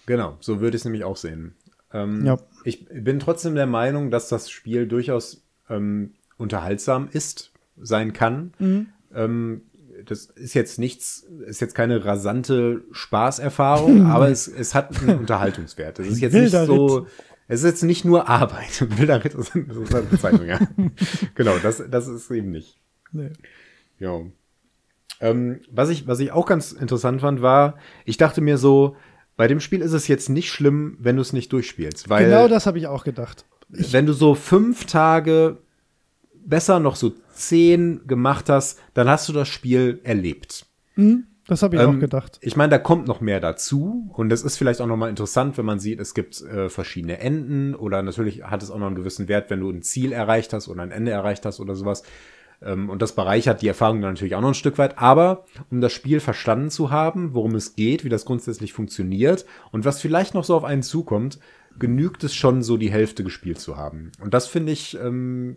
[0.06, 1.54] Genau, so würde ich es nämlich auch sehen.
[1.92, 2.38] Ähm, Ja.
[2.64, 7.50] Ich bin trotzdem der Meinung, dass das Spiel durchaus ähm, unterhaltsam ist,
[7.80, 8.52] sein kann.
[8.58, 8.86] Mhm.
[9.14, 9.62] Ähm,
[10.04, 15.98] das ist jetzt nichts, ist jetzt keine rasante Spaßerfahrung, aber es, es hat einen Unterhaltungswert.
[15.98, 17.06] Es ist jetzt nicht so,
[17.48, 18.86] es ist jetzt nicht nur Arbeit.
[18.98, 20.60] Wilder Ritt ist, eine Bezeichnung, ja.
[21.34, 22.78] genau, das, das ist eben nicht.
[23.12, 23.30] Nee.
[23.98, 24.20] Ja.
[25.20, 28.96] Ähm, was, ich, was ich auch ganz interessant fand, war, ich dachte mir so,
[29.36, 32.08] bei dem Spiel ist es jetzt nicht schlimm, wenn du es nicht durchspielst.
[32.08, 33.46] Weil genau das habe ich auch gedacht.
[33.68, 35.58] wenn du so fünf Tage,
[36.44, 40.66] besser noch so zehn gemacht hast, dann hast du das Spiel erlebt.
[41.46, 42.38] Das habe ich Ähm, auch gedacht.
[42.42, 45.56] Ich meine, da kommt noch mehr dazu und es ist vielleicht auch noch mal interessant,
[45.56, 48.96] wenn man sieht, es gibt äh, verschiedene Enden oder natürlich hat es auch noch einen
[48.96, 52.02] gewissen Wert, wenn du ein Ziel erreicht hast oder ein Ende erreicht hast oder sowas.
[52.60, 54.98] Ähm, und das bereichert die Erfahrung dann natürlich auch noch ein Stück weit.
[54.98, 59.84] Aber um das Spiel verstanden zu haben, worum es geht, wie das grundsätzlich funktioniert und
[59.84, 61.38] was vielleicht noch so auf einen zukommt,
[61.78, 64.10] genügt es schon, so die Hälfte gespielt zu haben.
[64.20, 65.56] Und das finde ich ähm,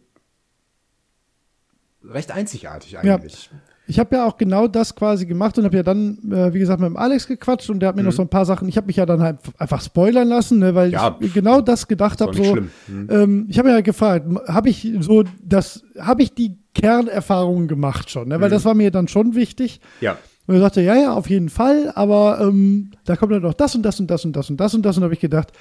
[2.03, 3.49] recht einzigartig eigentlich.
[3.87, 6.79] Ich habe ja auch genau das quasi gemacht und habe ja dann, äh, wie gesagt,
[6.79, 8.87] mit dem Alex gequatscht und der hat mir noch so ein paar Sachen, ich habe
[8.87, 10.93] mich ja dann halt einfach spoilern lassen, ne, weil Mhm.
[10.93, 12.33] Ja, ich genau das gedacht habe.
[12.33, 12.69] So, schlimm.
[12.87, 13.07] Hm.
[13.11, 18.29] ähm, ich habe ja gefragt, habe ich so das, habe ich die Kernerfahrungen gemacht schon,
[18.29, 18.39] ne?
[18.39, 18.53] weil Mhm.
[18.53, 19.81] das war mir dann schon wichtig.
[19.99, 20.17] Ja.
[20.47, 23.75] Und er sagte, ja, ja, auf jeden Fall, aber ähm, da kommt dann noch das
[23.75, 25.51] und das und das und das und das und das und habe ich gedacht,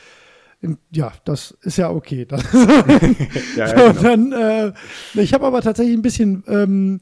[0.93, 2.27] ja, das ist ja okay.
[3.57, 4.03] Ja, ja, genau.
[4.03, 4.73] dann, äh,
[5.15, 7.01] ich habe aber tatsächlich ein bisschen ähm,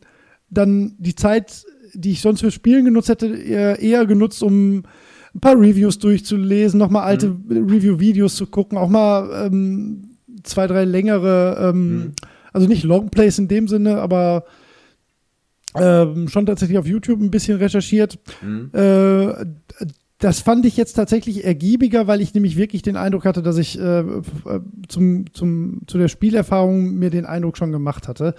[0.50, 4.84] dann die Zeit, die ich sonst für Spielen genutzt hätte, eher, eher genutzt, um
[5.34, 7.68] ein paar Reviews durchzulesen, nochmal alte Mhm.
[7.70, 12.12] Review-Videos zu gucken, auch mal ähm, zwei, drei längere, ähm, Mhm.
[12.52, 14.44] also nicht Longplays in dem Sinne, aber
[15.74, 18.18] ähm, schon tatsächlich auf YouTube ein bisschen recherchiert.
[18.42, 18.70] Mhm.
[18.72, 19.44] Äh,
[20.18, 23.78] das fand ich jetzt tatsächlich ergiebiger, weil ich nämlich wirklich den Eindruck hatte, dass ich
[23.78, 28.34] äh, äh, zum, zum, zu der Spielerfahrung mir den Eindruck schon gemacht hatte.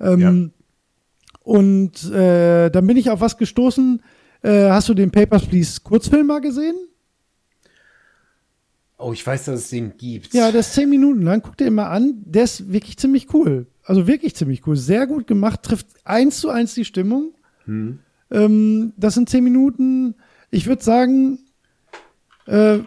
[0.00, 0.52] Ähm,
[1.42, 4.02] Und äh, dann bin ich auf was gestoßen.
[4.42, 6.74] Äh, hast du den Papers, Please Kurzfilm mal gesehen?
[8.98, 10.34] Oh, ich weiß, dass es den gibt.
[10.34, 11.42] Ja, der ist zehn Minuten lang.
[11.42, 12.14] Guck dir mal an.
[12.24, 13.68] Der ist wirklich ziemlich cool.
[13.84, 14.76] Also wirklich ziemlich cool.
[14.76, 15.62] Sehr gut gemacht.
[15.62, 17.34] Trifft eins zu eins die Stimmung.
[17.66, 18.00] Hm.
[18.32, 20.16] Ähm, das sind zehn Minuten.
[20.50, 21.38] Ich würde sagen,
[22.46, 22.78] äh,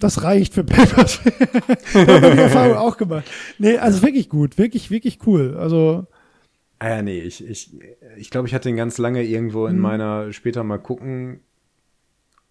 [0.00, 1.20] das reicht für Papers.
[1.92, 3.24] da haben wir die Erfahrung auch gemacht.
[3.58, 4.58] Nee, also wirklich gut.
[4.58, 5.56] Wirklich, wirklich cool.
[5.56, 6.06] Also,
[6.78, 7.70] Ah ja, nee, ich, ich,
[8.16, 11.40] ich glaube, ich hatte den ganz lange irgendwo in meiner später mal gucken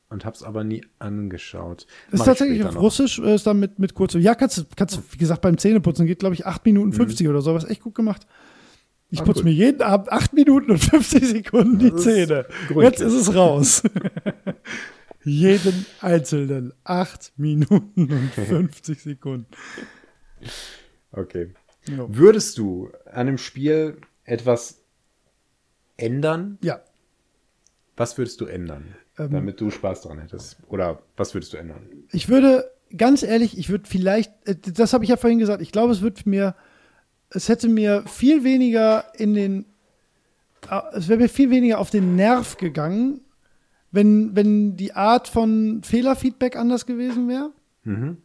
[0.09, 1.85] und hab's aber nie angeschaut.
[2.11, 2.81] ist Mach ich tatsächlich auf noch.
[2.81, 4.21] Russisch, äh, ist dann mit, mit kurzem.
[4.21, 7.27] Ja, kannst du, kannst du, wie gesagt, beim Zähneputzen geht, glaube ich, 8 Minuten 50
[7.27, 7.53] oder so.
[7.53, 8.25] Was echt gut gemacht.
[9.13, 9.45] Ich Ah, putze gut.
[9.45, 12.47] mir jeden Abend 8 Minuten und 50 Sekunden die Zähne.
[12.67, 12.83] gründlich.
[12.89, 13.83] Jetzt ist es raus.
[15.23, 19.45] jeden einzelnen 8 Minuten und 50 Sekunden.
[21.11, 21.51] Okay.
[21.87, 22.05] Ja.
[22.09, 24.81] Würdest du an dem Spiel etwas
[25.97, 26.57] ändern?
[26.61, 26.81] ja.
[27.95, 29.29] Was würdest du ändern, Ähm.
[29.31, 30.57] damit du Spaß dran hättest?
[30.69, 31.87] Oder was würdest du ändern?
[32.11, 35.71] Ich würde, ganz ehrlich, ich würde vielleicht, äh, das habe ich ja vorhin gesagt, ich
[35.71, 36.55] glaube, es wird mir,
[37.33, 39.65] es hätte mir viel weniger in den,
[40.93, 43.21] es wäre mir viel weniger auf den Nerv gegangen,
[43.91, 47.51] wenn, wenn die Art von Fehlerfeedback anders gewesen wäre.
[47.83, 48.17] Mhm.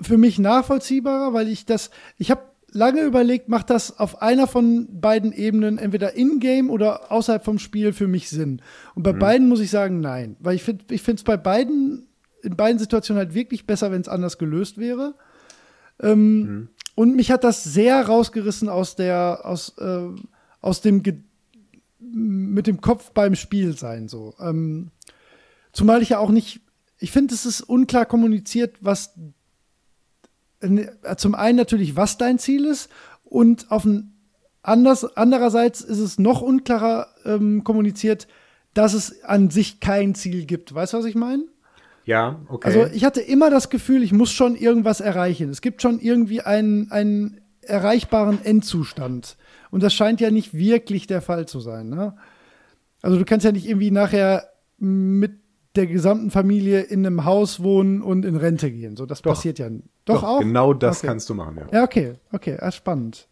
[0.00, 2.42] Für mich nachvollziehbarer, weil ich das, ich habe
[2.72, 7.92] lange überlegt, macht das auf einer von beiden Ebenen, entweder in-game oder außerhalb vom Spiel,
[7.92, 8.62] für mich Sinn.
[8.94, 10.36] Und bei beiden muss ich sagen, nein.
[10.40, 12.06] Weil ich finde ich es bei beiden,
[12.42, 15.14] in beiden Situationen halt wirklich besser, wenn es anders gelöst wäre.
[16.00, 20.08] Ähm, Und mich hat das sehr rausgerissen aus der, aus, äh,
[20.60, 21.18] aus dem Ge
[22.14, 24.08] mit dem Kopf beim Spiel sein.
[24.08, 24.34] So.
[24.38, 24.90] Ähm,
[25.72, 26.60] zumal ich ja auch nicht,
[26.98, 29.14] ich finde, es ist unklar kommuniziert, was
[30.60, 32.90] äh, zum einen natürlich, was dein Ziel ist,
[33.24, 34.12] und auf ein
[34.62, 38.28] anders, andererseits ist es noch unklarer ähm, kommuniziert,
[38.74, 40.74] dass es an sich kein Ziel gibt.
[40.74, 41.44] Weißt du, was ich meine?
[42.04, 42.66] Ja, okay.
[42.66, 45.50] Also ich hatte immer das Gefühl, ich muss schon irgendwas erreichen.
[45.50, 49.36] Es gibt schon irgendwie einen, einen erreichbaren Endzustand.
[49.70, 51.88] Und das scheint ja nicht wirklich der Fall zu sein.
[51.88, 52.14] Ne?
[53.02, 54.48] Also du kannst ja nicht irgendwie nachher
[54.78, 55.32] mit
[55.76, 58.96] der gesamten Familie in einem Haus wohnen und in Rente gehen.
[58.96, 59.30] So, das Doch.
[59.32, 59.70] passiert ja.
[60.04, 60.40] Doch, Doch, auch?
[60.40, 61.06] Genau das Okay.
[61.06, 61.66] kannst du machen, ja.
[61.78, 63.28] Ja, okay, okay, ah, spannend.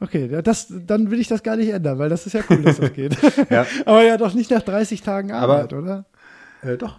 [0.00, 2.78] Okay, das, dann will ich das gar nicht ändern, weil das ist ja cool, dass
[2.78, 3.16] das geht.
[3.50, 3.64] Ja.
[3.86, 6.04] Aber ja doch nicht nach 30 Tagen Aber- Arbeit, oder?
[6.62, 6.98] Äh, doch.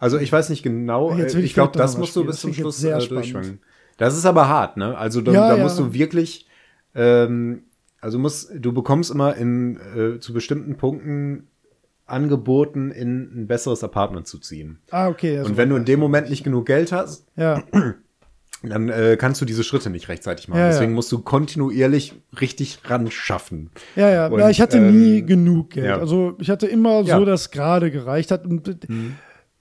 [0.00, 2.40] Also ich weiß nicht genau, Jetzt äh, will ich ich glaube, das musst du bis
[2.40, 3.60] zum Schluss sehr äh, durchschwingen.
[3.96, 4.96] Das ist aber hart, ne?
[4.96, 5.62] Also da, Ja, da ja.
[5.62, 6.46] musst du wirklich,
[6.94, 7.62] ähm,
[8.00, 11.48] also musst, du bekommst immer in, äh, zu bestimmten Punkten
[12.06, 14.78] angeboten, in ein besseres Apartment zu ziehen.
[14.90, 15.38] Ah, okay.
[15.38, 17.62] also- Und wenn du in dem Moment nicht genug Geld hast, ja,
[18.62, 20.58] dann äh, kannst du diese Schritte nicht rechtzeitig machen.
[20.58, 20.72] Ja, ja.
[20.72, 23.70] Deswegen musst du kontinuierlich richtig ran schaffen.
[23.94, 25.86] ja, ja, Und, ja, ich hatte ähm, nie genug Geld.
[25.86, 25.98] ja.
[25.98, 27.16] Also ich hatte immer Ja.
[27.16, 27.20] Mhm.
[27.20, 28.46] so, dass gerade gereicht hat.
[28.46, 28.86] Und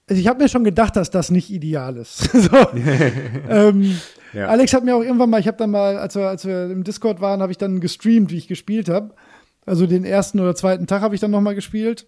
[0.09, 2.17] also ich habe mir schon gedacht, dass das nicht ideal ist.
[2.31, 2.57] so.
[3.49, 3.99] ähm,
[4.33, 4.47] Ja.
[4.47, 6.83] Alex hat mir auch irgendwann mal, ich habe dann mal, als wir, als wir im
[6.83, 9.13] Discord waren, habe ich dann gestreamt, wie ich gespielt habe.
[9.65, 12.07] Also den ersten oder zweiten Tag habe ich dann noch mal gespielt.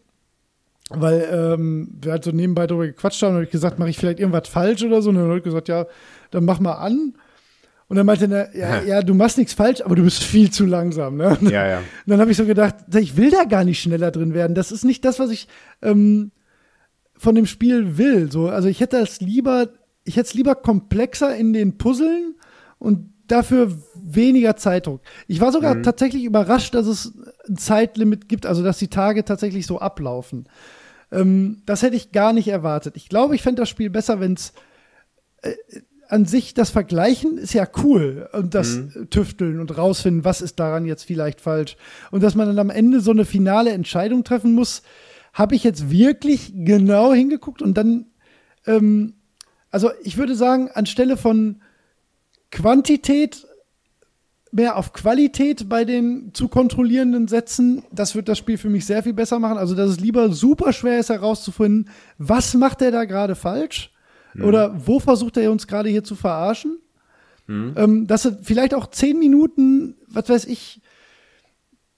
[0.89, 4.19] Weil ähm, wir halt so nebenbei darüber gequatscht haben und ich gesagt, mache ich vielleicht
[4.19, 5.09] irgendwas falsch oder so.
[5.09, 5.85] Und dann hat er gesagt, ja,
[6.31, 7.13] dann mach mal an.
[7.89, 10.65] Und dann meinte er, ja, ja, du machst nichts falsch, aber du bist viel zu
[10.65, 11.17] langsam.
[11.17, 11.37] Ne?
[11.39, 11.81] Und Ja, ja.
[12.05, 14.55] dann habe ich so gedacht, ich will da gar nicht schneller drin werden.
[14.55, 15.47] Das ist nicht das, was ich
[15.81, 16.31] ähm,
[17.19, 18.31] von dem Spiel will.
[18.31, 19.69] So, also ich hätte es lieber,
[20.05, 22.35] ich hätte es lieber komplexer in den Puzzeln
[22.79, 25.01] und dafür weniger Zeitdruck.
[25.27, 27.13] Ich war sogar tatsächlich überrascht, dass es
[27.47, 30.49] ein Zeitlimit gibt, also dass die Tage tatsächlich so ablaufen.
[31.11, 32.95] Ähm, das hätte ich gar nicht erwartet.
[32.97, 34.53] Ich glaube, ich fände das Spiel besser, wenn es
[36.07, 38.79] an sich das Vergleichen ist ja cool und das
[39.11, 41.77] Tüfteln und rausfinden, was ist daran jetzt vielleicht falsch.
[42.09, 44.81] Und dass man dann am Ende so eine finale Entscheidung treffen muss,
[45.33, 48.07] habe ich jetzt wirklich genau hingeguckt und dann,
[48.65, 49.13] ähm,
[49.71, 51.61] also ich würde sagen, anstelle von
[52.51, 53.45] Quantität
[54.51, 59.03] mehr auf Qualität bei den zu kontrollierenden Sätzen, das wird das Spiel für mich sehr
[59.03, 59.59] viel besser machen.
[59.59, 63.91] Also, dass es lieber super schwer ist herauszufinden, was macht er da gerade falsch?
[64.41, 66.77] Oder wo versucht er uns gerade hier zu verarschen?
[67.77, 70.81] Ähm, dass er vielleicht auch zehn Minuten, was weiß ich,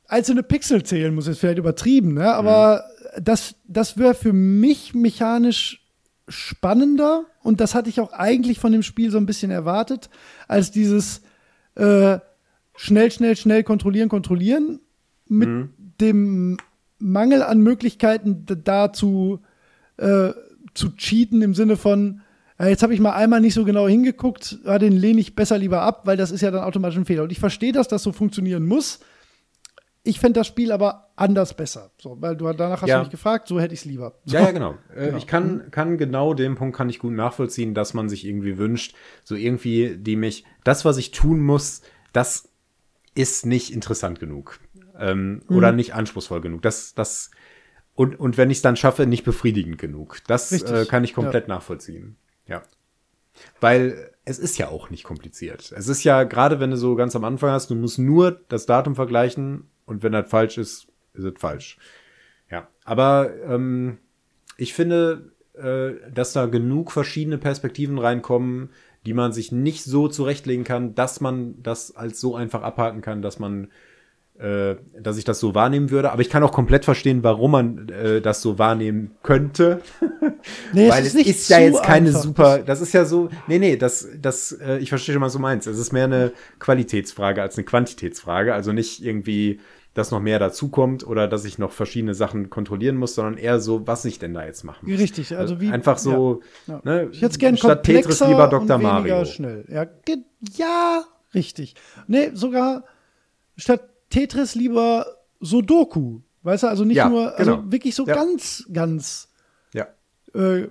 [0.07, 2.33] einzelne Pixel zählen muss, ist vielleicht übertrieben, ne?
[2.33, 2.85] aber
[3.19, 5.85] das, das wäre für mich mechanisch
[6.27, 10.09] spannender und das hatte ich auch eigentlich von dem Spiel so ein bisschen erwartet,
[10.47, 11.21] als dieses
[11.75, 12.19] äh,
[12.75, 14.79] schnell, schnell, schnell kontrollieren, kontrollieren
[15.27, 16.57] mit dem
[16.99, 19.39] Mangel an Möglichkeiten dazu
[19.97, 20.31] äh,
[20.73, 22.21] zu cheaten im Sinne von,
[22.59, 25.57] ja, jetzt habe ich mal einmal nicht so genau hingeguckt, ja, den lehne ich besser
[25.57, 27.23] lieber ab, weil das ist ja dann automatisch ein Fehler.
[27.23, 28.99] Und ich verstehe, dass das so funktionieren muss.
[30.03, 31.91] Ich fände das Spiel aber anders besser.
[31.99, 32.97] So, weil du danach hast Ja.
[32.97, 34.15] du mich gefragt, so hätte ich es lieber.
[34.25, 34.35] So.
[34.35, 34.75] Ja, ja, genau.
[34.95, 38.57] Äh, Ich kann, kann genau den Punkt kann ich gut nachvollziehen, dass man sich irgendwie
[38.57, 41.81] wünscht, so irgendwie, die mich, das, was ich tun muss,
[42.13, 42.49] das
[43.13, 44.59] ist nicht interessant genug.
[44.97, 46.61] Ähm, Oder nicht anspruchsvoll genug.
[46.63, 47.29] Das, das,
[47.93, 50.17] und, und wenn ich es dann schaffe, nicht befriedigend genug.
[50.27, 52.15] Das äh, kann ich komplett nachvollziehen.
[52.47, 52.63] Ja.
[53.59, 55.71] Weil es ist ja auch nicht kompliziert.
[55.75, 58.65] Es ist ja, gerade wenn du so ganz am Anfang hast, du musst nur das
[58.65, 61.77] Datum vergleichen und wenn das falsch ist, ist es falsch.
[62.49, 63.97] Ja, aber ähm,
[64.57, 68.69] ich finde, äh, dass da genug verschiedene Perspektiven reinkommen,
[69.05, 73.21] die man sich nicht so zurechtlegen kann, dass man das als so einfach abhaken kann,
[73.21, 73.67] dass man
[74.41, 76.11] äh, dass ich das so wahrnehmen würde.
[76.11, 79.81] Aber ich kann auch komplett verstehen, warum man äh, das so wahrnehmen könnte.
[80.73, 82.23] Nee, Weil es ist, nicht ja jetzt keine einfach.
[82.23, 85.39] super, das ist ja so, nee, nee, das, das, äh, ich verstehe schon, was du
[85.39, 85.67] meinst.
[85.67, 88.51] Es ist mehr eine Qualitätsfrage als eine Quantitätsfrage.
[88.51, 89.59] Also nicht irgendwie,
[89.93, 93.85] dass noch mehr dazukommt oder dass ich noch verschiedene Sachen kontrollieren muss, sondern eher so,
[93.87, 94.99] was ich denn da jetzt machen muss.
[94.99, 96.79] Richtig, also wie Einfach so, Ja.
[96.83, 98.77] ne, Ich hätte gern statt Tetris lieber Dr.
[98.77, 99.25] Mario.
[99.25, 99.65] schnell.
[99.67, 99.85] Ja,
[100.55, 101.03] ja,
[101.33, 101.75] richtig.
[102.07, 102.85] Nee, sogar
[103.57, 105.05] statt Tetris lieber
[105.41, 106.21] Sudoku.
[106.43, 107.71] Weißt du, also nicht Ja, nur, also genau.
[107.71, 108.15] wirklich so Ja.
[108.15, 109.27] ganz, ganz
[110.33, 110.69] äh,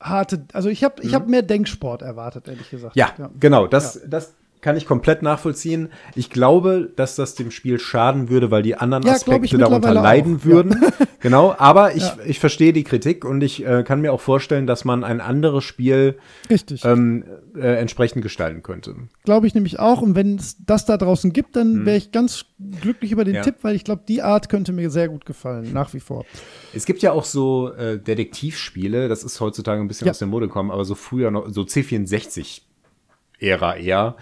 [0.00, 2.96] harte, also ich habe ich hab mehr Denksport erwartet, ehrlich gesagt.
[2.96, 3.68] Ja, genau.
[3.68, 5.90] Das, das kann ich komplett nachvollziehen.
[6.14, 10.36] Ich glaube, dass das dem Spiel schaden würde, weil die anderen Ja, Aspekte darunter leiden
[10.36, 10.44] auch, ja.
[10.44, 10.84] würden.
[11.20, 12.16] Genau, aber ich, Ja.
[12.26, 15.64] ich verstehe die Kritik und ich äh, kann mir auch vorstellen, dass man ein anderes
[15.64, 16.16] Spiel
[16.48, 16.84] Richtig.
[16.84, 17.24] ähm,
[17.56, 18.94] äh, entsprechend gestalten könnte.
[19.24, 20.00] Glaube ich nämlich auch.
[20.00, 22.44] Und wenn es das da draußen gibt, dann wäre ich ganz
[22.80, 23.34] glücklich über den.
[23.34, 23.42] Ja.
[23.42, 26.24] Tipp, weil ich glaube, die Art könnte mir sehr gut gefallen, nach wie vor.
[26.72, 30.12] Es gibt ja auch so äh, Detektivspiele, das ist heutzutage ein bisschen Ja.
[30.12, 34.16] aus der Mode gekommen, aber so früher noch, so C64-Ära eher,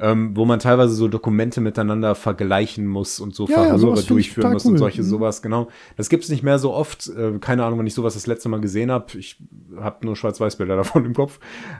[0.00, 4.06] ähm, wo man teilweise so Dokumente miteinander vergleichen muss und so Ja, ja, Verhöre ich
[4.06, 4.78] durchführen muss und cool.
[4.78, 5.06] solche Mhm.
[5.06, 5.68] sowas, genau.
[5.96, 7.08] Das gibt's nicht mehr so oft.
[7.08, 9.18] Äh, keine Ahnung, wenn ich sowas das letzte Mal gesehen habe.
[9.18, 9.36] Ich
[9.76, 11.38] habe nur Schwarz-Weiß-Bilder davon im Kopf.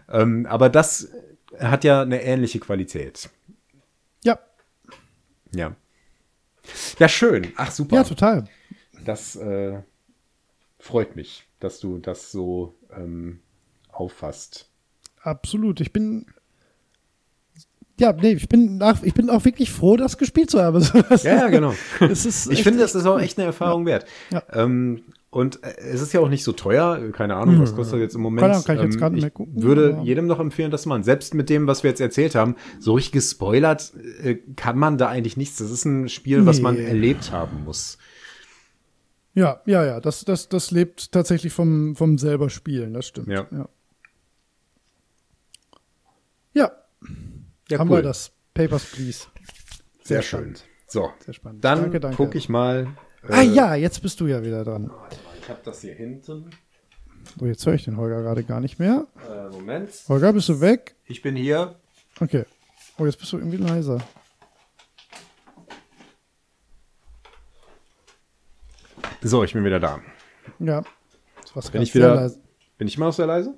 [0.09, 1.09] Ähm, aber das
[1.59, 3.31] hat ja eine ähnliche Qualität.
[4.25, 4.39] Ja,
[5.53, 5.75] Ja.
[6.99, 7.49] Ja, schön.
[7.57, 7.97] Ach, super.
[7.97, 8.45] ja, total.
[9.05, 9.81] Das äh,
[10.79, 13.41] freut mich, dass du das so ähm,
[13.91, 14.69] auffasst.
[15.23, 15.81] Absolut.
[15.81, 16.27] Ich bin.
[18.01, 20.81] Ja, nee, ich bin, nach, ich bin auch wirklich froh, das gespielt zu haben.
[21.23, 21.75] Ja, ja, genau.
[22.01, 24.07] Es ist Ich echt- finde, das ist auch echt eine Erfahrung wert.
[24.33, 24.43] Ja.
[24.53, 26.99] Ähm, und äh, es ist ja auch nicht so teuer.
[27.13, 28.41] Keine Ahnung, was kostet das jetzt im Moment?
[28.47, 30.83] Keine kann ich jetzt Ähm, gerade nicht mehr gucken, würde aber- jedem noch empfehlen, das
[30.83, 31.03] zu machen.
[31.05, 33.93] Selbst mit dem, was wir jetzt erzählt haben, so richtig gespoilert
[34.25, 35.59] äh, kann man da eigentlich nichts.
[35.59, 36.85] Das ist ein Spiel, was man Nee.
[36.85, 37.99] erlebt haben muss.
[39.35, 40.01] Ja, ja, ja.
[40.01, 43.29] Das, das, das lebt tatsächlich vom, vom selber Spielen, das stimmt.
[43.29, 43.47] Ja.
[43.53, 43.69] ja.
[46.53, 46.73] Ja,
[47.71, 48.33] Ja, haben wir das.
[48.55, 49.27] Papers, Please.
[50.03, 50.55] Sehr, schön.
[50.87, 51.65] So, Sehr spannend.
[51.65, 52.17] dann Danke, danke.
[52.17, 52.89] gucke ich mal.
[53.29, 54.91] äh, ah ja, jetzt bist du ja wieder dran.
[55.41, 56.51] Ich habe das hier hinten.
[57.39, 59.07] So, jetzt höre ich den Holger gerade gar nicht mehr.
[59.31, 59.91] Äh, Moment.
[60.09, 60.97] Holger, bist du weg?
[61.07, 61.79] Ich bin hier.
[62.19, 62.45] Okay.
[62.99, 63.99] Oh, jetzt bist du irgendwie leiser.
[69.23, 70.01] So, ich bin wieder da.
[70.59, 70.83] Ja.
[71.43, 72.41] Das war's Bin ich wieder- sehr leise.
[72.79, 73.55] Bin ich immer noch sehr leise?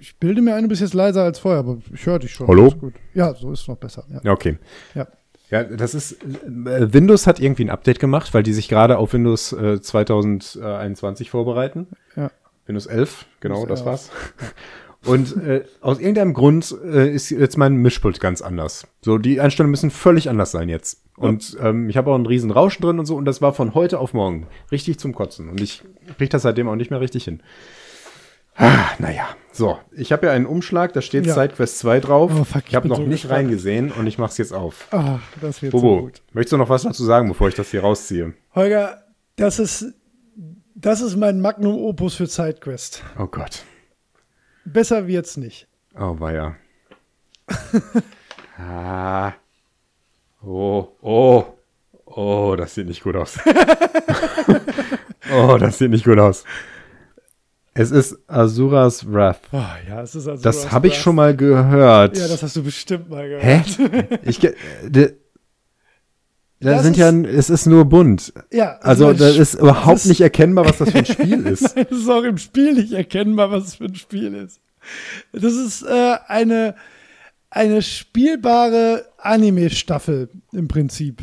[0.00, 2.46] Ich bilde mir ein, du bist jetzt leiser als vorher, aber ich höre dich schon.
[2.46, 2.72] Hallo?
[3.14, 4.04] Ja, so ist es noch besser.
[4.10, 4.20] Ja.
[4.22, 4.58] Ja, okay.
[4.94, 5.08] ja.
[5.50, 9.12] Ja, das ist, äh, Windows hat irgendwie ein Update gemacht, weil die sich gerade auf
[9.12, 11.88] Windows äh, 2021 vorbereiten.
[12.16, 12.30] ja.
[12.64, 14.10] Windows 11, genau, Windows das war's.
[15.04, 18.86] Und äh, aus irgendeinem Grund äh, ist jetzt mein Mischpult ganz anders.
[19.00, 21.02] So, die Einstellungen müssen völlig anders sein jetzt.
[21.16, 23.74] Und ähm, ich habe auch einen riesen Rauschen drin und so, und das war von
[23.74, 25.48] heute auf morgen richtig zum Kotzen.
[25.48, 25.82] Und ich
[26.16, 27.40] kriege das seitdem auch nicht mehr richtig hin.
[28.54, 29.78] Ah, naja, so.
[29.92, 31.34] Ich habe ja einen Umschlag, da steht Ja.
[31.34, 32.30] SideQuest 2 drauf.
[32.38, 33.32] Oh, fuck, ich habe noch so nicht gespannt.
[33.32, 34.88] reingesehen und ich mache es jetzt auf.
[34.92, 36.22] Ah, das wird so Bobo, gut.
[36.32, 38.34] möchtest du noch was dazu sagen, bevor ich das hier rausziehe?
[38.54, 39.02] Holger,
[39.36, 39.86] das ist,
[40.74, 43.02] das ist mein Magnum Opus für SideQuest.
[43.18, 43.64] Oh Gott.
[44.64, 45.66] Besser wird's nicht.
[45.98, 46.56] Oh, weia.
[48.58, 49.32] ah.
[50.44, 51.44] Oh, oh.
[52.04, 53.38] Oh, das sieht nicht gut aus.
[55.32, 56.44] oh, das sieht nicht gut aus.
[57.74, 59.40] Es ist Asuras Wrath.
[59.52, 62.18] Ah, ja, es ist also Das habe ich schon mal gehört.
[62.18, 63.42] Ja, das hast du bestimmt mal gehört.
[63.78, 64.18] Hä?
[64.24, 64.54] Ich, de,
[66.60, 68.32] da Das sind ja, ist- es ist nur bunt.
[68.52, 71.76] Ja, Also, mein das ist überhaupt ist- nicht erkennbar, was das für ein Spiel ist.
[71.76, 74.60] Es ist auch im Spiel nicht erkennbar, was es für ein Spiel ist.
[75.32, 76.74] Das ist äh, eine,
[77.50, 81.22] eine spielbare Anime-Staffel im Prinzip.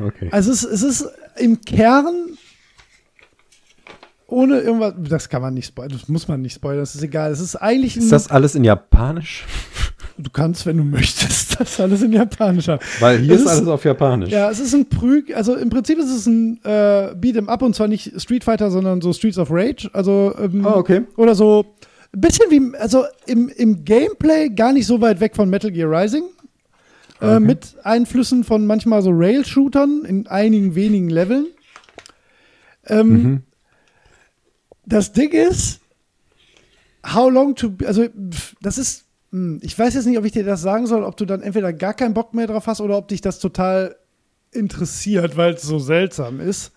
[0.00, 0.28] Okay.
[0.30, 2.38] Also es, es ist im Kern
[4.26, 7.30] ohne irgendwas, das kann man nicht spoilern, das muss man nicht spoilern, das ist egal.
[7.30, 9.44] Es ist eigentlich Ist das alles in Japanisch?
[10.16, 12.80] du kannst, wenn du möchtest, das alles in Japanisch haben.
[13.00, 14.30] Weil hier ist ist- alles auf Japanisch.
[14.30, 17.74] Ja, es ist ein Prüg, also im Prinzip ist es ein äh, Beat'em Up und
[17.74, 19.90] zwar nicht Street Fighter, sondern so Streets of Rage.
[19.92, 21.02] Also ähm, Ah, okay.
[21.16, 21.64] oder so
[22.14, 25.90] ein bisschen wie, also im, im Gameplay gar nicht so weit weg von Metal Gear
[25.90, 26.24] Rising.
[27.20, 31.46] Äh, mit Einflüssen von manchmal so Rail-Shootern in einigen wenigen Leveln.
[32.86, 33.42] Ähm, Mhm.
[34.86, 35.80] Das Ding ist,
[37.06, 38.06] how long to, also
[38.60, 41.24] das ist, hm, ich weiß jetzt nicht, ob ich dir das sagen soll, ob du
[41.24, 43.96] dann entweder gar keinen Bock mehr drauf hast oder ob dich das total
[44.52, 46.72] interessiert, weil es so seltsam ist.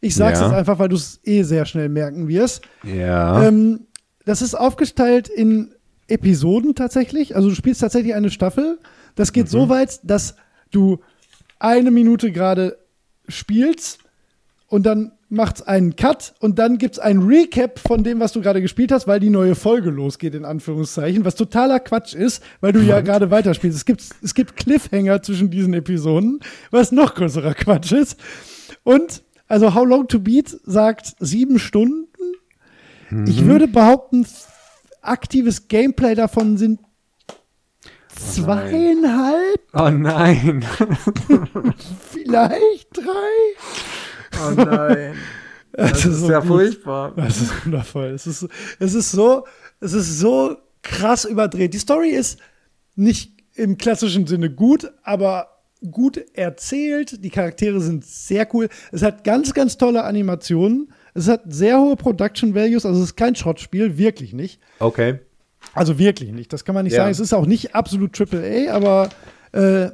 [0.00, 0.46] Ich sag's Ja.
[0.48, 2.62] jetzt einfach, weil du es eh sehr schnell merken wirst.
[2.82, 3.44] Ja.
[3.46, 3.86] Ähm,
[4.26, 5.74] das ist aufgeteilt in
[6.08, 7.36] Episoden tatsächlich.
[7.36, 8.78] Also du spielst tatsächlich eine Staffel.
[9.14, 10.34] Das geht so weit, dass
[10.70, 11.00] du
[11.58, 12.76] eine Minute gerade
[13.28, 14.00] spielst
[14.68, 18.62] und dann macht's einen Cut und dann gibt's ein Recap von dem, was du gerade
[18.62, 22.80] gespielt hast, weil die neue Folge losgeht, in Anführungszeichen, was totaler Quatsch ist, weil du
[22.80, 23.76] ja gerade weiterspielst.
[23.76, 26.40] Es gibt, es gibt Cliffhanger zwischen diesen Episoden,
[26.70, 28.18] was noch größerer Quatsch ist.
[28.82, 32.08] Und also How Long to Beat sagt sieben Stunden.
[33.26, 34.26] Ich würde behaupten,
[35.02, 36.80] aktives Gameplay davon sind
[38.08, 40.64] zweieinhalb, oh nein.
[42.10, 43.93] vielleicht drei.
[44.46, 45.14] Oh nein.
[45.76, 46.46] Das, ist, so ja gut.
[46.48, 47.12] furchtbar.
[47.16, 48.10] Das ist wundervoll.
[48.10, 48.46] Es ist,
[48.78, 49.44] es ist so,
[49.80, 51.74] es ist so krass überdreht.
[51.74, 52.38] Die Story ist
[52.94, 55.48] nicht im klassischen Sinne gut, aber
[55.90, 57.24] gut erzählt.
[57.24, 58.68] Die Charaktere sind sehr cool.
[58.92, 60.92] Es hat ganz, ganz tolle Animationen.
[61.12, 62.86] Es hat sehr hohe Production Values.
[62.86, 64.60] Also es ist kein Schrottspiel, wirklich nicht.
[64.78, 65.18] Okay.
[65.72, 66.52] Also wirklich nicht.
[66.52, 67.00] Das kann man nicht Ja.
[67.00, 67.10] sagen.
[67.10, 69.08] Es ist auch nicht absolut AAA, aber
[69.50, 69.90] äh,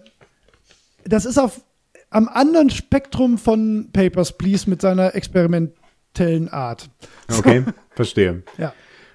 [1.04, 1.62] das ist auf
[2.10, 6.90] am anderen Spektrum von Papers, Please mit seiner experimentellen Art.
[7.38, 7.64] Okay,
[7.94, 8.42] verstehe.
[8.58, 8.72] Ja.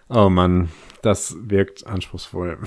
[0.08, 0.70] Oh Mann,
[1.02, 2.58] das wirkt anspruchsvoll.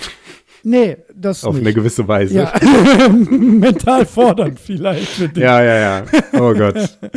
[0.62, 1.64] Nee, das Auf nicht.
[1.64, 2.34] eine gewisse Weise.
[2.34, 2.52] ja.
[3.08, 5.42] Mental fordernd vielleicht für dich.
[5.42, 6.00] ja, ja.
[6.00, 6.04] ja.
[6.34, 6.98] Oh Gott.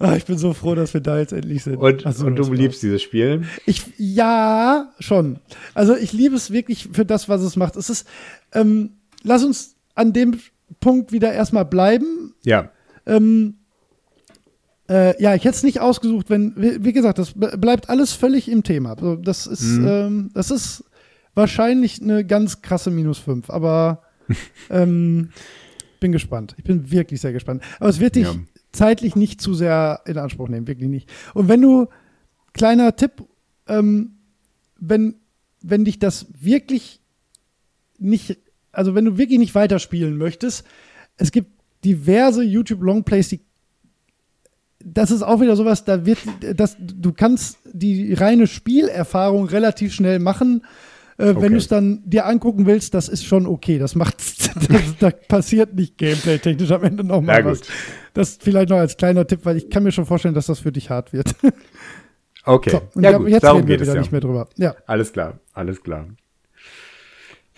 [0.00, 1.76] Ah, ich bin so froh, dass wir da jetzt endlich sind.
[1.76, 3.42] Und, so, und das du liebst dieses Spiel?
[3.66, 5.40] Ich, ja, schon.
[5.74, 7.74] Also ich liebe es wirklich für das, was es macht.
[7.74, 8.06] Es ist,
[8.52, 8.90] ähm,
[9.24, 10.38] lass uns an dem
[10.80, 12.34] Punkt wieder erstmal bleiben.
[12.44, 12.70] Ja.
[13.06, 13.54] Ähm,
[14.88, 18.48] äh, ja, ich hätte es nicht ausgesucht, wenn, wie, wie gesagt, das bleibt alles völlig
[18.48, 18.96] im Thema.
[18.98, 19.86] So, das ist, Mhm.
[19.86, 20.84] ähm, das ist
[21.34, 24.02] wahrscheinlich eine ganz krasse Minus 5, aber
[24.70, 25.30] ähm,
[26.00, 26.54] bin gespannt.
[26.58, 27.62] Ich bin wirklich sehr gespannt.
[27.80, 28.34] Aber es wird dich Ja.
[28.72, 31.10] zeitlich nicht zu sehr in Anspruch nehmen, wirklich nicht.
[31.34, 31.86] Und wenn du,
[32.54, 33.24] kleiner Tipp,
[33.66, 34.16] ähm,
[34.78, 35.16] wenn,
[35.60, 37.00] wenn dich das wirklich
[37.98, 38.38] nicht,
[38.78, 40.64] also wenn du wirklich nicht weiterspielen möchtest,
[41.16, 41.50] es gibt
[41.84, 43.40] diverse YouTube Longplays, die
[44.84, 46.18] das ist auch wieder sowas, da wird,
[46.54, 50.62] das, du kannst die reine Spielerfahrung relativ schnell machen.
[50.62, 51.42] Äh, Okay.
[51.42, 53.80] Wenn du es dann dir angucken willst, das ist schon okay.
[53.80, 54.18] Das macht,
[54.70, 57.62] das, da passiert nicht gameplay-technisch am Ende noch mal Na was.
[58.14, 60.70] Das vielleicht noch als kleiner Tipp, weil ich kann mir schon vorstellen, dass das für
[60.70, 61.34] dich hart wird.
[62.44, 62.70] Okay.
[62.94, 63.28] So, ja, gut.
[63.30, 64.00] jetzt Darum reden wir geht es wieder ja.
[64.00, 64.48] nicht mehr drüber.
[64.56, 66.06] Ja, Alles klar, alles klar.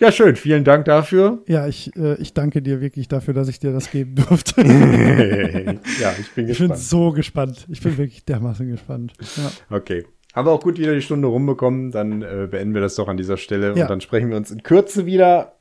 [0.01, 0.35] Ja, schön.
[0.35, 1.43] Vielen Dank dafür.
[1.45, 4.61] ja, ich, äh, ich danke dir wirklich dafür, dass ich dir das geben durfte.
[6.01, 6.77] ja, ich bin ich bin gespannt.
[6.79, 7.67] so gespannt.
[7.69, 9.13] Ich bin wirklich dermaßen gespannt.
[9.37, 9.77] Ja.
[9.77, 10.05] Okay.
[10.33, 11.91] Haben wir auch gut wieder die Stunde rumbekommen.
[11.91, 13.75] Dann äh, beenden wir das doch an dieser Stelle.
[13.75, 13.83] Ja.
[13.83, 15.53] Und dann sprechen wir uns in Kürze wieder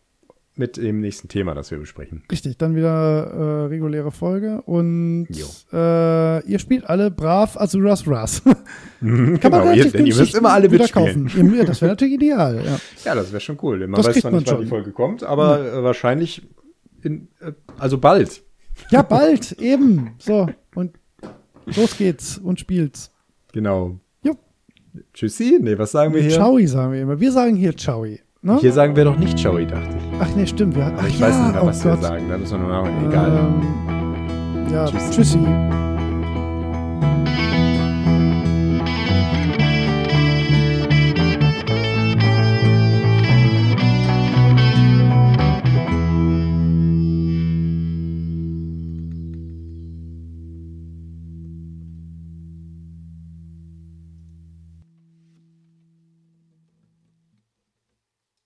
[0.61, 2.23] mit dem nächsten Thema, das wir besprechen.
[2.31, 5.27] Richtig, dann wieder äh, reguläre Folge und
[5.73, 8.29] äh, ihr spielt alle brav Azuras genau,
[9.01, 11.29] Kann man ihr, relativ denn ihr müsst immer alle kaufen.
[11.57, 12.63] Ja, das wäre natürlich ideal.
[12.63, 12.79] Ja.
[13.07, 13.79] Ja, das wäre schon cool.
[13.89, 14.65] Man Das weiß zwar man nicht, wann schon.
[14.65, 16.47] die Folge kommt, aber äh, wahrscheinlich
[17.03, 18.43] in, äh, also bald.
[18.91, 20.11] ja, bald, eben.
[20.19, 20.93] So, und
[21.65, 23.11] los geht's und spielt's.
[23.55, 23.99] Genau.
[24.23, 24.37] Jo.
[25.15, 25.59] Tschüssi.
[25.59, 26.33] Nee, was sagen wir hier?
[26.33, 27.19] Ciao, sagen wir immer.
[27.19, 28.05] Wir sagen hier Ciao.
[28.43, 28.57] Ne?
[28.59, 30.19] Hier sagen wir doch nicht Ciao, dachte ich.
[30.19, 30.75] Ach nee, stimmt.
[30.75, 32.03] Wir, ach, ich ja, weiß nicht mehr, oh was wir Gott.
[32.03, 32.27] sagen.
[32.27, 33.07] Da müssen wir noch nachher.
[33.07, 33.39] Egal.
[33.39, 35.11] Ähm, ja, Tschüssi.
[35.11, 35.39] tschüssi.